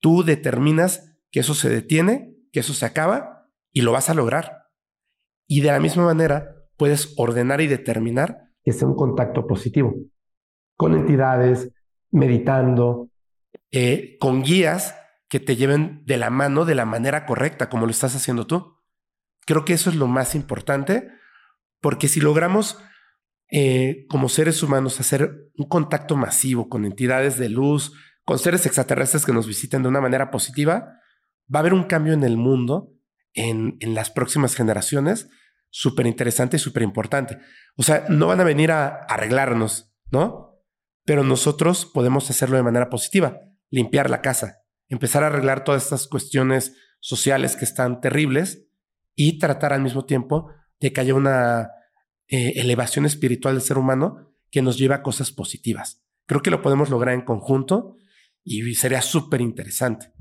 tú 0.00 0.22
determinas 0.22 1.07
que 1.30 1.40
eso 1.40 1.54
se 1.54 1.68
detiene, 1.68 2.34
que 2.52 2.60
eso 2.60 2.74
se 2.74 2.86
acaba 2.86 3.50
y 3.72 3.82
lo 3.82 3.92
vas 3.92 4.10
a 4.10 4.14
lograr. 4.14 4.68
Y 5.46 5.60
de 5.60 5.72
la 5.72 5.80
misma 5.80 6.04
manera 6.04 6.54
puedes 6.76 7.14
ordenar 7.16 7.60
y 7.60 7.66
determinar 7.66 8.48
que 8.62 8.72
sea 8.72 8.88
un 8.88 8.96
contacto 8.96 9.46
positivo 9.46 9.94
con 10.76 10.94
entidades, 10.94 11.72
meditando, 12.10 13.10
eh, 13.72 14.16
con 14.20 14.42
guías 14.42 14.94
que 15.28 15.40
te 15.40 15.56
lleven 15.56 16.02
de 16.06 16.16
la 16.16 16.30
mano 16.30 16.64
de 16.64 16.74
la 16.74 16.84
manera 16.84 17.26
correcta, 17.26 17.68
como 17.68 17.84
lo 17.84 17.90
estás 17.90 18.14
haciendo 18.14 18.46
tú. 18.46 18.78
Creo 19.44 19.64
que 19.64 19.72
eso 19.72 19.90
es 19.90 19.96
lo 19.96 20.06
más 20.06 20.34
importante, 20.34 21.08
porque 21.80 22.08
si 22.08 22.20
logramos 22.20 22.78
eh, 23.50 24.06
como 24.08 24.28
seres 24.28 24.62
humanos 24.62 25.00
hacer 25.00 25.50
un 25.56 25.68
contacto 25.68 26.16
masivo 26.16 26.68
con 26.68 26.84
entidades 26.84 27.38
de 27.38 27.48
luz, 27.48 27.92
con 28.24 28.38
seres 28.38 28.64
extraterrestres 28.66 29.26
que 29.26 29.32
nos 29.32 29.46
visiten 29.46 29.82
de 29.82 29.88
una 29.88 30.00
manera 30.00 30.30
positiva, 30.30 31.00
va 31.52 31.58
a 31.58 31.60
haber 31.60 31.74
un 31.74 31.84
cambio 31.84 32.12
en 32.12 32.24
el 32.24 32.36
mundo 32.36 32.94
en, 33.34 33.76
en 33.80 33.94
las 33.94 34.10
próximas 34.10 34.54
generaciones 34.54 35.28
súper 35.70 36.06
interesante 36.06 36.56
y 36.56 36.60
súper 36.60 36.82
importante. 36.82 37.38
O 37.76 37.82
sea, 37.82 38.04
no 38.08 38.26
van 38.26 38.40
a 38.40 38.44
venir 38.44 38.72
a 38.72 38.88
arreglarnos, 38.88 39.92
¿no? 40.10 40.62
Pero 41.04 41.24
nosotros 41.24 41.86
podemos 41.86 42.28
hacerlo 42.30 42.56
de 42.56 42.62
manera 42.62 42.90
positiva, 42.90 43.40
limpiar 43.70 44.10
la 44.10 44.22
casa, 44.22 44.62
empezar 44.88 45.22
a 45.22 45.28
arreglar 45.28 45.64
todas 45.64 45.84
estas 45.84 46.06
cuestiones 46.06 46.74
sociales 47.00 47.56
que 47.56 47.64
están 47.64 48.00
terribles 48.00 48.66
y 49.14 49.38
tratar 49.38 49.72
al 49.72 49.82
mismo 49.82 50.04
tiempo 50.04 50.50
de 50.80 50.92
que 50.92 51.00
haya 51.00 51.14
una 51.14 51.70
eh, 52.28 52.54
elevación 52.56 53.06
espiritual 53.06 53.54
del 53.54 53.62
ser 53.62 53.78
humano 53.78 54.34
que 54.50 54.62
nos 54.62 54.78
lleve 54.78 54.94
a 54.94 55.02
cosas 55.02 55.32
positivas. 55.32 56.02
Creo 56.26 56.42
que 56.42 56.50
lo 56.50 56.62
podemos 56.62 56.90
lograr 56.90 57.14
en 57.14 57.22
conjunto 57.22 57.96
y 58.44 58.74
sería 58.74 59.02
súper 59.02 59.40
interesante. 59.40 60.12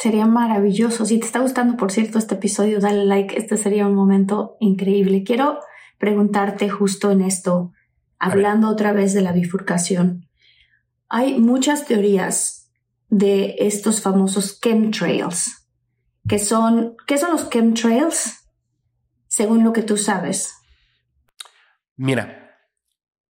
Sería 0.00 0.24
maravilloso. 0.24 1.04
Si 1.04 1.20
te 1.20 1.26
está 1.26 1.40
gustando, 1.40 1.76
por 1.76 1.92
cierto, 1.92 2.18
este 2.18 2.36
episodio, 2.36 2.80
dale 2.80 3.04
like. 3.04 3.36
Este 3.36 3.58
sería 3.58 3.86
un 3.86 3.94
momento 3.94 4.56
increíble. 4.58 5.24
Quiero 5.24 5.60
preguntarte 5.98 6.70
justo 6.70 7.10
en 7.10 7.20
esto, 7.20 7.74
hablando 8.18 8.70
otra 8.70 8.92
vez 8.94 9.12
de 9.12 9.20
la 9.20 9.32
bifurcación. 9.32 10.26
Hay 11.10 11.38
muchas 11.38 11.84
teorías 11.84 12.72
de 13.10 13.56
estos 13.58 14.00
famosos 14.00 14.58
chemtrails, 14.58 15.68
que 16.26 16.38
son, 16.38 16.96
¿qué 17.06 17.18
son 17.18 17.32
los 17.32 17.50
chemtrails? 17.50 18.50
Según 19.26 19.64
lo 19.64 19.74
que 19.74 19.82
tú 19.82 19.98
sabes. 19.98 20.54
Mira, 21.96 22.56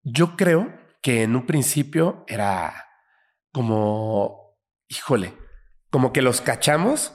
yo 0.05 0.37
creo 0.37 0.73
que 1.03 1.25
en 1.25 1.35
un 1.35 1.47
principio 1.47 2.25
era 2.29 2.87
como, 3.51 4.57
híjole, 4.87 5.40
como 5.91 6.13
que 6.13 6.23
los 6.23 6.41
cachamos 6.41 7.13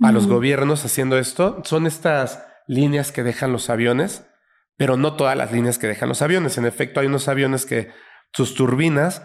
a 0.00 0.12
los 0.12 0.26
gobiernos 0.26 0.84
haciendo 0.84 1.18
esto. 1.18 1.62
Son 1.64 1.86
estas 1.86 2.44
líneas 2.66 3.10
que 3.10 3.22
dejan 3.22 3.52
los 3.52 3.70
aviones, 3.70 4.26
pero 4.76 4.96
no 4.96 5.16
todas 5.16 5.36
las 5.36 5.52
líneas 5.52 5.78
que 5.78 5.86
dejan 5.86 6.08
los 6.08 6.22
aviones. 6.22 6.58
En 6.58 6.66
efecto, 6.66 7.00
hay 7.00 7.06
unos 7.06 7.28
aviones 7.28 7.66
que 7.66 7.90
sus 8.32 8.54
turbinas 8.54 9.22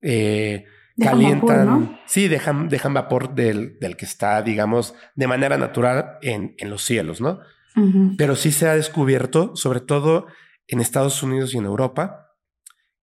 eh, 0.00 0.64
calientan, 0.98 2.00
sí, 2.06 2.28
dejan, 2.28 2.68
dejan 2.68 2.94
vapor 2.94 3.34
del, 3.34 3.78
del, 3.78 3.96
que 3.96 4.04
está, 4.04 4.42
digamos, 4.42 4.94
de 5.14 5.26
manera 5.26 5.58
natural 5.58 6.18
en, 6.22 6.54
en 6.58 6.70
los 6.70 6.82
cielos, 6.82 7.20
¿no? 7.20 7.40
Pero 8.16 8.36
sí 8.36 8.52
se 8.52 8.66
ha 8.70 8.74
descubierto, 8.74 9.54
sobre 9.54 9.80
todo 9.80 10.28
en 10.66 10.80
Estados 10.80 11.22
Unidos 11.22 11.52
y 11.52 11.58
en 11.58 11.66
Europa, 11.66 12.32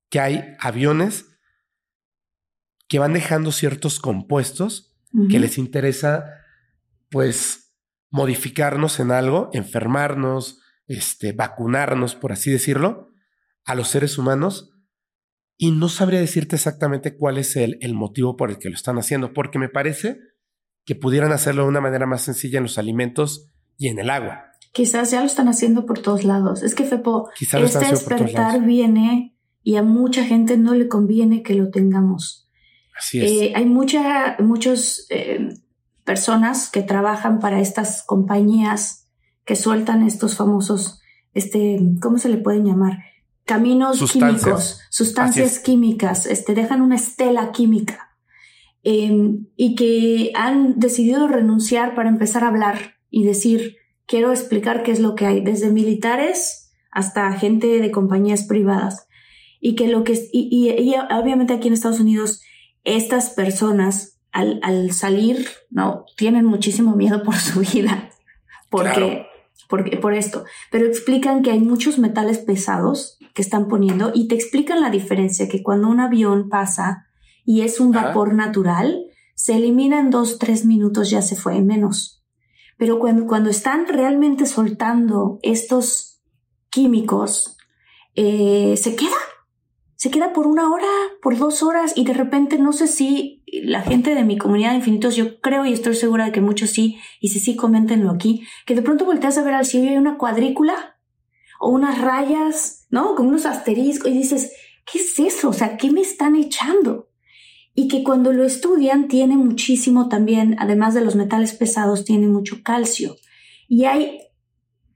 que 0.10 0.20
hay 0.20 0.56
aviones 0.60 1.38
que 2.88 2.98
van 2.98 3.14
dejando 3.14 3.52
ciertos 3.52 4.00
compuestos 4.00 4.93
que 5.30 5.39
les 5.39 5.57
interesa, 5.57 6.26
pues, 7.09 7.76
modificarnos 8.09 8.99
en 8.99 9.11
algo, 9.11 9.49
enfermarnos, 9.53 10.61
este, 10.88 11.34
vacunarnos, 11.34 12.16
por 12.16 12.32
así 12.32 12.51
decirlo, 12.51 13.09
a 13.66 13.76
los 13.76 13.88
seres 13.88 14.18
humanos. 14.18 14.72
Y 15.57 15.72
no 15.72 15.88
sabría 15.89 16.20
decirte 16.20 16.55
exactamente 16.55 17.16
cuál 17.16 17.38
es 17.38 17.55
el, 17.55 17.78
el 17.82 17.93
motivo 17.93 18.36
por 18.36 18.49
el 18.49 18.57
que 18.57 18.70
lo 18.70 18.76
están 18.76 18.97
haciendo, 18.97 19.34
porque 19.34 19.59
me 19.59 19.70
parece 19.70 20.20
que 20.86 20.95
pudieran 20.95 21.32
hacerlo 21.32 21.64
de 21.64 21.70
una 21.70 21.82
manera 21.82 22.05
más 22.05 22.22
sencilla 22.22 22.57
en 22.57 22.64
los 22.64 22.78
alimentos 22.78 23.51
y 23.78 23.88
en 23.88 23.99
el 23.99 24.09
agua. 24.09 24.51
Quizás 24.74 25.11
ya 25.11 25.20
lo 25.20 25.28
están 25.28 25.47
haciendo 25.47 25.86
por 25.86 25.99
todos 25.99 26.24
lados. 26.24 26.64
Es 26.64 26.74
que 26.76 26.84
Fepo, 26.84 27.30
este 27.39 27.57
despertar 27.89 28.66
viene 28.66 29.38
y 29.61 29.76
a 29.76 29.84
mucha 29.84 30.26
gente 30.26 30.57
no 30.57 30.74
le 30.74 30.88
conviene 30.88 31.43
que 31.43 31.55
lo 31.55 31.70
tengamos. 31.70 32.43
Así 32.98 33.24
es. 33.24 33.32
Eh, 33.32 33.54
hay 33.56 33.66
mucha, 33.66 34.38
muchas 34.39 35.06
eh, 35.10 35.50
personas 36.04 36.70
que 36.70 36.82
trabajan 36.82 37.39
para 37.39 37.60
estas 37.60 38.04
compañías 38.04 39.08
que 39.46 39.56
sueltan 39.56 40.04
estos 40.04 40.36
famosos, 40.36 41.02
este, 41.34 41.80
¿cómo 42.02 42.18
se 42.18 42.30
le 42.30 42.38
pueden 42.38 42.66
llamar? 42.66 43.00
Caminos 43.46 44.00
químicos, 44.12 44.80
sustancias 44.89 45.60
químicas, 45.60 46.26
este, 46.26 46.54
dejan 46.54 46.82
una 46.82 46.96
estela 46.96 47.52
química. 47.52 48.10
Em, 48.86 49.48
y 49.56 49.76
que 49.76 50.32
han 50.36 50.78
decidido 50.78 51.28
renunciar 51.28 51.96
para 51.96 52.10
empezar 52.10 52.44
a 52.44 52.50
hablar 52.50 52.96
y 53.10 53.24
decir, 53.24 53.78
quiero 54.06 54.32
explicar 54.32 54.84
qué 54.84 54.91
es 54.91 55.00
lo 55.00 55.16
que 55.16 55.26
hay, 55.26 55.41
desde 55.41 55.72
militares 55.72 56.72
hasta 56.91 57.32
gente 57.34 57.80
de 57.80 57.91
compañías 57.91 58.44
privadas. 58.44 59.08
Y 59.60 59.76
que 59.76 59.88
lo 59.88 60.04
que, 60.04 60.30
y, 60.34 60.70
y 60.70 60.96
obviamente 61.12 61.54
aquí 61.54 61.70
en 61.70 61.74
Estados 61.74 62.02
Unidos 62.02 62.41
estas 62.84 63.31
personas 63.31 64.19
al, 64.31 64.59
al, 64.63 64.91
salir, 64.91 65.47
no, 65.69 66.05
tienen 66.17 66.45
muchísimo 66.45 66.95
miedo 66.95 67.23
por 67.23 67.36
su 67.36 67.59
vida, 67.59 68.09
porque, 68.69 69.27
porque, 69.69 69.97
por 69.97 70.13
esto, 70.13 70.45
pero 70.71 70.86
explican 70.86 71.43
que 71.43 71.51
hay 71.51 71.59
muchos 71.59 71.99
metales 71.99 72.39
pesados 72.39 73.17
que 73.34 73.41
están 73.41 73.67
poniendo 73.67 74.11
y 74.13 74.27
te 74.27 74.36
explican 74.36 74.81
la 74.81 74.89
diferencia, 74.89 75.47
que 75.47 75.63
cuando 75.63 75.88
un 75.88 75.99
avión 75.99 76.49
pasa 76.49 77.07
y 77.45 77.61
es 77.61 77.79
un 77.79 77.91
vapor 77.91 78.34
natural, 78.34 79.05
se 79.36 79.55
elimina 79.55 79.99
en 79.99 80.09
dos, 80.09 80.39
tres 80.39 80.65
minutos, 80.65 81.09
ya 81.09 81.21
se 81.21 81.36
fue, 81.36 81.61
menos. 81.61 82.23
Pero 82.77 82.99
cuando, 82.99 83.27
cuando 83.27 83.49
están 83.49 83.88
realmente 83.88 84.45
soltando 84.45 85.39
estos 85.41 86.21
químicos, 86.69 87.57
eh, 88.15 88.75
se 88.77 88.95
queda 88.95 89.15
se 90.04 90.12
queda 90.12 90.34
por 90.34 90.47
una 90.47 90.70
hora, 90.70 90.86
por 91.22 91.38
dos 91.38 91.64
horas 91.64 91.93
y 91.95 92.04
de 92.04 92.12
repente 92.12 92.58
no 92.58 92.74
sé 92.74 92.88
si 92.88 93.41
la 93.47 93.84
gente 93.84 94.16
de 94.16 94.26
mi 94.26 94.38
comunidad 94.38 94.72
de 94.72 94.76
infinitos, 94.80 95.16
yo 95.16 95.39
creo 95.39 95.66
y 95.66 95.72
estoy 95.72 95.95
segura 95.95 96.26
de 96.26 96.34
que 96.34 96.41
muchos 96.41 96.72
sí, 96.72 96.99
y 97.22 97.30
si 97.30 97.39
sí, 97.39 97.56
coméntenlo 97.56 98.12
aquí, 98.12 98.45
que 98.66 98.76
de 98.76 98.82
pronto 98.82 99.06
volteas 99.06 99.38
a 99.38 99.43
ver 99.43 99.54
al 99.54 99.66
cielo 99.66 99.86
y 99.86 99.89
hay 99.91 99.97
una 99.97 100.18
cuadrícula 100.18 100.97
o 101.58 101.70
unas 101.70 102.01
rayas, 102.01 102.86
¿no? 102.89 103.16
Con 103.16 103.28
unos 103.28 103.45
asteriscos 103.45 104.12
y 104.12 104.14
dices, 104.14 104.51
¿qué 104.86 104.99
es 104.99 105.18
eso? 105.20 105.47
O 105.47 105.54
sea, 105.54 105.78
¿qué 105.78 105.89
me 105.89 106.01
están 106.01 106.36
echando? 106.36 107.08
Y 107.74 107.88
que 107.88 108.04
cuando 108.04 108.34
lo 108.34 108.43
estudian 108.43 109.08
tiene 109.08 109.38
muchísimo 109.38 110.10
también, 110.10 110.58
además 110.60 110.93
de 110.95 111.06
los 111.06 111.16
metales 111.16 111.54
pesados, 111.54 112.04
tiene 112.04 112.28
mucho 112.28 112.58
calcio. 112.62 113.16
Y 113.70 113.86
hay 113.86 114.20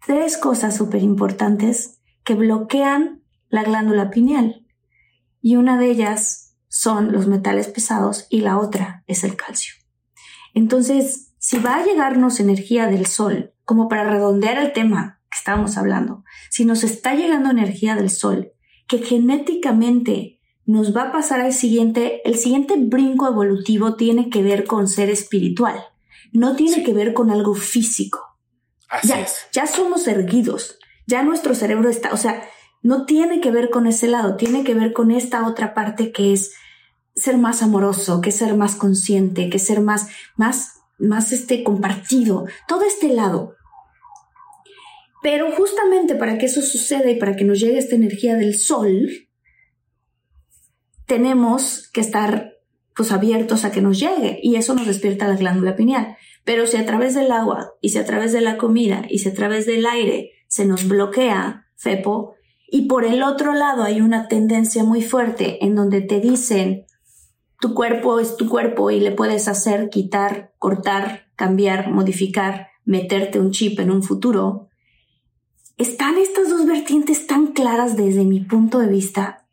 tres 0.06 0.38
cosas 0.38 0.76
súper 0.76 1.02
importantes 1.02 2.02
que 2.26 2.36
bloquean 2.36 3.24
la 3.48 3.64
glándula 3.64 4.10
pineal 4.10 4.67
y 5.42 5.56
una 5.56 5.78
de 5.78 5.90
ellas 5.90 6.56
son 6.68 7.12
los 7.12 7.28
metales 7.28 7.68
pesados 7.68 8.28
y 8.30 8.42
la 8.42 8.58
otra 8.58 9.04
es 9.08 9.24
el 9.24 9.36
calcio. 9.36 9.74
Entonces, 10.54 11.34
si 11.40 11.60
va 11.60 11.76
a 11.76 11.86
llegarnos 11.86 12.40
energía 12.40 12.88
del 12.88 13.06
sol, 13.06 13.54
como 13.64 13.88
para 13.88 14.10
redondear 14.10 14.58
el 14.58 14.74
tema 14.74 15.22
que 15.30 15.38
estábamos 15.38 15.78
hablando, 15.78 16.24
si 16.50 16.66
nos 16.66 16.84
está 16.84 17.16
llegando 17.16 17.50
energía 17.50 17.96
del 17.96 18.10
sol, 18.10 18.52
que 18.88 19.00
genéticamente 19.00 20.40
nos 20.66 20.96
va 20.96 21.04
a 21.04 21.12
pasar 21.12 21.40
al 21.40 21.54
siguiente, 21.54 22.22
el 22.26 22.36
siguiente 22.36 22.76
brinco 22.78 23.28
evolutivo 23.28 23.96
tiene 23.96 24.30
que 24.30 24.44
ver 24.44 24.66
con 24.66 24.88
ser 24.88 25.10
espiritual, 25.10 25.80
no 26.34 26.56
tiene 26.56 26.84
que 26.84 26.94
ver 26.94 27.14
con 27.14 27.32
algo 27.32 27.56
físico. 27.56 28.20
ya, 29.04 29.26
ya 29.54 29.68
somos 29.68 30.08
erguidos, 30.08 30.78
ya 31.06 31.24
nuestro 31.24 31.56
cerebro 31.56 31.90
está, 31.90 32.14
o 32.14 32.18
sea, 32.18 32.44
no 32.82 33.06
tiene 33.06 33.42
que 33.42 33.52
ver 33.52 33.70
con 33.70 33.88
ese 33.88 34.08
lado, 34.08 34.36
tiene 34.36 34.64
que 34.64 34.74
ver 34.74 34.94
con 34.94 35.12
esta 35.12 35.48
otra 35.48 35.74
parte 35.74 36.12
que 36.12 36.34
es 36.34 36.54
ser 37.16 37.38
más 37.38 37.64
amoroso, 37.64 38.22
que 38.22 38.32
ser 38.32 38.56
más 38.56 38.76
consciente, 38.76 39.50
que 39.50 39.60
ser 39.60 39.82
más, 39.82 40.08
más, 40.36 40.82
más 41.00 41.32
este 41.32 41.64
compartido, 41.64 42.46
todo 42.68 42.84
este 42.84 43.10
lado. 43.10 43.56
Pero 45.24 45.52
justamente 45.52 46.16
para 46.16 46.38
que 46.38 46.46
eso 46.46 46.62
suceda 46.62 47.10
y 47.10 47.16
para 47.16 47.36
que 47.36 47.44
nos 47.44 47.60
llegue 47.60 47.80
esta 47.80 47.96
energía 47.96 48.36
del 48.36 48.58
sol, 48.58 49.10
tenemos 51.08 51.90
que 51.92 52.02
estar 52.02 52.54
pues 52.96 53.12
abiertos 53.12 53.64
a 53.64 53.72
que 53.72 53.82
nos 53.82 54.00
llegue 54.00 54.40
y 54.42 54.56
eso 54.56 54.74
nos 54.74 54.88
despierta 54.88 55.28
la 55.28 55.36
glándula 55.36 55.76
pineal. 55.76 56.18
Pero 56.44 56.66
si 56.66 56.78
a 56.78 56.86
través 56.86 57.16
del 57.16 57.32
agua 57.32 57.74
y 57.82 57.90
si 57.90 57.98
a 57.98 58.06
través 58.06 58.32
de 58.32 58.42
la 58.42 58.58
comida 58.58 59.06
y 59.10 59.20
si 59.20 59.30
a 59.30 59.34
través 59.34 59.66
del 59.66 59.86
aire 59.86 60.32
se 60.48 60.66
nos 60.66 60.88
bloquea, 60.88 61.68
FEPO, 61.76 62.37
y 62.70 62.88
por 62.88 63.06
el 63.06 63.24
otro 63.24 63.54
lado 63.54 63.84
hay 63.84 64.02
una 64.02 64.28
tendencia 64.28 64.84
muy 64.84 65.02
fuerte 65.02 65.64
en 65.66 65.76
donde 65.76 66.02
te 66.02 66.20
dicen, 66.20 66.86
tu 67.60 67.74
cuerpo 67.74 68.20
es 68.20 68.36
tu 68.38 68.50
cuerpo 68.50 68.92
y 68.92 69.00
le 69.00 69.12
puedes 69.12 69.48
hacer, 69.48 69.90
quitar, 69.90 70.54
cortar, 70.60 71.28
cambiar, 71.36 71.90
modificar, 71.90 72.68
meterte 72.84 73.40
un 73.40 73.52
chip 73.52 73.80
en 73.80 73.90
un 73.90 74.04
futuro. 74.04 74.68
Están 75.78 76.18
estas 76.18 76.50
dos 76.50 76.66
vertientes 76.66 77.26
tan 77.26 77.48
claras 77.48 77.96
desde 77.96 78.26
mi 78.26 78.42
punto 78.42 78.80
de 78.80 78.88
vista 78.88 79.46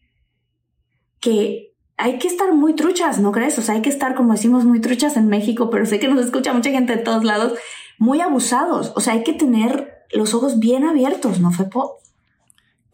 que 1.21 1.75
hay 1.97 2.19
que 2.19 2.29
estar 2.29 2.53
muy 2.53 2.75
truchas, 2.75 3.21
¿no 3.21 3.31
crees? 3.31 3.59
O 3.59 3.63
sea, 3.63 3.77
hay 3.77 3.83
que 3.83 3.91
estar, 3.91 4.15
como 4.15 4.33
decimos, 4.33 4.65
muy 4.65 4.81
truchas 4.81 5.17
en 5.17 5.29
México, 5.29 5.71
pero 5.71 5.87
sé 5.87 6.01
que 6.01 6.09
nos 6.09 6.25
escucha 6.25 6.53
mucha 6.53 6.71
gente 6.71 6.97
de 6.97 7.03
todos 7.03 7.25
lados, 7.25 7.55
muy 7.99 8.21
abusados. 8.21 8.93
O 8.97 9.01
sea, 9.01 9.13
hay 9.13 9.23
que 9.23 9.35
tener 9.35 9.93
los 10.13 10.35
ojos 10.35 10.59
bien 10.59 10.85
abiertos, 10.85 11.41
¿no, 11.41 11.53
Fepo? 11.53 11.99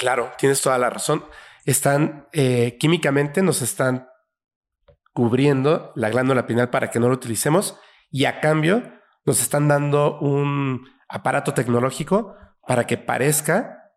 Claro, 0.01 0.33
tienes 0.39 0.63
toda 0.63 0.79
la 0.79 0.89
razón. 0.89 1.27
Están 1.67 2.27
eh, 2.33 2.79
químicamente 2.81 3.43
nos 3.43 3.61
están 3.61 4.09
cubriendo 5.13 5.93
la 5.95 6.09
glándula 6.09 6.47
pineal 6.47 6.71
para 6.71 6.91
que 6.91 6.99
no 6.99 7.09
lo 7.09 7.17
utilicemos 7.17 7.79
y 8.11 8.25
a 8.25 8.41
cambio 8.41 8.83
nos 9.27 9.43
están 9.43 9.69
dando 9.69 10.19
un 10.21 10.89
aparato 11.07 11.53
tecnológico 11.53 12.35
para 12.67 12.87
que 12.87 12.97
parezca 12.97 13.93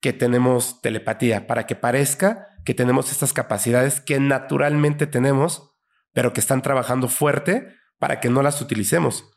que 0.00 0.12
tenemos 0.12 0.80
telepatía, 0.80 1.48
para 1.48 1.66
que 1.66 1.74
parezca 1.74 2.46
que 2.64 2.74
tenemos 2.74 3.10
estas 3.10 3.32
capacidades 3.32 4.00
que 4.00 4.20
naturalmente 4.20 5.08
tenemos, 5.08 5.72
pero 6.12 6.32
que 6.32 6.40
están 6.40 6.62
trabajando 6.62 7.08
fuerte 7.08 7.74
para 7.98 8.20
que 8.20 8.30
no 8.30 8.42
las 8.42 8.62
utilicemos. 8.62 9.28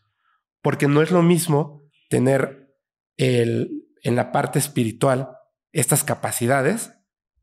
Porque 0.61 0.87
no 0.87 1.01
es 1.01 1.09
lo 1.09 1.23
mismo 1.23 1.81
tener 2.09 2.75
el, 3.17 3.87
en 4.03 4.15
la 4.15 4.31
parte 4.31 4.59
espiritual 4.59 5.29
estas 5.71 6.03
capacidades 6.03 6.93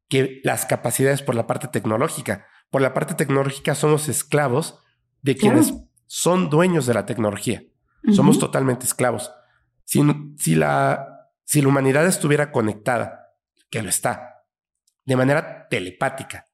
que 0.09 0.41
las 0.45 0.67
capacidades 0.67 1.23
por 1.23 1.35
la 1.35 1.47
parte 1.47 1.69
tecnológica. 1.69 2.47
Por 2.71 2.83
la 2.83 2.95
parte 2.95 3.15
tecnológica 3.15 3.75
somos 3.75 4.09
esclavos 4.09 4.79
de 5.23 5.37
quienes 5.37 5.75
son 6.07 6.51
dueños 6.51 6.87
de 6.87 6.95
la 6.95 7.07
tecnología. 7.07 7.63
Somos 8.13 8.39
totalmente 8.39 8.87
esclavos. 8.87 9.33
Si, 9.85 10.01
si, 10.39 10.55
la, 10.55 11.31
si 11.45 11.61
la 11.61 11.69
humanidad 11.69 12.07
estuviera 12.07 12.53
conectada, 12.53 13.35
que 13.71 13.83
lo 13.83 13.89
está, 13.89 14.45
de 15.05 15.17
manera 15.17 15.69
telepática, 15.69 16.47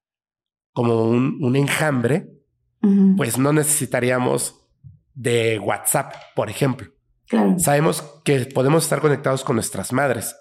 como 0.72 1.04
un, 1.04 1.38
un 1.42 1.56
enjambre, 1.56 2.30
pues 3.16 3.38
no 3.38 3.52
necesitaríamos 3.52 4.66
de 5.14 5.58
WhatsApp, 5.58 6.14
por 6.34 6.50
ejemplo. 6.50 6.88
Sabemos 7.58 8.02
que 8.24 8.46
podemos 8.46 8.84
estar 8.84 9.00
conectados 9.00 9.44
con 9.44 9.56
nuestras 9.56 9.92
madres. 9.92 10.36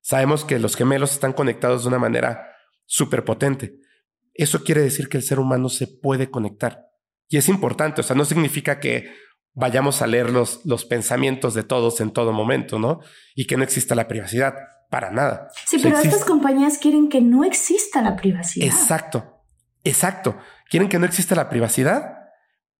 Sabemos 0.00 0.44
que 0.44 0.58
los 0.58 0.76
gemelos 0.76 1.12
están 1.12 1.32
conectados 1.32 1.82
de 1.82 1.88
una 1.88 1.98
manera 1.98 2.46
súper 2.86 3.24
potente. 3.24 3.78
Eso 4.34 4.64
quiere 4.64 4.80
decir 4.80 5.08
que 5.08 5.16
el 5.16 5.22
ser 5.22 5.38
humano 5.38 5.68
se 5.68 5.86
puede 5.86 6.30
conectar. 6.30 6.86
Y 7.28 7.36
es 7.36 7.48
importante, 7.48 8.00
o 8.00 8.04
sea, 8.04 8.16
no 8.16 8.24
significa 8.24 8.80
que 8.80 9.12
vayamos 9.52 10.02
a 10.02 10.06
leer 10.06 10.30
los, 10.30 10.64
los 10.64 10.84
pensamientos 10.84 11.54
de 11.54 11.62
todos 11.62 12.00
en 12.00 12.12
todo 12.12 12.32
momento, 12.32 12.78
¿no? 12.78 13.00
Y 13.34 13.46
que 13.46 13.56
no 13.56 13.62
exista 13.62 13.94
la 13.94 14.08
privacidad, 14.08 14.54
para 14.90 15.10
nada. 15.10 15.48
Sí, 15.66 15.78
pero 15.80 15.98
estas 15.98 16.24
compañías 16.24 16.78
quieren 16.78 17.08
que 17.08 17.20
no 17.20 17.44
exista 17.44 18.02
la 18.02 18.16
privacidad. 18.16 18.66
Exacto, 18.66 19.44
exacto. 19.84 20.36
Quieren 20.68 20.88
que 20.88 20.98
no 20.98 21.06
exista 21.06 21.34
la 21.34 21.48
privacidad 21.48 22.18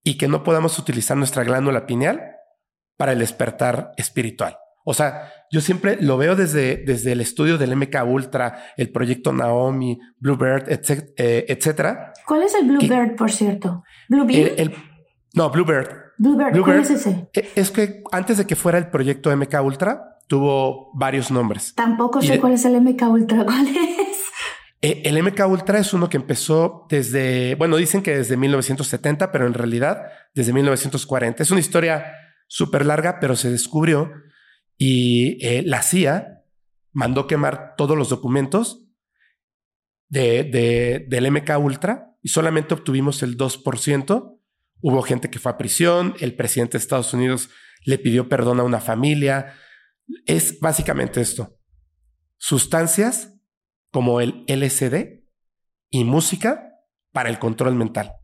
y 0.03 0.19
que 0.19 0.29
no 0.29 0.43
podamos 0.43 0.79
utilizar 0.79 1.17
nuestra 1.17 1.45
glándula 1.45 1.87
pineal 1.87 2.37
para 2.97 3.13
el 3.13 3.21
despertar 3.21 3.93
espiritual. 3.97 4.59
O 4.85 4.93
sea, 4.93 5.33
yo 5.51 5.61
siempre 5.61 5.99
lo 6.01 6.17
veo 6.17 6.37
desde, 6.37 6.77
desde 6.77 7.13
el 7.13 7.21
estudio 7.21 7.59
del 7.59 7.75
MK 7.75 7.97
Ultra, 8.07 8.67
el 8.77 8.91
proyecto 8.91 9.33
Naomi, 9.33 9.99
Bluebird, 10.19 10.69
eh, 10.69 11.47
etcétera. 11.49 12.13
¿Cuál 12.27 12.45
es 12.45 12.55
el 12.55 12.69
Bluebird, 12.69 13.17
por 13.17 13.33
cierto? 13.33 13.83
Bluebird. 14.09 14.73
no, 15.35 15.51
Bluebird. 15.51 15.89
Bluebird. 16.19 16.61
¿Cuál 16.63 16.81
es 16.81 16.91
ese? 16.91 17.29
Eh, 17.33 17.51
es 17.57 17.71
que 17.73 18.03
antes 18.13 18.39
de 18.39 18.47
que 18.47 18.55
fuera 18.55 18.79
el 18.79 18.91
proyecto 18.91 19.35
MK 19.37 19.55
Ultra, 19.65 20.19
tuvo 20.29 20.93
varios 20.95 21.33
nombres. 21.33 21.75
Tampoco 21.75 22.23
sé 22.23 22.39
cuál 22.39 22.53
es 22.53 22.65
el 22.65 22.81
MK 22.81 23.03
Ultra. 23.09 23.45
¿Cuál 23.45 23.67
es? 23.69 24.21
Eh, 24.83 25.03
el 25.05 25.21
MK 25.21 25.47
Ultra 25.49 25.79
es 25.79 25.93
uno 25.93 26.09
que 26.09 26.17
empezó 26.17 26.87
desde, 26.89 27.57
bueno, 27.57 27.77
dicen 27.77 28.03
que 28.03 28.17
desde 28.17 28.37
1970, 28.37 29.33
pero 29.33 29.47
en 29.47 29.55
realidad 29.55 30.05
desde 30.33 30.53
1940. 30.53 31.43
Es 31.43 31.51
una 31.51 31.61
historia 31.61 32.15
súper 32.47 32.87
larga, 32.87 33.19
pero 33.21 33.35
se 33.35 33.51
descubrió 33.51 34.13
y 34.83 35.37
eh, 35.47 35.63
la 35.67 35.83
CIA 35.83 36.43
mandó 36.93 37.27
quemar 37.27 37.75
todos 37.77 37.99
los 37.99 38.09
documentos 38.09 38.87
de, 40.09 41.05
del 41.07 41.31
MK 41.31 41.51
Ultra 41.59 42.17
y 42.23 42.31
solamente 42.31 42.73
obtuvimos 42.73 43.23
el 43.23 43.37
2%. 43.37 44.39
Hubo 44.81 45.03
gente 45.03 45.29
que 45.29 45.39
fue 45.39 45.53
a 45.53 45.59
prisión, 45.59 46.15
el 46.21 46.35
presidente 46.35 46.79
de 46.79 46.79
Estados 46.79 47.13
Unidos 47.13 47.51
le 47.85 47.99
pidió 47.99 48.31
perdón 48.31 48.59
a 48.59 48.63
una 48.63 48.81
familia. 48.81 49.53
Es 50.25 50.59
básicamente 50.61 51.21
esto. 51.21 51.59
Sustancias 52.39 53.35
como 53.91 54.23
el 54.23 54.47
LSD 54.49 55.25
y 55.91 56.05
música 56.05 56.73
para 57.13 57.29
el 57.29 57.39
control 57.39 57.75
mental. 57.75 58.15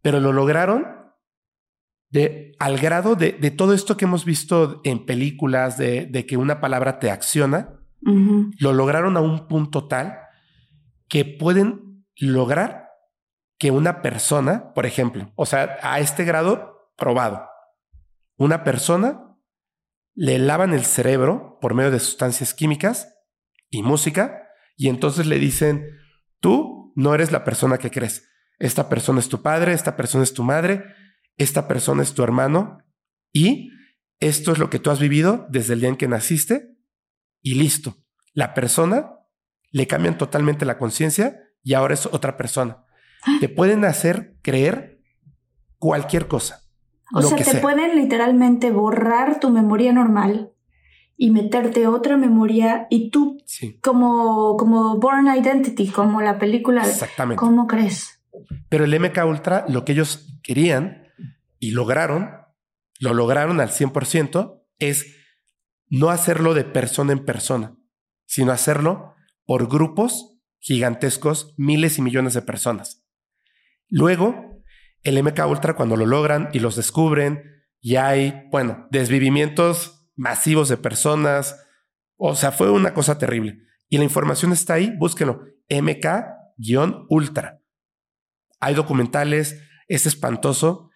Pero 0.00 0.18
lo 0.18 0.32
lograron 0.32 0.84
de, 2.12 2.52
al 2.58 2.78
grado 2.78 3.16
de, 3.16 3.32
todo 3.50 3.72
esto 3.72 3.96
que 3.96 4.04
hemos 4.04 4.24
visto 4.24 4.82
en 4.84 5.06
películas, 5.06 5.78
de, 5.78 6.26
que 6.28 6.36
una 6.36 6.60
palabra 6.60 6.98
te 6.98 7.10
acciona, 7.10 7.80
lo 8.02 8.72
lograron 8.72 9.16
a 9.16 9.20
un 9.20 9.48
punto 9.48 9.88
tal 9.88 10.18
que 11.08 11.24
pueden 11.24 12.04
lograr 12.16 12.90
que 13.58 13.70
una 13.70 14.02
persona, 14.02 14.72
por 14.74 14.86
ejemplo, 14.86 15.32
o 15.36 15.46
sea, 15.46 15.78
a 15.82 16.00
este 16.00 16.24
grado 16.24 16.90
probado, 16.96 17.48
una 18.36 18.62
persona 18.62 19.36
le 20.14 20.38
lavan 20.38 20.74
el 20.74 20.84
cerebro 20.84 21.58
por 21.60 21.74
medio 21.74 21.90
de 21.90 22.00
sustancias 22.00 22.52
químicas 22.52 23.14
y 23.70 23.82
música, 23.82 24.48
y 24.76 24.88
entonces 24.88 25.26
le 25.26 25.38
dicen, 25.38 25.86
tú 26.40 26.92
no 26.94 27.14
eres 27.14 27.32
la 27.32 27.44
persona 27.44 27.78
que 27.78 27.90
crees. 27.90 28.28
Esta 28.58 28.88
persona 28.90 29.20
es 29.20 29.28
tu 29.28 29.40
padre, 29.40 29.72
esta 29.72 29.96
persona 29.96 30.24
es 30.24 30.34
tu 30.34 30.42
madre, 30.42 30.84
esta 31.36 31.68
persona 31.68 32.02
es 32.02 32.14
tu 32.14 32.22
hermano 32.22 32.78
y 33.32 33.70
esto 34.20 34.52
es 34.52 34.58
lo 34.58 34.70
que 34.70 34.78
tú 34.78 34.90
has 34.90 35.00
vivido 35.00 35.46
desde 35.50 35.74
el 35.74 35.80
día 35.80 35.88
en 35.88 35.96
que 35.96 36.08
naciste 36.08 36.76
y 37.42 37.54
listo. 37.54 37.96
La 38.34 38.54
persona 38.54 39.18
le 39.70 39.86
cambian 39.86 40.18
totalmente 40.18 40.64
la 40.64 40.78
conciencia 40.78 41.40
y 41.62 41.74
ahora 41.74 41.94
es 41.94 42.06
otra 42.06 42.36
persona. 42.36 42.84
Te 43.40 43.48
pueden 43.48 43.84
hacer 43.84 44.36
creer 44.42 45.00
cualquier 45.78 46.28
cosa. 46.28 46.62
O 47.14 47.22
sea, 47.22 47.36
te 47.36 47.58
pueden 47.58 47.96
literalmente 47.96 48.70
borrar 48.70 49.38
tu 49.38 49.50
memoria 49.50 49.92
normal 49.92 50.52
y 51.16 51.30
meterte 51.30 51.86
otra 51.86 52.16
memoria 52.16 52.86
y 52.90 53.10
tú 53.10 53.38
como, 53.80 54.56
como 54.56 54.98
Born 54.98 55.26
Identity, 55.26 55.88
como 55.88 56.22
la 56.22 56.38
película. 56.38 56.86
Exactamente. 56.86 57.38
¿Cómo 57.38 57.66
crees? 57.66 58.20
Pero 58.68 58.84
el 58.84 58.98
MK 58.98 59.18
Ultra, 59.26 59.64
lo 59.68 59.84
que 59.84 59.92
ellos 59.92 60.38
querían 60.42 61.01
y 61.62 61.70
lograron, 61.70 62.28
lo 62.98 63.14
lograron 63.14 63.60
al 63.60 63.68
100%, 63.68 64.64
es 64.80 65.16
no 65.88 66.10
hacerlo 66.10 66.54
de 66.54 66.64
persona 66.64 67.12
en 67.12 67.24
persona, 67.24 67.76
sino 68.26 68.50
hacerlo 68.50 69.14
por 69.44 69.68
grupos 69.68 70.40
gigantescos, 70.58 71.54
miles 71.56 71.98
y 71.98 72.02
millones 72.02 72.34
de 72.34 72.42
personas. 72.42 73.06
Luego, 73.88 74.60
el 75.04 75.22
MK 75.22 75.46
Ultra, 75.46 75.76
cuando 75.76 75.96
lo 75.96 76.04
logran 76.04 76.48
y 76.52 76.58
los 76.58 76.74
descubren, 76.74 77.44
y 77.80 77.94
hay, 77.94 78.48
bueno, 78.50 78.88
desvivimientos 78.90 80.08
masivos 80.16 80.68
de 80.68 80.78
personas. 80.78 81.64
O 82.16 82.34
sea, 82.34 82.50
fue 82.50 82.70
una 82.70 82.92
cosa 82.92 83.18
terrible. 83.18 83.58
Y 83.88 83.98
la 83.98 84.04
información 84.04 84.50
está 84.50 84.74
ahí, 84.74 84.92
búsquenlo, 84.98 85.44
MK-Ultra. 85.68 87.60
Hay 88.58 88.74
documentales, 88.74 89.62
es 89.86 90.06
espantoso. 90.06 90.90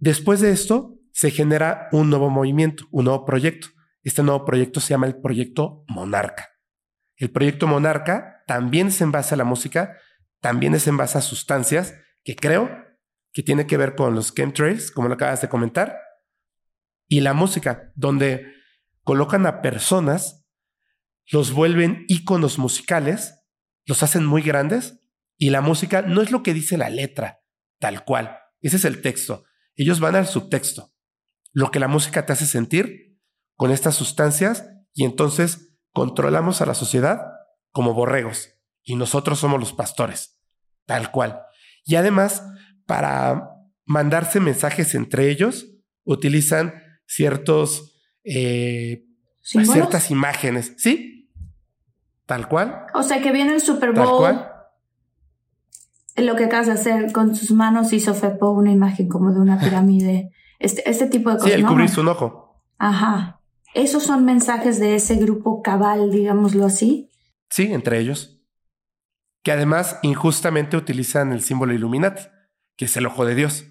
Después 0.00 0.40
de 0.40 0.50
esto, 0.50 0.96
se 1.12 1.30
genera 1.30 1.88
un 1.92 2.08
nuevo 2.08 2.30
movimiento, 2.30 2.84
un 2.90 3.04
nuevo 3.04 3.26
proyecto. 3.26 3.68
Este 4.02 4.22
nuevo 4.22 4.46
proyecto 4.46 4.80
se 4.80 4.88
llama 4.88 5.06
el 5.06 5.20
proyecto 5.20 5.84
Monarca. 5.88 6.48
El 7.16 7.30
proyecto 7.30 7.66
Monarca 7.66 8.42
también 8.46 8.88
es 8.88 9.02
en 9.02 9.12
base 9.12 9.34
a 9.34 9.36
la 9.36 9.44
música, 9.44 9.98
también 10.40 10.74
es 10.74 10.86
en 10.86 10.96
base 10.96 11.18
a 11.18 11.20
sustancias 11.20 11.94
que 12.24 12.34
creo 12.34 12.70
que 13.32 13.42
tiene 13.42 13.66
que 13.66 13.76
ver 13.76 13.94
con 13.94 14.14
los 14.14 14.34
chemtrails, 14.34 14.90
como 14.90 15.08
lo 15.08 15.14
acabas 15.14 15.42
de 15.42 15.50
comentar, 15.50 15.98
y 17.06 17.20
la 17.20 17.34
música, 17.34 17.92
donde 17.94 18.46
colocan 19.02 19.44
a 19.44 19.60
personas, 19.60 20.46
los 21.30 21.52
vuelven 21.52 22.06
íconos 22.08 22.58
musicales, 22.58 23.34
los 23.84 24.02
hacen 24.02 24.24
muy 24.24 24.40
grandes, 24.40 24.98
y 25.36 25.50
la 25.50 25.60
música 25.60 26.00
no 26.00 26.22
es 26.22 26.30
lo 26.30 26.42
que 26.42 26.54
dice 26.54 26.78
la 26.78 26.88
letra, 26.88 27.40
tal 27.78 28.04
cual. 28.04 28.38
Ese 28.62 28.76
es 28.76 28.84
el 28.86 29.02
texto. 29.02 29.44
Ellos 29.82 29.98
van 29.98 30.14
al 30.14 30.26
subtexto, 30.26 30.92
lo 31.52 31.70
que 31.70 31.80
la 31.80 31.88
música 31.88 32.26
te 32.26 32.34
hace 32.34 32.44
sentir 32.44 33.18
con 33.56 33.70
estas 33.70 33.94
sustancias 33.94 34.68
y 34.92 35.06
entonces 35.06 35.74
controlamos 35.94 36.60
a 36.60 36.66
la 36.66 36.74
sociedad 36.74 37.22
como 37.70 37.94
borregos 37.94 38.50
y 38.82 38.96
nosotros 38.96 39.38
somos 39.38 39.58
los 39.58 39.72
pastores, 39.72 40.38
tal 40.84 41.10
cual. 41.10 41.40
Y 41.86 41.94
además, 41.94 42.44
para 42.84 43.52
mandarse 43.86 44.38
mensajes 44.38 44.94
entre 44.94 45.30
ellos, 45.30 45.66
utilizan 46.04 46.74
ciertos, 47.06 47.98
eh, 48.22 49.06
ciertas 49.40 50.10
imágenes, 50.10 50.74
¿sí? 50.76 51.32
Tal 52.26 52.48
cual. 52.48 52.84
O 52.92 53.02
sea 53.02 53.22
que 53.22 53.32
viene 53.32 53.54
el 53.54 53.62
Super 53.62 53.92
Bowl. 53.92 54.04
Tal 54.04 54.16
cual 54.18 54.59
lo 56.16 56.36
que 56.36 56.44
acabas 56.44 56.66
de 56.66 56.72
hacer 56.72 57.12
con 57.12 57.34
sus 57.34 57.50
manos 57.50 57.92
hizo 57.92 58.14
Fepo 58.14 58.50
una 58.50 58.72
imagen 58.72 59.08
como 59.08 59.32
de 59.32 59.40
una 59.40 59.58
pirámide. 59.58 60.30
Este, 60.58 60.88
este 60.88 61.06
tipo 61.06 61.30
de 61.30 61.36
cosas. 61.36 61.52
Sí, 61.52 61.58
el 61.58 61.66
cubrirse 61.66 62.00
un 62.00 62.08
ojo. 62.08 62.62
Ajá. 62.78 63.40
¿Esos 63.74 64.02
son 64.02 64.24
mensajes 64.24 64.80
de 64.80 64.96
ese 64.96 65.16
grupo 65.16 65.62
cabal, 65.62 66.10
digámoslo 66.10 66.66
así? 66.66 67.10
Sí, 67.48 67.72
entre 67.72 67.98
ellos. 67.98 68.42
Que 69.42 69.52
además 69.52 69.98
injustamente 70.02 70.76
utilizan 70.76 71.32
el 71.32 71.42
símbolo 71.42 71.72
Illuminati, 71.72 72.22
que 72.76 72.86
es 72.86 72.96
el 72.96 73.06
ojo 73.06 73.24
de 73.24 73.34
Dios. 73.34 73.66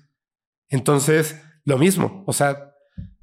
Entonces, 0.70 1.42
lo 1.66 1.78
mismo. 1.78 2.24
O 2.26 2.34
sea, 2.34 2.74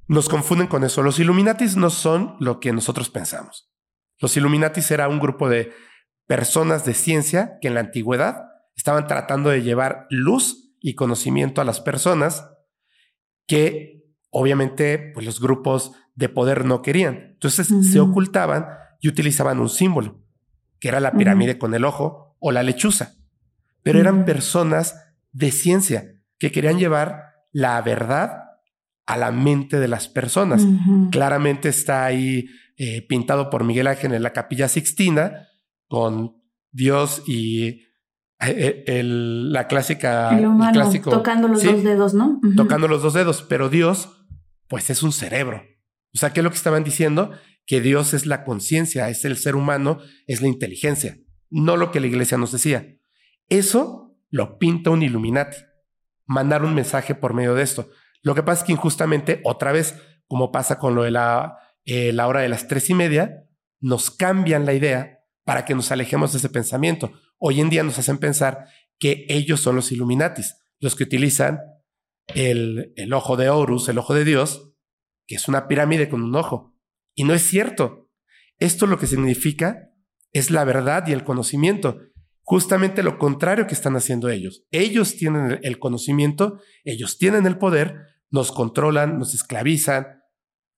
nos 0.06 0.28
confunden 0.28 0.68
con 0.68 0.84
eso. 0.84 1.02
Los 1.02 1.18
Illuminatis 1.18 1.76
no 1.76 1.90
son 1.90 2.36
lo 2.38 2.60
que 2.60 2.72
nosotros 2.72 3.10
pensamos. 3.10 3.72
Los 4.18 4.36
Illuminatis 4.36 4.90
era 4.90 5.08
un 5.08 5.18
grupo 5.18 5.48
de 5.48 5.72
personas 6.26 6.84
de 6.84 6.94
ciencia 6.94 7.58
que 7.60 7.68
en 7.68 7.74
la 7.74 7.80
antigüedad 7.80 8.44
estaban 8.76 9.06
tratando 9.06 9.50
de 9.50 9.62
llevar 9.62 10.06
luz 10.10 10.74
y 10.80 10.94
conocimiento 10.94 11.60
a 11.60 11.64
las 11.64 11.80
personas 11.80 12.48
que 13.46 14.04
obviamente 14.30 14.98
pues, 15.14 15.24
los 15.24 15.40
grupos 15.40 15.92
de 16.14 16.28
poder 16.28 16.64
no 16.64 16.82
querían. 16.82 17.30
Entonces 17.32 17.68
se 17.90 18.00
ocultaban 18.00 18.66
y 19.00 19.08
utilizaban 19.08 19.60
un 19.60 19.68
símbolo, 19.68 20.22
que 20.78 20.88
era 20.88 21.00
la 21.00 21.12
pirámide 21.12 21.58
con 21.58 21.74
el 21.74 21.84
ojo 21.84 22.36
o 22.38 22.52
la 22.52 22.62
lechuza. 22.62 23.14
Pero 23.82 24.00
eran 24.00 24.24
personas 24.24 24.96
de 25.32 25.50
ciencia, 25.52 26.16
que 26.38 26.50
querían 26.50 26.78
llevar 26.78 27.22
la 27.52 27.80
verdad 27.82 28.42
a 29.06 29.16
la 29.16 29.30
mente 29.30 29.78
de 29.78 29.88
las 29.88 30.08
personas. 30.08 30.66
Claramente 31.12 31.68
está 31.68 32.04
ahí 32.04 32.46
eh, 32.76 33.06
pintado 33.06 33.48
por 33.48 33.64
Miguel 33.64 33.86
Ángel 33.86 34.12
en 34.12 34.22
la 34.22 34.32
capilla 34.32 34.68
Sixtina 34.68 35.48
con 35.88 36.42
Dios 36.72 37.22
y 37.26 37.82
eh, 38.40 38.84
eh, 38.86 39.02
la 39.02 39.66
clásica, 39.66 40.36
el 40.36 40.44
tocando 41.02 41.48
los 41.48 41.62
dos 41.62 41.82
dedos, 41.82 42.12
¿no? 42.12 42.38
Tocando 42.54 42.86
los 42.86 43.02
dos 43.02 43.14
dedos, 43.14 43.42
pero 43.42 43.70
Dios, 43.70 44.26
pues 44.68 44.90
es 44.90 45.02
un 45.02 45.12
cerebro. 45.12 45.62
O 46.14 46.18
sea, 46.18 46.32
¿qué 46.32 46.40
es 46.40 46.44
lo 46.44 46.50
que 46.50 46.56
estaban 46.56 46.84
diciendo? 46.84 47.30
Que 47.66 47.80
Dios 47.80 48.12
es 48.12 48.26
la 48.26 48.44
conciencia, 48.44 49.08
es 49.08 49.24
el 49.24 49.38
ser 49.38 49.56
humano, 49.56 49.98
es 50.26 50.42
la 50.42 50.48
inteligencia, 50.48 51.18
no 51.48 51.76
lo 51.76 51.90
que 51.90 52.00
la 52.00 52.08
iglesia 52.08 52.36
nos 52.36 52.52
decía. 52.52 52.86
Eso 53.48 54.18
lo 54.28 54.58
pinta 54.58 54.90
un 54.90 55.02
Illuminati, 55.02 55.56
mandar 56.26 56.62
un 56.62 56.74
mensaje 56.74 57.14
por 57.14 57.32
medio 57.32 57.54
de 57.54 57.62
esto. 57.62 57.88
Lo 58.22 58.34
que 58.34 58.42
pasa 58.42 58.62
es 58.62 58.66
que 58.66 58.72
injustamente, 58.72 59.40
otra 59.44 59.72
vez, 59.72 59.94
como 60.28 60.52
pasa 60.52 60.78
con 60.78 60.94
lo 60.94 61.04
de 61.04 61.10
la, 61.10 61.56
eh, 61.86 62.12
la 62.12 62.26
hora 62.26 62.40
de 62.40 62.50
las 62.50 62.68
tres 62.68 62.90
y 62.90 62.94
media, 62.94 63.44
nos 63.80 64.10
cambian 64.10 64.66
la 64.66 64.74
idea 64.74 65.20
para 65.44 65.64
que 65.64 65.74
nos 65.74 65.90
alejemos 65.90 66.32
de 66.32 66.38
ese 66.38 66.48
pensamiento 66.50 67.12
hoy 67.38 67.60
en 67.60 67.70
día 67.70 67.82
nos 67.82 67.98
hacen 67.98 68.18
pensar 68.18 68.68
que 68.98 69.26
ellos 69.28 69.60
son 69.60 69.76
los 69.76 69.92
Illuminatis, 69.92 70.56
los 70.80 70.96
que 70.96 71.04
utilizan 71.04 71.60
el, 72.28 72.92
el 72.96 73.12
ojo 73.12 73.36
de 73.36 73.48
Horus, 73.48 73.88
el 73.88 73.98
ojo 73.98 74.14
de 74.14 74.24
Dios, 74.24 74.72
que 75.26 75.36
es 75.36 75.48
una 75.48 75.68
pirámide 75.68 76.08
con 76.08 76.22
un 76.22 76.34
ojo. 76.34 76.74
Y 77.14 77.24
no 77.24 77.34
es 77.34 77.42
cierto. 77.42 78.10
Esto 78.58 78.86
lo 78.86 78.98
que 78.98 79.06
significa 79.06 79.90
es 80.32 80.50
la 80.50 80.64
verdad 80.64 81.06
y 81.06 81.12
el 81.12 81.24
conocimiento. 81.24 82.00
Justamente 82.42 83.02
lo 83.02 83.18
contrario 83.18 83.66
que 83.66 83.74
están 83.74 83.96
haciendo 83.96 84.28
ellos. 84.28 84.64
Ellos 84.70 85.16
tienen 85.16 85.58
el 85.62 85.78
conocimiento, 85.78 86.60
ellos 86.84 87.18
tienen 87.18 87.46
el 87.46 87.58
poder, 87.58 88.06
nos 88.30 88.52
controlan, 88.52 89.18
nos 89.18 89.34
esclavizan, 89.34 90.22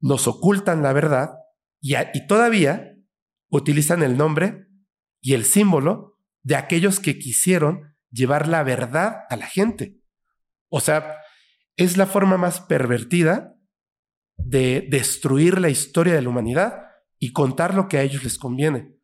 nos 0.01 0.27
ocultan 0.27 0.83
la 0.83 0.93
verdad 0.93 1.31
y, 1.81 1.95
y 1.97 2.27
todavía 2.27 2.97
utilizan 3.51 4.03
el 4.03 4.17
nombre 4.17 4.69
y 5.21 5.35
el 5.35 5.45
símbolo 5.45 6.18
de 6.43 6.57
aquellos 6.57 7.01
que 7.01 7.19
quisieron 7.19 7.97
llevar 8.11 8.49
la 8.49 8.63
verdad 8.63 9.25
a 9.29 9.37
la 9.37 9.47
gente. 9.47 9.99
O 10.69 10.81
sea, 10.81 11.17
es 11.77 11.97
la 11.97 12.07
forma 12.07 12.37
más 12.37 12.61
pervertida 12.61 13.55
de 14.37 14.87
destruir 14.91 15.61
la 15.61 15.69
historia 15.69 16.15
de 16.15 16.23
la 16.23 16.29
humanidad 16.29 16.83
y 17.19 17.33
contar 17.33 17.75
lo 17.75 17.89
que 17.89 17.99
a 17.99 18.03
ellos 18.03 18.25
les 18.25 18.39
conviene. 18.39 18.95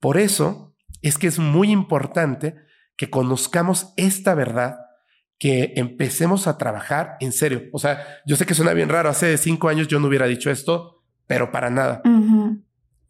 Por 0.00 0.18
eso 0.18 0.74
es 1.02 1.18
que 1.18 1.26
es 1.26 1.38
muy 1.38 1.70
importante 1.70 2.56
que 2.96 3.10
conozcamos 3.10 3.92
esta 3.96 4.34
verdad, 4.34 4.76
que 5.38 5.74
empecemos 5.76 6.46
a 6.46 6.58
trabajar 6.58 7.16
en 7.20 7.32
serio. 7.32 7.64
O 7.72 7.78
sea, 7.78 8.04
yo 8.26 8.36
sé 8.36 8.46
que 8.46 8.54
suena 8.54 8.72
bien 8.72 8.88
raro, 8.88 9.08
hace 9.08 9.36
cinco 9.36 9.68
años 9.68 9.88
yo 9.88 10.00
no 10.00 10.08
hubiera 10.08 10.26
dicho 10.26 10.50
esto, 10.50 11.04
pero 11.26 11.50
para 11.50 11.70
nada. 11.70 12.02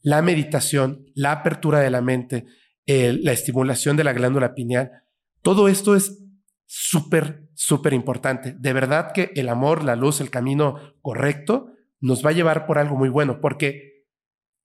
La 0.02 0.22
meditación, 0.22 1.06
la 1.14 1.32
apertura 1.32 1.80
de 1.80 1.90
la 1.90 2.00
mente, 2.00 2.46
la 2.86 3.32
estimulación 3.32 3.96
de 3.96 4.04
la 4.04 4.12
glándula 4.12 4.54
pineal. 4.54 5.02
Todo 5.42 5.68
esto 5.68 5.96
es 5.96 6.22
súper, 6.66 7.48
súper 7.54 7.92
importante. 7.92 8.54
De 8.58 8.72
verdad 8.72 9.12
que 9.12 9.32
el 9.34 9.48
amor, 9.48 9.84
la 9.84 9.96
luz, 9.96 10.20
el 10.20 10.30
camino 10.30 10.94
correcto 11.02 11.72
nos 12.00 12.24
va 12.24 12.30
a 12.30 12.34
llevar 12.34 12.66
por 12.66 12.78
algo 12.78 12.96
muy 12.96 13.08
bueno, 13.08 13.40
porque 13.40 14.06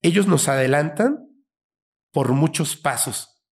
ellos 0.02 0.26
nos 0.26 0.48
adelantan 0.48 1.28
por 2.12 2.32
muchos 2.32 2.76
pasos. 2.76 3.42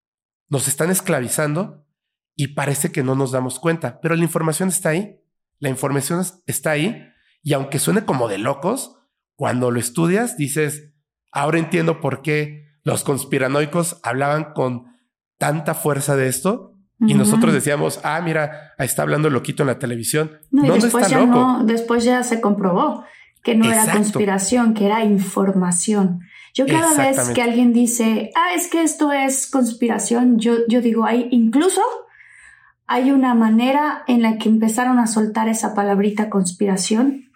Nos 0.48 0.68
están 0.68 0.90
esclavizando 0.90 1.86
y 2.34 2.48
parece 2.48 2.92
que 2.92 3.02
no 3.02 3.14
nos 3.14 3.32
damos 3.32 3.58
cuenta, 3.58 4.00
pero 4.00 4.16
la 4.16 4.24
información 4.24 4.68
está 4.68 4.90
ahí. 4.90 5.20
La 5.58 5.68
información 5.68 6.24
está 6.46 6.70
ahí 6.70 7.06
y 7.42 7.52
aunque 7.52 7.78
suene 7.78 8.04
como 8.04 8.28
de 8.28 8.38
locos, 8.38 8.96
cuando 9.34 9.70
lo 9.70 9.80
estudias 9.80 10.36
dices, 10.36 10.92
ahora 11.32 11.58
entiendo 11.58 12.00
por 12.00 12.22
qué 12.22 12.69
los 12.84 13.04
conspiranoicos 13.04 14.00
hablaban 14.02 14.52
con 14.54 14.86
tanta 15.38 15.74
fuerza 15.74 16.16
de 16.16 16.28
esto 16.28 16.74
y 17.00 17.14
nosotros 17.14 17.54
decíamos, 17.54 17.98
ah, 18.02 18.20
mira, 18.20 18.74
ahí 18.76 18.84
está 18.84 19.02
hablando 19.02 19.30
loquito 19.30 19.62
en 19.62 19.68
la 19.68 19.78
televisión. 19.78 20.32
No, 20.50 20.74
después 20.74 21.08
ya 21.08 21.24
No, 21.24 21.64
después 21.64 22.04
ya 22.04 22.22
se 22.22 22.42
comprobó 22.42 23.04
que 23.42 23.54
no 23.54 23.70
era 23.72 23.90
conspiración, 23.90 24.74
que 24.74 24.84
era 24.84 25.02
información. 25.02 26.20
Yo 26.52 26.66
cada 26.66 26.94
vez 26.94 27.30
que 27.30 27.40
alguien 27.40 27.72
dice, 27.72 28.30
ah, 28.34 28.54
es 28.54 28.68
que 28.68 28.82
esto 28.82 29.12
es 29.12 29.48
conspiración, 29.48 30.38
yo, 30.38 30.66
yo 30.68 30.82
digo, 30.82 31.06
hay 31.06 31.28
incluso 31.30 31.80
hay 32.86 33.12
una 33.12 33.34
manera 33.34 34.02
en 34.08 34.20
la 34.20 34.36
que 34.36 34.48
empezaron 34.48 34.98
a 34.98 35.06
soltar 35.06 35.48
esa 35.48 35.74
palabrita 35.74 36.28
conspiración, 36.28 37.30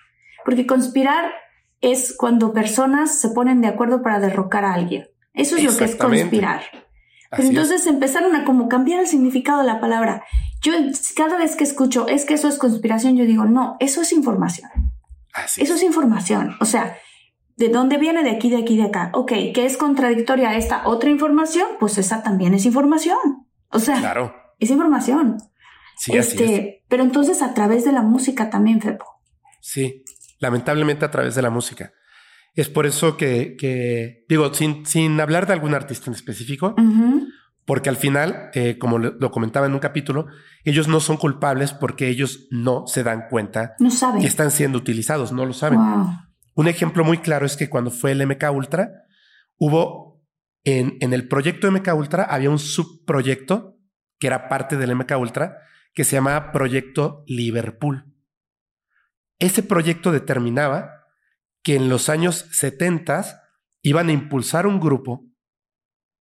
porque 0.44 0.66
conspirar 0.66 1.30
es 1.80 2.16
cuando 2.16 2.52
personas 2.52 3.20
se 3.20 3.28
ponen 3.28 3.60
de 3.60 3.68
acuerdo 3.68 4.02
para 4.02 4.18
derrocar 4.18 4.64
a 4.64 4.74
alguien. 4.74 5.06
Eso 5.34 5.56
es 5.56 5.64
lo 5.64 5.76
que 5.76 5.84
es 5.84 5.96
conspirar. 5.96 6.62
Pero 7.30 7.48
entonces 7.48 7.86
empezaron 7.86 8.34
a 8.36 8.44
como 8.44 8.68
cambiar 8.68 9.00
el 9.00 9.06
significado 9.06 9.60
de 9.60 9.66
la 9.66 9.80
palabra. 9.80 10.24
Yo 10.62 10.72
cada 11.16 11.36
vez 11.36 11.56
que 11.56 11.64
escucho 11.64 12.06
es 12.08 12.24
que 12.24 12.34
eso 12.34 12.48
es 12.48 12.58
conspiración, 12.58 13.16
yo 13.16 13.24
digo, 13.24 13.44
no, 13.44 13.76
eso 13.80 14.02
es 14.02 14.12
información. 14.12 14.70
eso 15.56 15.74
es 15.74 15.82
información. 15.82 16.56
O 16.60 16.64
sea, 16.64 16.96
¿de 17.56 17.68
dónde 17.68 17.98
viene? 17.98 18.22
De 18.22 18.30
aquí, 18.30 18.50
de 18.50 18.58
aquí, 18.58 18.76
de 18.76 18.84
acá. 18.84 19.10
Ok, 19.14 19.32
¿qué 19.52 19.66
es 19.66 19.76
contradictoria 19.76 20.50
a 20.50 20.56
esta 20.56 20.86
otra 20.86 21.10
información? 21.10 21.66
Pues 21.80 21.98
esa 21.98 22.22
también 22.22 22.54
es 22.54 22.64
información. 22.66 23.48
O 23.70 23.80
sea, 23.80 23.98
claro. 23.98 24.34
es 24.60 24.70
información. 24.70 25.38
Sí, 25.96 26.16
este, 26.16 26.84
Pero 26.88 27.02
entonces 27.02 27.42
a 27.42 27.54
través 27.54 27.84
de 27.84 27.92
la 27.92 28.02
música 28.02 28.50
también, 28.50 28.80
Fepo. 28.80 29.06
Sí, 29.60 30.04
lamentablemente 30.38 31.04
a 31.04 31.10
través 31.10 31.34
de 31.34 31.42
la 31.42 31.50
música. 31.50 31.92
Es 32.54 32.68
por 32.68 32.86
eso 32.86 33.16
que, 33.16 34.24
digo, 34.28 34.54
sin, 34.54 34.86
sin 34.86 35.20
hablar 35.20 35.46
de 35.46 35.52
algún 35.52 35.74
artista 35.74 36.08
en 36.08 36.14
específico, 36.14 36.74
porque 37.64 37.88
al 37.88 37.96
final, 37.96 38.50
eh, 38.54 38.78
como 38.78 38.98
lo, 38.98 39.30
comentaba 39.30 39.66
en 39.66 39.72
un 39.72 39.80
capítulo, 39.80 40.26
ellos 40.64 40.86
no 40.86 41.00
son 41.00 41.16
culpables 41.16 41.72
porque 41.72 42.08
ellos 42.08 42.46
no 42.50 42.86
se 42.86 43.02
dan 43.02 43.26
cuenta 43.28 43.74
no 43.80 43.90
saben. 43.90 44.20
que 44.20 44.28
están 44.28 44.50
siendo 44.50 44.78
utilizados, 44.78 45.32
no 45.32 45.44
lo 45.46 45.52
saben. 45.52 45.80
Un 46.54 46.68
ejemplo 46.68 47.04
muy 47.04 47.18
claro 47.18 47.44
es 47.44 47.56
que 47.56 47.68
cuando 47.68 47.90
fue 47.90 48.12
el 48.12 48.24
MK 48.24 48.44
Ultra, 48.52 48.90
hubo 49.56 50.22
en, 50.62 50.96
en 51.00 51.12
el 51.12 51.26
proyecto 51.26 51.70
MK 51.70 51.88
Ultra 51.94 52.22
había 52.22 52.50
un 52.50 52.60
subproyecto 52.60 53.78
que 54.18 54.28
era 54.28 54.48
parte 54.48 54.76
del 54.76 54.94
MK 54.94 55.12
Ultra 55.18 55.58
que 55.92 56.04
se 56.04 56.16
llamaba 56.16 56.52
Proyecto 56.52 57.24
Liverpool. 57.26 58.14
Ese 59.38 59.62
proyecto 59.62 60.12
determinaba 60.12 61.03
que 61.64 61.74
en 61.74 61.88
los 61.88 62.08
años 62.08 62.46
70 62.52 63.42
iban 63.82 64.08
a 64.08 64.12
impulsar 64.12 64.66
un 64.68 64.78
grupo 64.78 65.24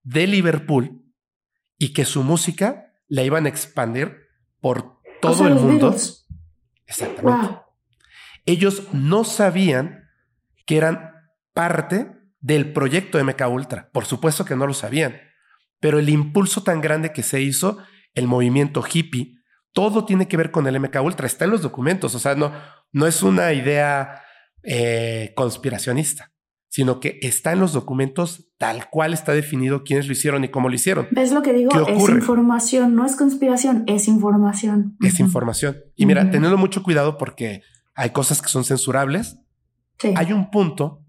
de 0.01 0.25
Liverpool 0.25 1.03
y 1.77 1.93
que 1.93 2.05
su 2.05 2.23
música 2.23 2.93
la 3.07 3.23
iban 3.23 3.45
a 3.45 3.49
expandir 3.49 4.17
por 4.61 5.01
todo 5.21 5.47
el 5.47 5.55
mundo. 5.55 5.95
Exactamente. 6.87 7.57
Ellos 8.45 8.87
no 8.93 9.23
sabían 9.25 10.09
que 10.65 10.77
eran 10.77 11.11
parte 11.53 12.11
del 12.39 12.71
proyecto 12.71 13.23
MK 13.23 13.41
Ultra. 13.49 13.89
Por 13.91 14.05
supuesto 14.05 14.45
que 14.45 14.55
no 14.55 14.65
lo 14.65 14.73
sabían, 14.73 15.19
pero 15.79 15.99
el 15.99 16.09
impulso 16.09 16.63
tan 16.63 16.81
grande 16.81 17.11
que 17.11 17.23
se 17.23 17.41
hizo, 17.41 17.77
el 18.13 18.27
movimiento 18.27 18.81
hippie, 18.81 19.37
todo 19.73 20.05
tiene 20.05 20.27
que 20.27 20.37
ver 20.37 20.51
con 20.51 20.67
el 20.67 20.79
MK 20.79 21.01
Ultra. 21.01 21.27
Está 21.27 21.45
en 21.45 21.51
los 21.51 21.61
documentos. 21.61 22.15
O 22.15 22.19
sea, 22.19 22.35
no, 22.35 22.53
no 22.93 23.07
es 23.07 23.23
una 23.23 23.51
idea 23.51 24.22
eh, 24.63 25.33
conspiracionista, 25.35 26.31
sino 26.69 26.99
que 26.99 27.19
está 27.21 27.51
en 27.51 27.59
los 27.59 27.73
documentos 27.73 28.51
tal 28.57 28.89
cual 28.89 29.13
está 29.13 29.33
definido 29.33 29.83
quiénes 29.83 30.07
lo 30.07 30.13
hicieron 30.13 30.43
y 30.43 30.49
cómo 30.49 30.69
lo 30.69 30.75
hicieron. 30.75 31.07
¿Ves 31.11 31.31
lo 31.31 31.41
que 31.41 31.53
digo? 31.53 31.71
Es 31.87 32.09
información, 32.09 32.95
no 32.95 33.05
es 33.05 33.15
conspiración, 33.15 33.83
es 33.87 34.07
información. 34.07 34.97
Es 35.01 35.19
información. 35.19 35.77
Y 35.95 36.05
mira, 36.05 36.31
teniendo 36.31 36.57
mucho 36.57 36.81
cuidado 36.81 37.17
porque 37.17 37.61
hay 37.93 38.09
cosas 38.11 38.41
que 38.41 38.49
son 38.49 38.63
censurables. 38.63 39.37
Hay 40.15 40.33
un 40.33 40.49
punto 40.49 41.05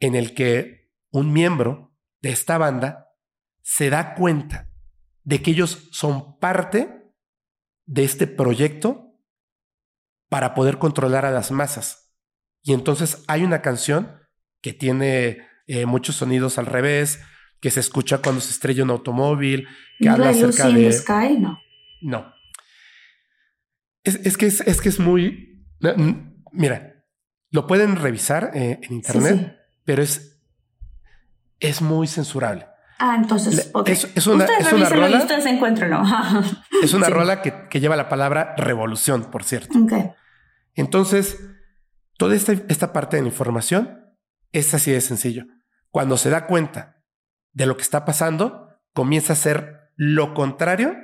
en 0.00 0.14
el 0.14 0.34
que 0.34 0.90
un 1.10 1.32
miembro 1.32 1.94
de 2.22 2.30
esta 2.30 2.56
banda 2.58 3.08
se 3.62 3.90
da 3.90 4.14
cuenta 4.14 4.70
de 5.24 5.42
que 5.42 5.52
ellos 5.52 5.88
son 5.92 6.38
parte 6.38 7.12
de 7.86 8.04
este 8.04 8.26
proyecto 8.26 9.16
para 10.28 10.54
poder 10.54 10.78
controlar 10.78 11.24
a 11.24 11.30
las 11.30 11.50
masas. 11.50 12.01
Y 12.62 12.72
entonces 12.72 13.24
hay 13.26 13.42
una 13.44 13.62
canción 13.62 14.12
que 14.60 14.72
tiene 14.72 15.46
eh, 15.66 15.86
muchos 15.86 16.16
sonidos 16.16 16.58
al 16.58 16.66
revés, 16.66 17.20
que 17.60 17.70
se 17.70 17.80
escucha 17.80 18.18
cuando 18.18 18.40
se 18.40 18.50
estrella 18.50 18.84
un 18.84 18.90
automóvil, 18.90 19.68
que 19.98 20.08
habla 20.08 20.30
acerca 20.30 20.68
de... 20.68 20.92
Sky? 20.92 21.38
No. 21.38 21.58
No. 22.00 22.32
Es, 24.04 24.36
que, 24.36 24.46
es, 24.46 24.80
que 24.80 24.88
es 24.88 24.98
muy... 24.98 25.64
Mira, 26.52 27.04
lo 27.50 27.66
pueden 27.66 27.96
revisar 27.96 28.50
eh, 28.54 28.80
en 28.82 28.92
internet, 28.92 29.56
pero 29.84 30.02
es, 30.02 30.40
es 31.60 31.82
muy 31.82 32.06
censurable. 32.06 32.66
Ah, 32.98 33.16
entonces, 33.16 33.72
es, 33.86 34.26
una, 34.26 34.44
ustedes 34.44 34.66
es 34.66 34.72
una 34.72 34.88
rola. 34.88 35.18
ustedes 35.18 35.46
encuéntrenlo. 35.46 36.02
es 36.82 36.94
una 36.94 37.08
rola 37.08 37.42
que, 37.42 37.68
que, 37.68 37.80
lleva 37.80 37.96
la 37.96 38.08
palabra 38.08 38.54
revolución, 38.56 39.30
por 39.30 39.42
cierto. 39.42 39.76
Okay. 39.76 40.12
Entonces, 40.74 41.38
toda 42.22 42.36
esta, 42.36 42.52
esta 42.68 42.92
parte 42.92 43.16
de 43.16 43.22
la 43.22 43.28
información 43.28 43.98
es 44.52 44.74
así 44.74 44.92
de 44.92 45.00
sencillo. 45.00 45.46
Cuando 45.90 46.16
se 46.16 46.30
da 46.30 46.46
cuenta 46.46 47.02
de 47.52 47.66
lo 47.66 47.76
que 47.76 47.82
está 47.82 48.04
pasando, 48.04 48.68
comienza 48.92 49.32
a 49.32 49.34
hacer 49.34 49.90
lo 49.96 50.32
contrario 50.32 50.94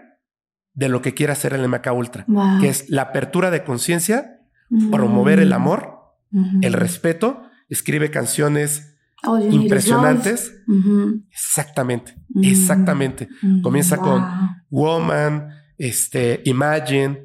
de 0.74 0.88
lo 0.88 1.02
que 1.02 1.14
quiere 1.14 1.32
hacer 1.32 1.54
el 1.54 1.68
MK 1.68 1.92
Ultra, 1.92 2.24
wow. 2.28 2.60
que 2.60 2.68
es 2.68 2.88
la 2.88 3.02
apertura 3.02 3.50
de 3.50 3.64
conciencia, 3.64 4.42
mm. 4.70 4.92
promover 4.92 5.40
el 5.40 5.52
amor, 5.52 6.14
mm 6.30 6.44
-hmm. 6.44 6.64
el 6.64 6.72
respeto, 6.72 7.42
escribe 7.68 8.12
canciones 8.12 8.96
oh, 9.24 9.40
impresionantes. 9.40 10.62
Mm 10.68 10.82
-hmm. 10.82 11.26
Exactamente, 11.32 12.14
exactamente. 12.44 13.28
Comienza 13.60 13.96
wow. 13.96 14.04
con 14.04 14.24
Woman, 14.70 15.48
este, 15.78 16.42
Imagine. 16.44 17.24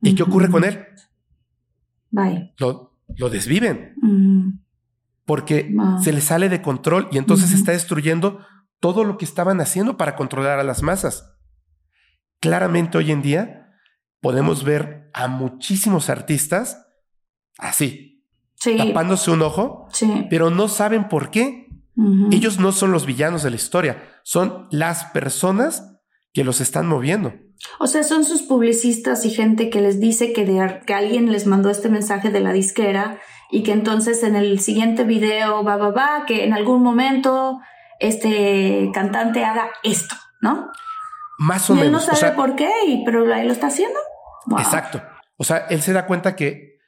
¿Y 0.00 0.16
qué 0.16 0.24
ocurre 0.24 0.50
con 0.50 0.64
él? 0.64 0.84
Bye. 2.10 2.52
Lo, 2.58 2.91
lo 3.16 3.30
desviven. 3.30 3.94
Mm. 4.00 4.58
Porque 5.24 5.72
se 6.02 6.12
le 6.12 6.20
sale 6.20 6.48
de 6.48 6.62
control 6.62 7.08
y 7.12 7.18
entonces 7.18 7.50
Ujú. 7.50 7.58
está 7.58 7.72
destruyendo 7.72 8.44
todo 8.80 9.04
lo 9.04 9.16
que 9.18 9.24
estaban 9.24 9.60
haciendo 9.60 9.96
para 9.96 10.16
controlar 10.16 10.58
a 10.58 10.64
las 10.64 10.82
masas. 10.82 11.36
Claramente 12.40 12.98
hoy 12.98 13.12
en 13.12 13.22
día 13.22 13.68
podemos 14.20 14.64
ver 14.64 15.10
a 15.14 15.28
muchísimos 15.28 16.10
artistas 16.10 16.86
así, 17.58 18.24
Sí. 18.54 18.76
tapándose 18.76 19.30
un 19.30 19.42
ojo, 19.42 19.86
Sí. 19.92 20.26
pero 20.30 20.50
no 20.50 20.68
saben 20.68 21.08
por 21.08 21.30
qué. 21.30 21.68
Ellos 22.30 22.58
no 22.58 22.72
son 22.72 22.90
los 22.90 23.04
villanos 23.06 23.42
de 23.42 23.50
la 23.50 23.56
historia, 23.56 24.02
son 24.24 24.66
las 24.70 25.04
personas 25.06 25.98
que 26.32 26.42
los 26.42 26.60
están 26.60 26.86
moviendo. 26.86 27.34
O 27.78 27.86
sea, 27.86 28.02
son 28.02 28.24
sus 28.24 28.42
publicistas 28.42 29.24
y 29.24 29.30
gente 29.30 29.70
que 29.70 29.80
les 29.80 30.00
dice 30.00 30.32
que, 30.32 30.44
de, 30.44 30.80
que 30.86 30.94
alguien 30.94 31.30
les 31.30 31.46
mandó 31.46 31.70
este 31.70 31.88
mensaje 31.88 32.30
de 32.30 32.40
la 32.40 32.52
disquera 32.52 33.20
y 33.50 33.62
que 33.62 33.72
entonces 33.72 34.22
en 34.22 34.36
el 34.36 34.60
siguiente 34.60 35.04
video 35.04 35.62
va, 35.64 35.76
va, 35.76 35.90
va, 35.90 36.24
que 36.26 36.44
en 36.44 36.52
algún 36.54 36.82
momento 36.82 37.60
este 38.00 38.90
cantante 38.92 39.44
haga 39.44 39.70
esto, 39.82 40.16
¿no? 40.40 40.70
Más 41.38 41.68
o 41.70 41.74
y 41.76 41.80
él 41.80 41.92
no 41.92 41.98
menos. 41.98 42.04
sabe 42.04 42.16
o 42.16 42.20
sea, 42.20 42.34
por 42.34 42.56
qué, 42.56 42.70
y, 42.86 43.04
pero 43.04 43.32
ahí 43.32 43.46
lo 43.46 43.52
está 43.52 43.68
haciendo. 43.68 43.98
Wow. 44.46 44.60
Exacto. 44.60 45.02
O 45.36 45.44
sea, 45.44 45.58
él 45.70 45.82
se 45.82 45.92
da 45.92 46.06
cuenta 46.06 46.34
que 46.34 46.78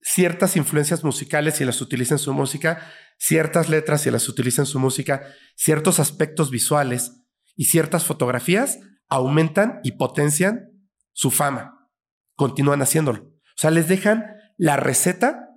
ciertas 0.00 0.56
influencias 0.56 1.04
musicales, 1.04 1.54
si 1.54 1.64
las 1.64 1.80
utiliza 1.80 2.14
en 2.14 2.18
su 2.18 2.32
música, 2.34 2.80
ciertas 3.18 3.68
letras, 3.68 4.02
si 4.02 4.10
las 4.10 4.28
utiliza 4.28 4.62
en 4.62 4.66
su 4.66 4.78
música, 4.78 5.22
ciertos 5.56 6.00
aspectos 6.00 6.50
visuales 6.50 7.22
y 7.56 7.66
ciertas 7.66 8.04
fotografías 8.04 8.78
aumentan 9.12 9.80
y 9.84 9.92
potencian 9.92 10.70
su 11.12 11.30
fama. 11.30 11.90
Continúan 12.34 12.80
haciéndolo. 12.80 13.24
O 13.24 13.56
sea, 13.56 13.70
les 13.70 13.86
dejan 13.86 14.24
la 14.56 14.78
receta 14.78 15.50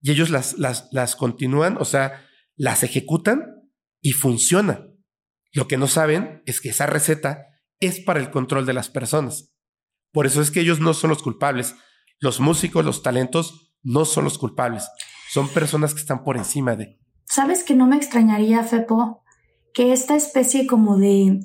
y 0.00 0.10
ellos 0.10 0.30
las, 0.30 0.58
las, 0.58 0.88
las 0.90 1.14
continúan, 1.14 1.76
o 1.78 1.84
sea, 1.84 2.24
las 2.56 2.82
ejecutan 2.82 3.68
y 4.00 4.12
funciona. 4.12 4.86
Lo 5.52 5.68
que 5.68 5.76
no 5.76 5.86
saben 5.86 6.42
es 6.46 6.62
que 6.62 6.70
esa 6.70 6.86
receta 6.86 7.46
es 7.78 8.00
para 8.00 8.20
el 8.20 8.30
control 8.30 8.64
de 8.64 8.72
las 8.72 8.88
personas. 8.88 9.54
Por 10.10 10.24
eso 10.24 10.40
es 10.40 10.50
que 10.50 10.60
ellos 10.60 10.80
no 10.80 10.94
son 10.94 11.10
los 11.10 11.22
culpables. 11.22 11.74
Los 12.20 12.40
músicos, 12.40 12.86
los 12.86 13.02
talentos, 13.02 13.74
no 13.82 14.06
son 14.06 14.24
los 14.24 14.38
culpables. 14.38 14.88
Son 15.30 15.48
personas 15.48 15.92
que 15.92 16.00
están 16.00 16.24
por 16.24 16.38
encima 16.38 16.74
de. 16.74 16.98
¿Sabes 17.26 17.64
que 17.64 17.74
no 17.74 17.86
me 17.86 17.96
extrañaría, 17.96 18.62
Fepo? 18.64 19.22
Que 19.74 19.92
esta 19.92 20.16
especie 20.16 20.66
como 20.66 20.96
de, 20.96 21.40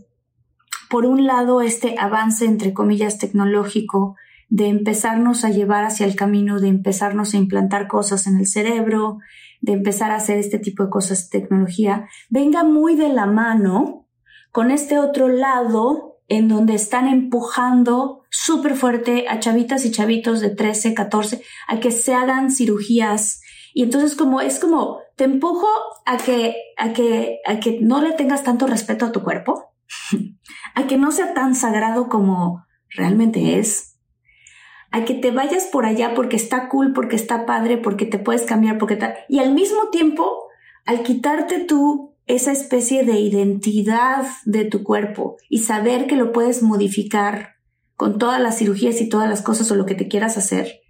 por 0.89 1.05
un 1.05 1.27
lado, 1.27 1.61
este 1.61 1.95
avance, 1.97 2.45
entre 2.45 2.73
comillas, 2.73 3.19
tecnológico, 3.19 4.15
de 4.49 4.67
empezarnos 4.67 5.45
a 5.45 5.49
llevar 5.49 5.83
hacia 5.83 6.07
el 6.07 6.15
camino, 6.15 6.59
de 6.59 6.67
empezarnos 6.67 7.33
a 7.33 7.37
implantar 7.37 7.87
cosas 7.87 8.25
en 8.25 8.37
el 8.37 8.47
cerebro, 8.47 9.19
de 9.61 9.73
empezar 9.73 10.11
a 10.11 10.15
hacer 10.15 10.37
este 10.37 10.57
tipo 10.57 10.83
de 10.83 10.89
cosas 10.89 11.29
de 11.29 11.39
tecnología, 11.39 12.07
venga 12.29 12.63
muy 12.63 12.95
de 12.95 13.09
la 13.09 13.27
mano 13.27 14.07
con 14.51 14.71
este 14.71 14.97
otro 14.97 15.27
lado 15.27 16.21
en 16.27 16.47
donde 16.47 16.75
están 16.75 17.07
empujando 17.07 18.23
súper 18.29 18.75
fuerte 18.75 19.25
a 19.27 19.39
chavitas 19.39 19.85
y 19.85 19.91
chavitos 19.91 20.39
de 20.39 20.49
13, 20.49 20.93
14 20.93 21.41
a 21.67 21.79
que 21.79 21.91
se 21.91 22.13
hagan 22.13 22.51
cirugías. 22.51 23.41
Y 23.73 23.83
entonces 23.83 24.15
como 24.15 24.41
es 24.41 24.59
como 24.59 24.99
te 25.15 25.25
empujo 25.25 25.67
a 26.05 26.17
que 26.17 26.55
a 26.77 26.93
que 26.93 27.39
a 27.45 27.59
que 27.59 27.79
no 27.81 28.01
le 28.01 28.13
tengas 28.13 28.43
tanto 28.43 28.67
respeto 28.67 29.05
a 29.05 29.11
tu 29.11 29.23
cuerpo, 29.23 29.73
a 30.75 30.87
que 30.87 30.97
no 30.97 31.11
sea 31.11 31.33
tan 31.33 31.55
sagrado 31.55 32.09
como 32.09 32.65
realmente 32.89 33.59
es, 33.59 33.97
a 34.91 35.05
que 35.05 35.13
te 35.13 35.31
vayas 35.31 35.65
por 35.65 35.85
allá 35.85 36.13
porque 36.15 36.35
está 36.35 36.69
cool, 36.69 36.93
porque 36.93 37.15
está 37.15 37.45
padre, 37.45 37.77
porque 37.77 38.05
te 38.05 38.19
puedes 38.19 38.43
cambiar, 38.43 38.77
porque 38.77 38.95
tal. 38.95 39.13
Y 39.27 39.39
al 39.39 39.53
mismo 39.53 39.89
tiempo, 39.91 40.47
al 40.85 41.03
quitarte 41.03 41.59
tú 41.59 42.15
esa 42.25 42.51
especie 42.51 43.03
de 43.03 43.19
identidad 43.19 44.25
de 44.45 44.65
tu 44.65 44.83
cuerpo 44.83 45.37
y 45.49 45.59
saber 45.59 46.07
que 46.07 46.15
lo 46.15 46.31
puedes 46.31 46.61
modificar 46.61 47.55
con 47.95 48.17
todas 48.17 48.39
las 48.39 48.57
cirugías 48.57 49.01
y 49.01 49.09
todas 49.09 49.27
las 49.27 49.41
cosas 49.41 49.69
o 49.71 49.75
lo 49.75 49.85
que 49.85 49.95
te 49.95 50.07
quieras 50.07 50.37
hacer, 50.37 50.81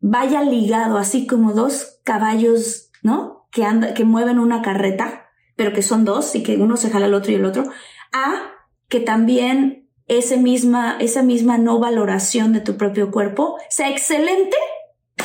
vaya 0.00 0.42
ligado 0.42 0.98
así 0.98 1.26
como 1.26 1.52
dos 1.52 2.00
caballos, 2.04 2.90
¿no? 3.02 3.48
Que, 3.50 3.64
anda, 3.64 3.92
que 3.92 4.04
mueven 4.04 4.38
una 4.38 4.62
carreta, 4.62 5.26
pero 5.56 5.72
que 5.72 5.82
son 5.82 6.04
dos 6.04 6.34
y 6.34 6.42
que 6.42 6.56
uno 6.56 6.76
se 6.76 6.90
jala 6.90 7.06
al 7.06 7.14
otro 7.14 7.32
y 7.32 7.34
el 7.34 7.44
otro, 7.44 7.64
a 8.12 8.52
que 8.88 9.00
también 9.00 9.88
ese 10.06 10.36
misma, 10.36 10.96
esa 11.00 11.22
misma 11.22 11.58
no 11.58 11.78
valoración 11.78 12.52
de 12.52 12.60
tu 12.60 12.76
propio 12.76 13.10
cuerpo 13.10 13.56
sea 13.68 13.90
excelente 13.90 14.56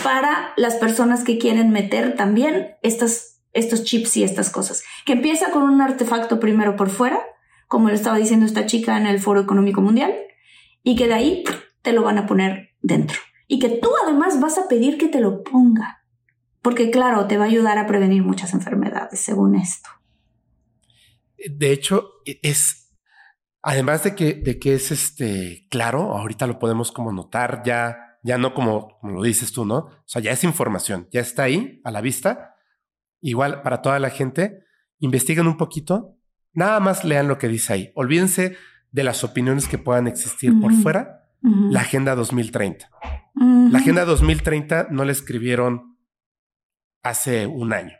para 0.03 0.53
las 0.57 0.75
personas 0.75 1.23
que 1.23 1.37
quieren 1.37 1.69
meter 1.69 2.15
también 2.15 2.75
estas, 2.81 3.41
estos 3.53 3.83
chips 3.83 4.17
y 4.17 4.23
estas 4.23 4.49
cosas. 4.49 4.83
Que 5.05 5.13
empieza 5.13 5.51
con 5.51 5.63
un 5.63 5.81
artefacto 5.81 6.39
primero 6.39 6.75
por 6.75 6.89
fuera, 6.89 7.21
como 7.67 7.89
le 7.89 7.95
estaba 7.95 8.17
diciendo 8.17 8.45
esta 8.45 8.65
chica 8.65 8.97
en 8.97 9.05
el 9.05 9.19
Foro 9.19 9.41
Económico 9.41 9.81
Mundial, 9.81 10.13
y 10.83 10.95
que 10.95 11.07
de 11.07 11.13
ahí 11.13 11.43
te 11.81 11.93
lo 11.93 12.03
van 12.03 12.17
a 12.17 12.25
poner 12.25 12.69
dentro. 12.81 13.17
Y 13.47 13.59
que 13.59 13.69
tú 13.69 13.89
además 14.03 14.39
vas 14.39 14.57
a 14.57 14.67
pedir 14.67 14.97
que 14.97 15.07
te 15.07 15.19
lo 15.19 15.43
ponga. 15.43 16.03
Porque 16.61 16.89
claro, 16.89 17.27
te 17.27 17.37
va 17.37 17.45
a 17.45 17.47
ayudar 17.47 17.77
a 17.77 17.87
prevenir 17.87 18.23
muchas 18.23 18.53
enfermedades, 18.53 19.19
según 19.19 19.55
esto. 19.55 19.89
De 21.49 21.71
hecho, 21.71 22.09
es, 22.25 22.95
además 23.61 24.03
de 24.03 24.15
que, 24.15 24.33
de 24.33 24.59
que 24.59 24.75
es 24.75 24.91
este 24.91 25.67
claro, 25.69 26.17
ahorita 26.17 26.47
lo 26.47 26.59
podemos 26.59 26.91
como 26.91 27.11
notar 27.11 27.63
ya, 27.65 28.17
ya 28.23 28.37
no 28.37 28.53
como, 28.53 28.99
como 28.99 29.13
lo 29.13 29.23
dices 29.23 29.51
tú, 29.51 29.65
¿no? 29.65 29.77
O 29.77 30.03
sea, 30.05 30.21
ya 30.21 30.31
es 30.31 30.43
información, 30.43 31.07
ya 31.11 31.21
está 31.21 31.43
ahí 31.43 31.81
a 31.83 31.91
la 31.91 32.01
vista. 32.01 32.55
Igual 33.21 33.61
para 33.61 33.81
toda 33.81 33.99
la 33.99 34.09
gente, 34.09 34.63
investiguen 34.99 35.47
un 35.47 35.57
poquito, 35.57 36.17
nada 36.53 36.79
más 36.79 37.03
lean 37.03 37.27
lo 37.27 37.37
que 37.37 37.47
dice 37.47 37.73
ahí. 37.73 37.91
Olvídense 37.95 38.57
de 38.91 39.03
las 39.03 39.23
opiniones 39.23 39.67
que 39.67 39.77
puedan 39.77 40.07
existir 40.07 40.51
uh 40.51 40.55
-huh. 40.55 40.61
por 40.61 40.73
fuera. 40.73 41.27
Uh 41.41 41.49
-huh. 41.49 41.71
La 41.71 41.81
Agenda 41.81 42.15
2030. 42.15 42.89
Uh 43.35 43.41
-huh. 43.41 43.71
La 43.71 43.79
Agenda 43.79 44.05
2030 44.05 44.87
no 44.91 45.05
la 45.05 45.11
escribieron 45.11 45.97
hace 47.03 47.47
un 47.47 47.73
año. 47.73 47.95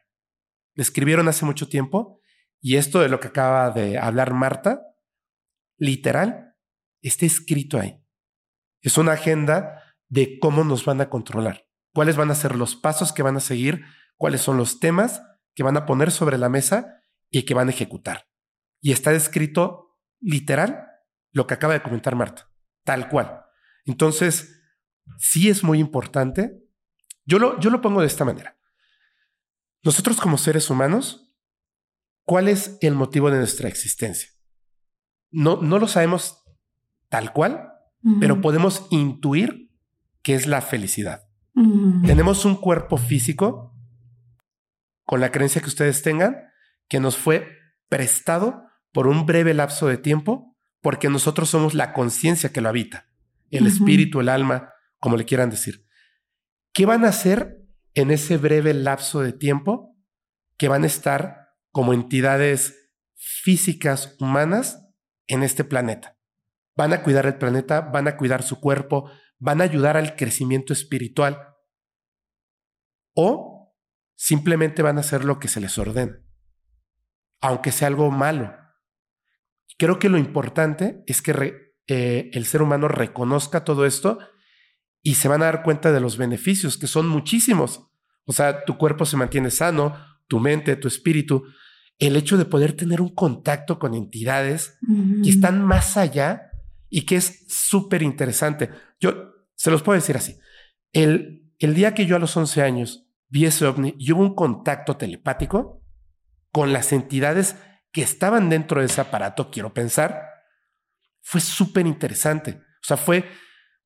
La 0.75 0.83
escribieron 0.83 1.27
hace 1.27 1.45
mucho 1.45 1.67
tiempo 1.67 2.20
y 2.61 2.77
esto 2.77 2.99
de 2.99 3.09
lo 3.09 3.19
que 3.19 3.29
acaba 3.29 3.71
de 3.71 3.97
hablar 3.97 4.33
Marta, 4.33 4.81
literal, 5.77 6.55
está 7.01 7.25
escrito 7.25 7.79
ahí. 7.79 7.99
Es 8.81 8.97
una 8.97 9.13
agenda 9.13 9.83
de 10.07 10.39
cómo 10.39 10.63
nos 10.63 10.85
van 10.85 11.01
a 11.01 11.09
controlar, 11.09 11.67
cuáles 11.93 12.15
van 12.17 12.29
a 12.29 12.35
ser 12.35 12.55
los 12.55 12.75
pasos 12.75 13.13
que 13.13 13.23
van 13.23 13.35
a 13.37 13.41
seguir, 13.41 13.85
cuáles 14.15 14.41
son 14.41 14.57
los 14.57 14.79
temas 14.79 15.23
que 15.55 15.63
van 15.63 15.75
a 15.75 15.85
poner 15.85 16.11
sobre 16.11 16.37
la 16.37 16.49
mesa 16.49 17.03
y 17.31 17.43
que 17.43 17.55
van 17.55 17.67
a 17.67 17.71
ejecutar. 17.71 18.27
Y 18.79 18.91
está 18.91 19.11
escrito 19.11 19.97
literal 20.19 20.87
lo 21.31 21.47
que 21.47 21.55
acaba 21.55 21.73
de 21.73 21.81
comentar 21.81 22.15
Marta, 22.15 22.51
tal 22.83 23.09
cual. 23.09 23.43
Entonces, 23.85 24.61
sí 25.17 25.49
es 25.49 25.63
muy 25.63 25.79
importante. 25.79 26.61
Yo 27.25 27.39
lo, 27.39 27.59
yo 27.59 27.71
lo 27.71 27.81
pongo 27.81 28.01
de 28.01 28.07
esta 28.07 28.25
manera. 28.25 28.57
Nosotros 29.83 30.19
como 30.21 30.37
seres 30.37 30.69
humanos, 30.69 31.30
¿cuál 32.31 32.47
es 32.47 32.77
el 32.79 32.95
motivo 32.95 33.29
de 33.29 33.39
nuestra 33.39 33.67
existencia? 33.67 34.29
No, 35.31 35.61
no 35.61 35.79
lo 35.79 35.87
sabemos 35.89 36.41
tal 37.09 37.33
cual, 37.33 37.73
uh 38.03 38.09
-huh. 38.09 38.19
pero 38.21 38.39
podemos 38.39 38.87
intuir 38.89 39.69
que 40.21 40.35
es 40.35 40.47
la 40.47 40.61
felicidad. 40.61 41.23
Uh 41.55 41.61
-huh. 41.61 42.07
Tenemos 42.07 42.45
un 42.45 42.55
cuerpo 42.55 42.95
físico, 42.95 43.75
con 45.03 45.19
la 45.19 45.29
creencia 45.29 45.59
que 45.61 45.67
ustedes 45.67 46.03
tengan, 46.03 46.37
que 46.87 47.01
nos 47.01 47.17
fue 47.17 47.49
prestado 47.89 48.63
por 48.93 49.07
un 49.07 49.25
breve 49.25 49.53
lapso 49.53 49.87
de 49.87 49.97
tiempo, 49.97 50.55
porque 50.79 51.09
nosotros 51.09 51.49
somos 51.49 51.73
la 51.73 51.91
conciencia 51.91 52.53
que 52.53 52.61
lo 52.61 52.69
habita, 52.69 53.07
el 53.49 53.63
uh 53.63 53.65
-huh. 53.65 53.73
espíritu, 53.73 54.21
el 54.21 54.29
alma, 54.29 54.69
como 55.01 55.17
le 55.17 55.25
quieran 55.25 55.49
decir. 55.49 55.85
¿Qué 56.71 56.85
van 56.85 57.03
a 57.03 57.09
hacer 57.09 57.57
en 57.93 58.09
ese 58.09 58.37
breve 58.37 58.73
lapso 58.73 59.19
de 59.19 59.33
tiempo? 59.33 59.97
Que 60.55 60.69
van 60.69 60.83
a 60.83 60.87
estar 60.87 61.40
como 61.71 61.93
entidades 61.93 62.91
físicas 63.15 64.15
humanas 64.19 64.87
en 65.27 65.43
este 65.43 65.63
planeta. 65.63 66.17
Van 66.75 66.93
a 66.93 67.03
cuidar 67.03 67.25
el 67.25 67.37
planeta, 67.37 67.81
van 67.81 68.07
a 68.07 68.17
cuidar 68.17 68.43
su 68.43 68.59
cuerpo, 68.59 69.11
van 69.39 69.61
a 69.61 69.63
ayudar 69.63 69.97
al 69.97 70.15
crecimiento 70.15 70.73
espiritual 70.73 71.55
o 73.13 73.75
simplemente 74.15 74.81
van 74.81 74.97
a 74.97 75.01
hacer 75.01 75.25
lo 75.25 75.39
que 75.39 75.47
se 75.47 75.59
les 75.59 75.77
ordena, 75.77 76.23
aunque 77.41 77.71
sea 77.71 77.87
algo 77.87 78.11
malo. 78.11 78.55
Creo 79.77 79.99
que 79.99 80.09
lo 80.09 80.17
importante 80.17 81.03
es 81.07 81.21
que 81.21 81.73
eh, 81.87 82.29
el 82.33 82.45
ser 82.45 82.61
humano 82.61 82.87
reconozca 82.87 83.63
todo 83.63 83.85
esto 83.85 84.19
y 85.01 85.15
se 85.15 85.27
van 85.27 85.41
a 85.41 85.45
dar 85.45 85.63
cuenta 85.63 85.91
de 85.91 85.99
los 85.99 86.17
beneficios, 86.17 86.77
que 86.77 86.87
son 86.87 87.07
muchísimos. 87.07 87.87
O 88.25 88.33
sea, 88.33 88.63
tu 88.63 88.77
cuerpo 88.77 89.05
se 89.05 89.17
mantiene 89.17 89.49
sano, 89.49 89.97
tu 90.27 90.39
mente, 90.39 90.75
tu 90.75 90.87
espíritu. 90.87 91.43
El 92.01 92.15
hecho 92.15 92.37
de 92.37 92.45
poder 92.45 92.73
tener 92.73 92.99
un 92.99 93.13
contacto 93.13 93.79
con 93.79 93.93
entidades 93.93 94.77
que 95.23 95.29
están 95.29 95.63
más 95.63 95.97
allá 95.97 96.51
y 96.89 97.03
que 97.03 97.15
es 97.15 97.45
súper 97.47 98.01
interesante. 98.01 98.69
Yo 98.99 99.33
se 99.55 99.69
los 99.69 99.83
puedo 99.83 99.95
decir 99.97 100.17
así. 100.17 100.37
El, 100.91 101.53
el 101.59 101.75
día 101.75 101.93
que 101.93 102.07
yo 102.07 102.15
a 102.15 102.19
los 102.19 102.35
11 102.35 102.63
años 102.63 103.07
vi 103.29 103.45
ese 103.45 103.65
ovni 103.65 103.95
y 103.99 104.11
hubo 104.11 104.21
un 104.21 104.33
contacto 104.33 104.97
telepático 104.97 105.83
con 106.51 106.73
las 106.73 106.91
entidades 106.91 107.55
que 107.91 108.01
estaban 108.01 108.49
dentro 108.49 108.79
de 108.79 108.87
ese 108.87 109.01
aparato, 109.01 109.51
quiero 109.51 109.73
pensar, 109.73 110.23
fue 111.21 111.39
súper 111.39 111.85
interesante. 111.85 112.61
O 112.81 112.83
sea, 112.83 112.97
fue 112.97 113.25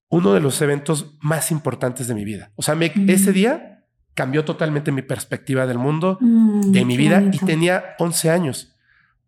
uno 0.10 0.34
de 0.34 0.40
los 0.40 0.62
eventos 0.62 1.18
más 1.22 1.52
importantes 1.52 2.08
de 2.08 2.16
mi 2.16 2.24
vida. 2.24 2.52
O 2.56 2.62
sea, 2.62 2.78
ese 3.08 3.34
día 3.34 3.75
cambió 4.16 4.46
totalmente 4.46 4.92
mi 4.92 5.04
perspectiva 5.04 5.68
del 5.68 5.78
mundo, 5.78 6.18
mm, 6.20 6.72
de 6.72 6.86
mi 6.86 6.98
vida, 6.98 7.22
y 7.32 7.38
tenía 7.40 7.96
11 8.00 8.32
años. 8.32 8.76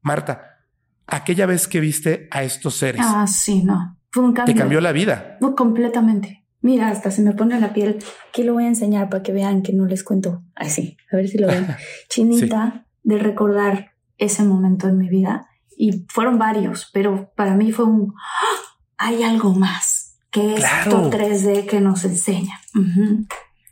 Marta, 0.02 0.62
aquella 1.06 1.46
vez 1.46 1.68
que 1.68 1.80
viste 1.80 2.28
a 2.32 2.44
estos 2.44 2.76
seres. 2.76 3.02
Ah, 3.04 3.28
sí, 3.28 3.64
no. 3.64 3.98
Fue 4.10 4.24
un 4.24 4.34
cambio. 4.34 4.56
Te 4.56 4.60
cambió 4.60 4.82
la 4.82 4.94
vida. 4.94 5.38
completamente. 5.56 6.46
Mira, 6.62 6.90
hasta 6.90 7.12
se 7.12 7.22
me 7.22 7.34
pone 7.34 7.60
la 7.60 7.74
piel. 7.74 8.00
Aquí 8.30 8.44
lo 8.44 8.54
voy 8.54 8.64
a 8.64 8.70
enseñar 8.70 9.10
para 9.10 9.22
que 9.22 9.32
vean 9.32 9.62
que 9.62 9.74
no 9.74 9.86
les 9.86 10.04
cuento. 10.04 10.42
Ay, 10.56 10.70
sí, 10.70 10.98
a 11.12 11.18
ver 11.18 11.28
si 11.28 11.38
lo 11.38 11.48
ven. 11.48 11.68
Chinita 12.10 12.86
de 13.04 13.18
recordar 13.20 13.92
ese 14.18 14.44
momento 14.44 14.88
en 14.88 14.98
mi 14.98 15.10
vida. 15.10 15.48
Y 15.78 16.06
fueron 16.10 16.40
varios, 16.40 16.90
pero 16.92 17.32
para 17.36 17.56
mí 17.56 17.72
fue 17.72 17.86
un... 17.86 18.14
¡Ah! 18.18 18.76
Hay 18.98 19.22
algo 19.22 19.54
más 19.54 20.18
que 20.32 20.56
esto 20.56 21.12
3D 21.12 21.68
que 21.68 21.80
nos 21.80 22.04
enseña. 22.04 22.60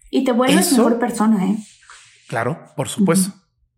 Y 0.10 0.24
te 0.24 0.32
vuelves 0.32 0.72
mejor 0.72 1.00
persona, 1.00 1.46
¿eh? 1.46 1.58
Claro, 2.28 2.66
por 2.76 2.88
supuesto. 2.88 3.34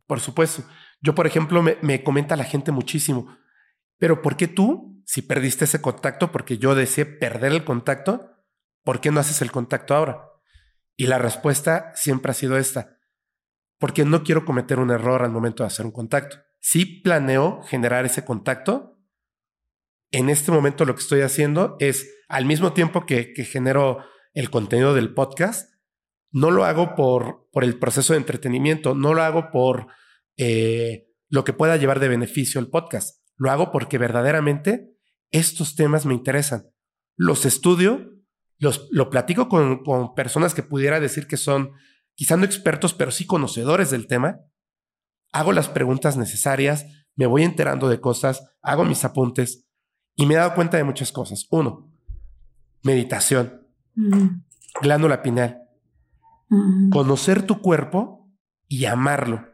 Por 0.06 0.20
supuesto. 0.20 0.64
Yo, 1.02 1.16
por 1.16 1.28
ejemplo, 1.28 1.62
me, 1.62 1.78
me 1.82 2.04
comenta 2.04 2.36
la 2.36 2.44
gente 2.44 2.72
muchísimo. 2.72 3.38
Pero 3.98 4.22
¿por 4.22 4.38
qué 4.38 4.48
tú, 4.48 5.02
si 5.06 5.22
perdiste 5.22 5.66
ese 5.66 5.82
contacto, 5.82 6.32
porque 6.32 6.58
yo 6.58 6.76
deseé 6.76 7.06
perder 7.06 7.52
el 7.52 7.64
contacto, 7.64 8.32
¿por 8.84 9.02
qué 9.02 9.12
no 9.12 9.20
haces 9.20 9.42
el 9.42 9.52
contacto 9.52 9.96
ahora? 9.96 10.24
Y 10.96 11.08
la 11.08 11.18
respuesta 11.18 11.92
siempre 11.96 12.32
ha 12.32 12.36
sido 12.36 12.58
esta, 12.58 12.98
porque 13.80 14.06
no 14.06 14.24
quiero 14.24 14.46
cometer 14.46 14.80
un 14.80 14.92
error 14.92 15.24
al 15.24 15.32
momento 15.32 15.64
de 15.64 15.68
hacer 15.68 15.86
un 15.86 15.92
contacto. 15.92 16.38
Si 16.60 16.86
planeo 16.86 17.62
generar 17.64 18.06
ese 18.06 18.26
contacto, 18.26 19.00
en 20.12 20.30
este 20.30 20.52
momento 20.52 20.86
lo 20.86 20.96
que 20.96 21.02
estoy 21.02 21.22
haciendo 21.22 21.76
es, 21.80 22.10
al 22.28 22.46
mismo 22.46 22.74
tiempo 22.74 23.06
que, 23.06 23.34
genero 23.50 24.04
el 24.34 24.50
contenido 24.50 24.94
del 24.94 25.14
podcast, 25.14 25.72
no 26.32 26.52
lo 26.52 26.66
hago 26.66 26.96
por, 26.96 27.48
por 27.52 27.64
el 27.64 27.80
proceso 27.80 28.14
de 28.14 28.20
entretenimiento, 28.20 28.96
no 28.96 29.14
lo 29.14 29.24
hago 29.24 29.52
por 29.52 29.88
eh, 30.38 31.08
lo 31.30 31.44
que 31.44 31.54
pueda 31.54 31.78
llevar 31.78 32.00
de 32.00 32.10
beneficio 32.10 32.60
el 32.60 32.70
podcast, 32.70 33.22
lo 33.36 33.52
hago 33.52 33.72
porque 33.72 33.98
verdaderamente 33.98 34.92
estos 35.32 35.76
temas 35.76 36.06
me 36.06 36.14
interesan. 36.14 36.70
Los 37.16 37.46
estudio 37.46 38.18
los, 38.60 38.88
lo 38.92 39.10
platico 39.10 39.50
con, 39.50 39.84
con 39.84 40.16
personas 40.16 40.54
que 40.54 40.64
pudiera 40.64 41.00
decir 41.00 41.28
que 41.28 41.38
son 41.38 41.74
quizá 42.16 42.38
no 42.38 42.46
expertos, 42.46 42.94
pero 42.94 43.12
sí 43.12 43.26
conocedores 43.26 43.92
del 43.92 44.08
tema. 44.08 44.40
Hago 45.32 45.52
las 45.52 45.70
preguntas 45.70 46.18
necesarias, 46.18 46.86
me 47.16 47.26
voy 47.26 47.44
enterando 47.44 47.90
de 47.90 48.00
cosas, 48.00 48.56
hago 48.62 48.86
mis 48.86 49.04
apuntes 49.06 49.68
y 50.16 50.26
me 50.26 50.34
he 50.34 50.38
dado 50.38 50.56
cuenta 50.56 50.78
de 50.78 50.84
muchas 50.84 51.12
cosas. 51.12 51.46
Uno, 51.52 51.92
meditación, 52.84 53.68
glándula 54.82 55.22
pineal, 55.22 55.62
conocer 56.92 57.44
tu 57.44 57.62
cuerpo 57.62 58.30
y 58.68 58.86
amarlo. 58.86 59.46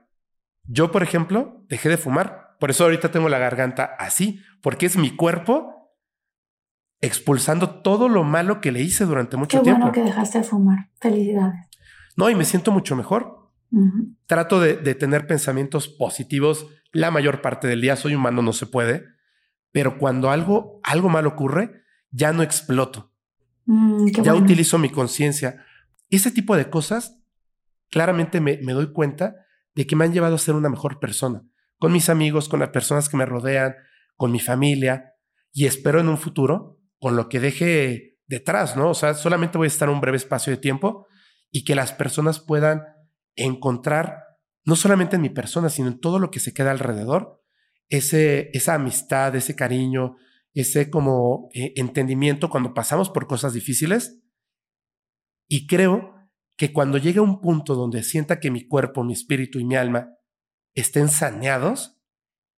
Yo, 0.66 0.92
por 0.92 1.04
ejemplo, 1.04 1.64
dejé 1.68 1.90
de 1.90 1.98
fumar. 1.98 2.56
Por 2.60 2.70
eso 2.70 2.84
ahorita 2.84 3.12
tengo 3.12 3.30
la 3.30 3.40
garganta 3.40 3.84
así, 4.00 4.42
porque 4.62 4.86
es 4.86 4.98
mi 4.98 5.16
cuerpo 5.16 5.74
expulsando 7.02 7.82
todo 7.82 8.08
lo 8.08 8.24
malo 8.24 8.62
que 8.62 8.72
le 8.72 8.82
hice 8.82 9.06
durante 9.06 9.36
mucho 9.36 9.58
Qué 9.58 9.64
tiempo. 9.64 9.82
bueno 9.82 9.94
que 9.94 10.04
dejaste 10.04 10.38
de 10.38 10.44
fumar. 10.46 10.90
Felicidades. 11.02 11.68
No, 12.16 12.30
y 12.30 12.36
me 12.36 12.46
siento 12.46 12.72
mucho 12.72 12.96
mejor. 12.96 13.52
Trato 14.28 14.62
de, 14.62 14.76
tener 14.96 15.26
pensamientos 15.26 15.88
positivos 15.88 16.68
la 16.92 17.10
mayor 17.10 17.42
parte 17.42 17.68
del 17.68 17.82
día. 17.82 17.96
Soy 17.96 18.16
humano, 18.16 18.42
no 18.42 18.54
se 18.54 18.68
puede. 18.68 19.04
Pero 19.72 19.98
cuando 19.98 20.30
algo, 20.30 20.80
algo 20.84 21.10
malo 21.10 21.30
ocurre, 21.30 21.82
ya 22.12 22.32
no 22.32 22.44
exploto. 22.44 23.12
Mm, 23.66 24.08
ya 24.22 24.36
utilizo 24.36 24.78
mi 24.78 24.90
conciencia. 24.90 25.66
Ese 26.16 26.32
tipo 26.32 26.56
de 26.56 26.70
cosas, 26.70 27.20
claramente 27.90 28.42
me, 28.42 28.60
me 28.62 28.74
doy 28.74 28.92
cuenta 28.92 29.36
de 29.76 29.88
que 29.88 29.96
me 29.96 30.06
han 30.06 30.14
llevado 30.14 30.36
a 30.36 30.40
ser 30.40 30.56
una 30.56 30.70
mejor 30.70 31.00
persona. 31.00 31.44
Con 31.80 31.92
mis 31.92 32.10
amigos, 32.10 32.50
con 32.50 32.60
las 32.60 32.70
personas 32.70 33.10
que 33.10 33.18
me 33.18 33.26
rodean, 33.26 33.76
con 34.16 34.32
mi 34.32 34.40
familia. 34.40 35.16
Y 35.52 35.66
espero 35.66 36.00
en 36.00 36.10
un 36.10 36.18
futuro 36.18 36.80
con 37.00 37.16
lo 37.16 37.30
que 37.30 37.40
deje 37.40 38.20
detrás, 38.28 38.78
¿no? 38.78 38.90
O 38.90 38.94
sea, 38.94 39.14
solamente 39.14 39.58
voy 39.58 39.66
a 39.66 39.68
estar 39.68 39.90
un 39.90 40.02
breve 40.02 40.18
espacio 40.18 40.52
de 40.52 40.58
tiempo 40.58 41.08
y 41.52 41.66
que 41.66 41.76
las 41.76 41.92
personas 41.92 42.40
puedan 42.40 42.84
encontrar, 43.36 44.24
no 44.64 44.76
solamente 44.76 45.18
en 45.18 45.22
mi 45.22 45.30
persona, 45.30 45.70
sino 45.70 45.90
en 45.90 46.00
todo 46.00 46.20
lo 46.20 46.32
que 46.32 46.40
se 46.40 46.54
queda 46.54 46.72
alrededor, 46.72 47.44
ese, 47.90 48.50
esa 48.54 48.76
amistad, 48.76 49.36
ese 49.36 49.56
cariño, 49.56 50.16
ese 50.54 50.90
como 50.90 51.50
eh, 51.54 51.74
entendimiento 51.76 52.50
cuando 52.50 52.74
pasamos 52.74 53.10
por 53.10 53.28
cosas 53.28 53.54
difíciles. 53.54 54.23
Y 55.48 55.68
creo 55.68 56.14
que 56.58 56.72
cuando 56.72 56.98
llegue 56.98 57.20
un 57.20 57.42
punto 57.42 57.76
donde 57.76 58.04
sienta 58.04 58.40
que 58.40 58.52
mi 58.52 58.68
cuerpo, 58.68 59.04
mi 59.04 59.14
espíritu 59.14 59.60
y 59.60 59.66
mi 59.66 59.76
alma 59.76 60.10
estén 60.76 61.10
saneados, 61.10 62.00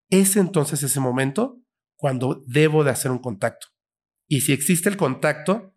es 0.09 0.35
entonces 0.35 0.83
ese 0.83 0.99
momento 0.99 1.61
cuando 1.97 2.43
debo 2.47 2.83
de 2.83 2.91
hacer 2.91 3.11
un 3.11 3.19
contacto. 3.19 3.67
Y 4.27 4.41
si 4.41 4.53
existe 4.53 4.89
el 4.89 4.97
contacto, 4.97 5.73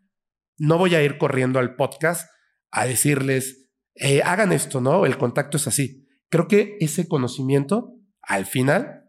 no 0.59 0.79
voy 0.79 0.95
a 0.95 1.03
ir 1.03 1.19
corriendo 1.19 1.59
al 1.59 1.77
podcast 1.77 2.29
a 2.71 2.87
decirles, 2.87 3.71
eh, 3.95 4.23
hagan 4.23 4.53
esto, 4.53 4.81
¿no? 4.81 5.07
El 5.07 5.19
contacto 5.19 5.57
es 5.57 5.67
así. 5.67 6.07
Creo 6.29 6.49
que 6.49 6.77
ese 6.81 7.09
conocimiento, 7.09 7.95
al 8.21 8.47
final, 8.47 9.05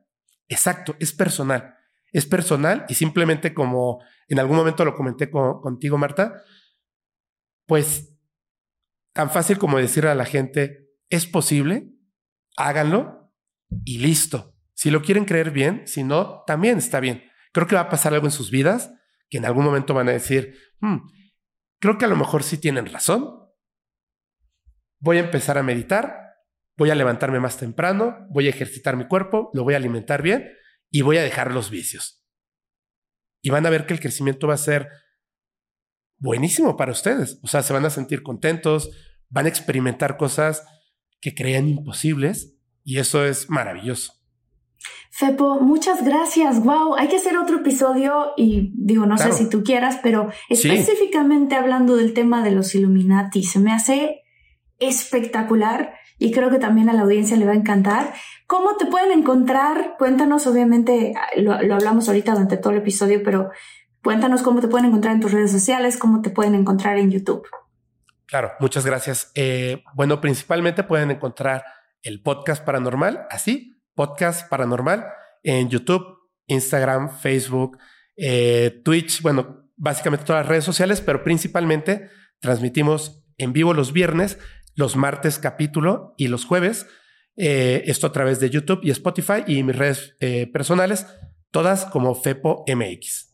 exacto, 0.48 0.96
es 1.00 1.14
personal. 1.14 1.76
Es 2.12 2.26
personal 2.26 2.86
y 2.90 2.96
simplemente 2.96 3.54
como 3.54 4.02
en 4.28 4.40
algún 4.40 4.58
momento 4.58 4.86
lo 4.86 4.96
comenté 4.96 5.30
contigo, 5.30 5.98
Marta, 5.98 6.42
pues 7.70 8.20
tan 9.14 9.30
fácil 9.30 9.60
como 9.60 9.78
decirle 9.78 10.10
a 10.10 10.16
la 10.16 10.26
gente, 10.26 10.90
es 11.08 11.28
posible, 11.28 11.94
háganlo 12.58 13.32
y 13.86 14.00
listo. 14.00 14.56
Si 14.74 14.90
lo 14.90 15.04
quieren 15.04 15.26
creer 15.26 15.52
bien, 15.52 15.84
si 15.86 16.04
no, 16.04 16.44
también 16.48 16.80
está 16.80 17.00
bien. 17.00 17.24
Creo 17.54 17.68
que 17.68 17.76
va 17.76 17.82
a 17.82 17.90
pasar 17.90 18.14
algo 18.14 18.26
en 18.26 18.32
sus 18.32 18.50
vidas 18.50 18.92
que 19.30 19.38
en 19.38 19.46
algún 19.46 19.64
momento 19.64 19.94
van 19.94 20.10
a 20.10 20.14
decir, 20.14 20.58
hmm, 20.80 20.98
creo 21.80 22.00
que 22.00 22.06
a 22.06 22.08
lo 22.08 22.16
mejor 22.16 22.42
sí 22.42 22.58
tienen 22.58 22.88
razón. 22.88 23.38
Voy 25.00 25.18
a 25.18 25.22
empezar 25.22 25.60
a 25.60 25.64
meditar, 25.64 26.38
voy 26.76 26.90
a 26.90 26.96
levantarme 26.96 27.40
más 27.40 27.58
temprano, 27.58 28.26
voy 28.32 28.48
a 28.48 28.50
ejercitar 28.50 28.98
mi 28.98 29.06
cuerpo, 29.06 29.52
lo 29.54 29.64
voy 29.64 29.76
a 29.76 29.78
alimentar 29.78 30.24
bien 30.24 30.50
y 30.90 31.02
voy 31.02 31.18
a 31.18 31.24
dejar 31.24 31.52
los 31.52 31.70
vicios. 31.70 32.26
Y 33.44 33.52
van 33.52 33.68
a 33.68 33.70
ver 33.70 33.86
que 33.86 33.94
el 33.94 34.00
crecimiento 34.00 34.48
va 34.48 34.56
a 34.56 34.58
ser 34.58 34.90
buenísimo 36.20 36.78
para 36.78 36.92
ustedes. 36.92 37.40
O 37.44 37.48
sea, 37.48 37.64
se 37.64 37.74
van 37.74 37.86
a 37.86 37.90
sentir 37.90 38.24
contentos, 38.24 38.92
van 39.30 39.46
a 39.46 39.50
experimentar 39.50 40.18
cosas 40.18 40.64
que 41.22 41.34
creían 41.34 41.68
imposibles 41.68 42.56
y 42.84 43.00
eso 43.00 43.26
es 43.26 43.50
maravilloso. 43.50 44.14
Fepo, 45.12 45.60
muchas 45.60 46.06
gracias. 46.06 46.64
Wow, 46.64 46.96
hay 46.96 47.10
que 47.10 47.18
hacer 47.18 47.38
otro 47.38 47.58
episodio 47.58 48.32
y 48.38 48.72
digo, 48.76 49.06
no 49.06 49.18
sé 49.18 49.34
si 49.34 49.50
tú 49.50 49.64
quieras, 49.64 50.00
pero 50.02 50.32
específicamente 50.48 51.56
hablando 51.56 51.98
del 51.98 52.14
tema 52.14 52.42
de 52.44 52.52
los 52.52 52.74
Illuminati, 52.74 53.44
se 53.44 53.60
me 53.60 53.74
hace 53.74 54.22
espectacular 54.78 55.94
y 56.20 56.32
creo 56.32 56.50
que 56.50 56.60
también 56.60 56.90
a 56.90 56.94
la 56.94 57.02
audiencia 57.02 57.36
le 57.36 57.46
va 57.46 57.52
a 57.52 57.56
encantar. 57.56 58.14
¿Cómo 58.48 58.78
te 58.78 58.86
pueden 58.86 59.12
encontrar? 59.12 59.96
Cuéntanos, 59.98 60.48
obviamente, 60.48 61.14
lo, 61.38 61.54
hablamos 61.54 62.08
ahorita 62.08 62.34
durante 62.34 62.58
todo 62.58 62.74
el 62.74 62.80
episodio, 62.80 63.22
pero 63.24 63.50
cuéntanos 64.04 64.42
cómo 64.42 64.62
te 64.62 64.68
pueden 64.68 64.88
encontrar 64.88 65.16
en 65.16 65.22
tus 65.22 65.32
redes 65.32 65.52
sociales, 65.52 65.98
cómo 65.98 66.22
te 66.22 66.30
pueden 66.30 66.56
encontrar 66.56 66.98
en 66.98 67.12
YouTube. 67.12 67.48
Claro, 68.30 68.52
muchas 68.60 68.86
gracias. 68.86 69.32
Eh, 69.34 69.84
bueno, 69.96 70.22
principalmente 70.22 70.84
pueden 70.84 71.10
encontrar 71.10 71.64
el 72.04 72.22
podcast 72.22 72.64
paranormal, 72.64 73.26
así, 73.32 73.82
podcast 73.96 74.48
paranormal 74.50 75.06
en 75.42 75.68
YouTube, 75.70 76.06
Instagram, 76.46 77.18
Facebook, 77.18 77.80
eh, 78.16 78.82
Twitch, 78.86 79.24
bueno, 79.24 79.72
básicamente 79.76 80.26
todas 80.26 80.44
las 80.44 80.50
redes 80.50 80.64
sociales, 80.64 81.02
pero 81.02 81.24
principalmente 81.24 82.10
transmitimos 82.40 83.26
en 83.40 83.52
vivo 83.52 83.74
los 83.74 83.94
viernes, 83.94 84.38
los 84.76 84.96
martes 84.96 85.40
capítulo 85.40 86.14
y 86.16 86.28
los 86.28 86.46
jueves. 86.46 86.86
Eh, 87.36 87.84
esto 87.88 88.06
a 88.06 88.12
través 88.12 88.40
de 88.40 88.52
YouTube 88.52 88.82
y 88.84 88.92
Spotify 88.92 89.44
y 89.48 89.64
mis 89.64 89.76
redes 89.76 90.16
personales, 90.54 91.08
todas 91.50 91.86
como 91.86 92.14
Fepo 92.14 92.64
MX. 92.68 93.29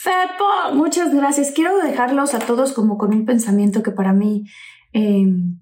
Fepo, 0.00 0.74
muchas 0.74 1.12
gracias. 1.12 1.50
Quiero 1.50 1.76
dejarlos 1.78 2.32
a 2.32 2.38
todos 2.38 2.72
como 2.72 2.98
con 2.98 3.12
un 3.12 3.24
pensamiento 3.24 3.82
que 3.82 3.90
para 3.90 4.12
mí 4.12 4.44
em, 4.92 5.58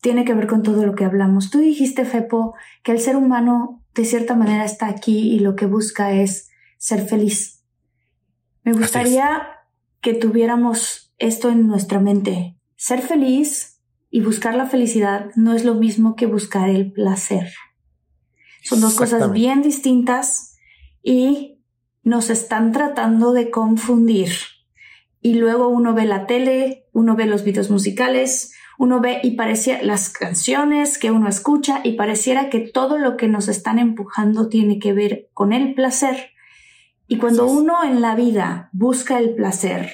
tiene 0.00 0.24
que 0.24 0.32
ver 0.32 0.46
con 0.46 0.62
todo 0.62 0.86
lo 0.86 0.94
que 0.94 1.04
hablamos. 1.04 1.50
Tú 1.50 1.58
dijiste, 1.58 2.06
Fepo, 2.06 2.54
que 2.82 2.92
el 2.92 3.00
ser 3.00 3.16
humano 3.16 3.84
de 3.94 4.06
cierta 4.06 4.34
manera 4.34 4.64
está 4.64 4.86
aquí 4.86 5.34
y 5.34 5.40
lo 5.40 5.56
que 5.56 5.66
busca 5.66 6.14
es 6.14 6.48
ser 6.78 7.06
feliz. 7.06 7.62
Me 8.62 8.72
gustaría 8.72 9.46
que 10.00 10.14
tuviéramos 10.14 11.12
esto 11.18 11.50
en 11.50 11.66
nuestra 11.66 12.00
mente. 12.00 12.56
Ser 12.76 13.02
feliz 13.02 13.82
y 14.08 14.22
buscar 14.22 14.54
la 14.54 14.68
felicidad 14.68 15.32
no 15.36 15.52
es 15.52 15.66
lo 15.66 15.74
mismo 15.74 16.16
que 16.16 16.24
buscar 16.24 16.70
el 16.70 16.92
placer. 16.92 17.52
Son 18.62 18.80
dos 18.80 18.94
cosas 18.94 19.30
bien 19.32 19.60
distintas 19.60 20.56
y 21.02 21.59
nos 22.02 22.30
están 22.30 22.72
tratando 22.72 23.32
de 23.32 23.50
confundir. 23.50 24.32
Y 25.20 25.34
luego 25.34 25.68
uno 25.68 25.94
ve 25.94 26.06
la 26.06 26.26
tele, 26.26 26.86
uno 26.92 27.14
ve 27.16 27.26
los 27.26 27.44
videos 27.44 27.70
musicales, 27.70 28.52
uno 28.78 29.00
ve 29.00 29.20
y 29.22 29.32
parecía 29.32 29.82
las 29.82 30.08
canciones 30.08 30.96
que 30.96 31.10
uno 31.10 31.28
escucha 31.28 31.80
y 31.84 31.92
pareciera 31.92 32.48
que 32.48 32.60
todo 32.60 32.96
lo 32.96 33.18
que 33.18 33.28
nos 33.28 33.48
están 33.48 33.78
empujando 33.78 34.48
tiene 34.48 34.78
que 34.78 34.94
ver 34.94 35.28
con 35.34 35.52
el 35.52 35.74
placer. 35.74 36.30
Y 37.06 37.18
cuando 37.18 37.46
uno 37.46 37.84
en 37.84 38.00
la 38.00 38.14
vida 38.14 38.70
busca 38.72 39.18
el 39.18 39.34
placer, 39.34 39.90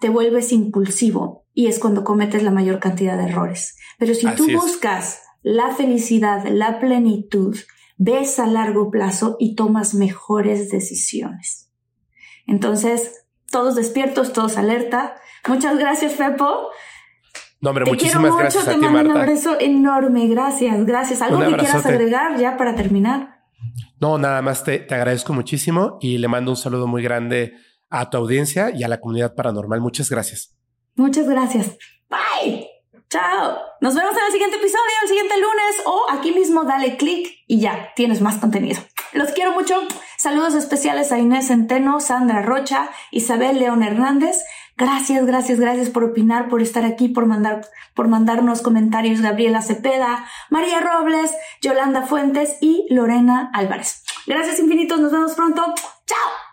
te 0.00 0.08
vuelves 0.08 0.52
impulsivo 0.52 1.46
y 1.54 1.68
es 1.68 1.78
cuando 1.78 2.04
cometes 2.04 2.42
la 2.42 2.50
mayor 2.50 2.78
cantidad 2.78 3.16
de 3.16 3.30
errores. 3.30 3.76
Pero 3.98 4.14
si 4.14 4.26
tú 4.34 4.50
buscas 4.52 5.22
la 5.42 5.74
felicidad, 5.74 6.46
la 6.46 6.80
plenitud, 6.80 7.56
ves 8.02 8.38
a 8.38 8.46
largo 8.46 8.90
plazo 8.90 9.36
y 9.38 9.54
tomas 9.54 9.92
mejores 9.92 10.70
decisiones. 10.70 11.70
Entonces, 12.46 13.26
todos 13.50 13.74
despiertos, 13.74 14.32
todos 14.32 14.56
alerta. 14.56 15.16
Muchas 15.46 15.78
gracias, 15.78 16.14
Fepo. 16.14 16.70
No, 17.60 17.70
hombre, 17.70 17.84
muchísimas 17.84 18.34
gracias 18.34 18.66
a 18.66 18.72
ti, 18.72 18.78
Marta. 18.78 19.10
Un 19.10 19.16
abrazo 19.18 19.60
enorme, 19.60 20.28
gracias, 20.28 20.86
gracias. 20.86 21.20
¿Algo 21.20 21.40
que 21.40 21.56
quieras 21.58 21.84
agregar 21.84 22.38
ya 22.38 22.56
para 22.56 22.74
terminar? 22.74 23.42
No, 24.00 24.16
nada 24.16 24.40
más 24.40 24.64
te, 24.64 24.78
te 24.78 24.94
agradezco 24.94 25.34
muchísimo 25.34 25.98
y 26.00 26.16
le 26.16 26.26
mando 26.26 26.52
un 26.52 26.56
saludo 26.56 26.86
muy 26.86 27.02
grande 27.02 27.52
a 27.90 28.08
tu 28.08 28.16
audiencia 28.16 28.70
y 28.74 28.82
a 28.82 28.88
la 28.88 28.98
comunidad 28.98 29.34
paranormal. 29.34 29.82
Muchas 29.82 30.08
gracias. 30.08 30.56
Muchas 30.96 31.28
gracias. 31.28 31.76
Bye. 32.08 32.79
Chao. 33.10 33.58
Nos 33.80 33.96
vemos 33.96 34.16
en 34.16 34.24
el 34.24 34.32
siguiente 34.32 34.56
episodio, 34.56 34.84
el 35.02 35.08
siguiente 35.08 35.34
lunes 35.36 35.82
o 35.84 36.06
aquí 36.10 36.30
mismo 36.30 36.62
dale 36.62 36.96
clic 36.96 37.42
y 37.48 37.58
ya 37.58 37.92
tienes 37.96 38.20
más 38.20 38.36
contenido. 38.36 38.80
Los 39.12 39.32
quiero 39.32 39.50
mucho. 39.52 39.74
Saludos 40.16 40.54
especiales 40.54 41.10
a 41.10 41.18
Inés 41.18 41.48
Centeno, 41.48 41.98
Sandra 41.98 42.42
Rocha, 42.42 42.88
Isabel 43.10 43.58
León 43.58 43.82
Hernández. 43.82 44.44
Gracias, 44.76 45.26
gracias, 45.26 45.58
gracias 45.58 45.90
por 45.90 46.04
opinar, 46.04 46.48
por 46.48 46.62
estar 46.62 46.84
aquí, 46.84 47.08
por 47.08 47.26
mandar, 47.26 47.66
por 47.94 48.06
mandarnos 48.06 48.62
comentarios 48.62 49.20
Gabriela 49.20 49.60
Cepeda, 49.60 50.26
María 50.48 50.80
Robles, 50.80 51.32
Yolanda 51.60 52.02
Fuentes 52.02 52.58
y 52.60 52.86
Lorena 52.90 53.50
Álvarez. 53.52 54.04
Gracias 54.26 54.60
infinitos, 54.60 55.00
nos 55.00 55.10
vemos 55.10 55.34
pronto. 55.34 55.74
Chao. 56.06 56.49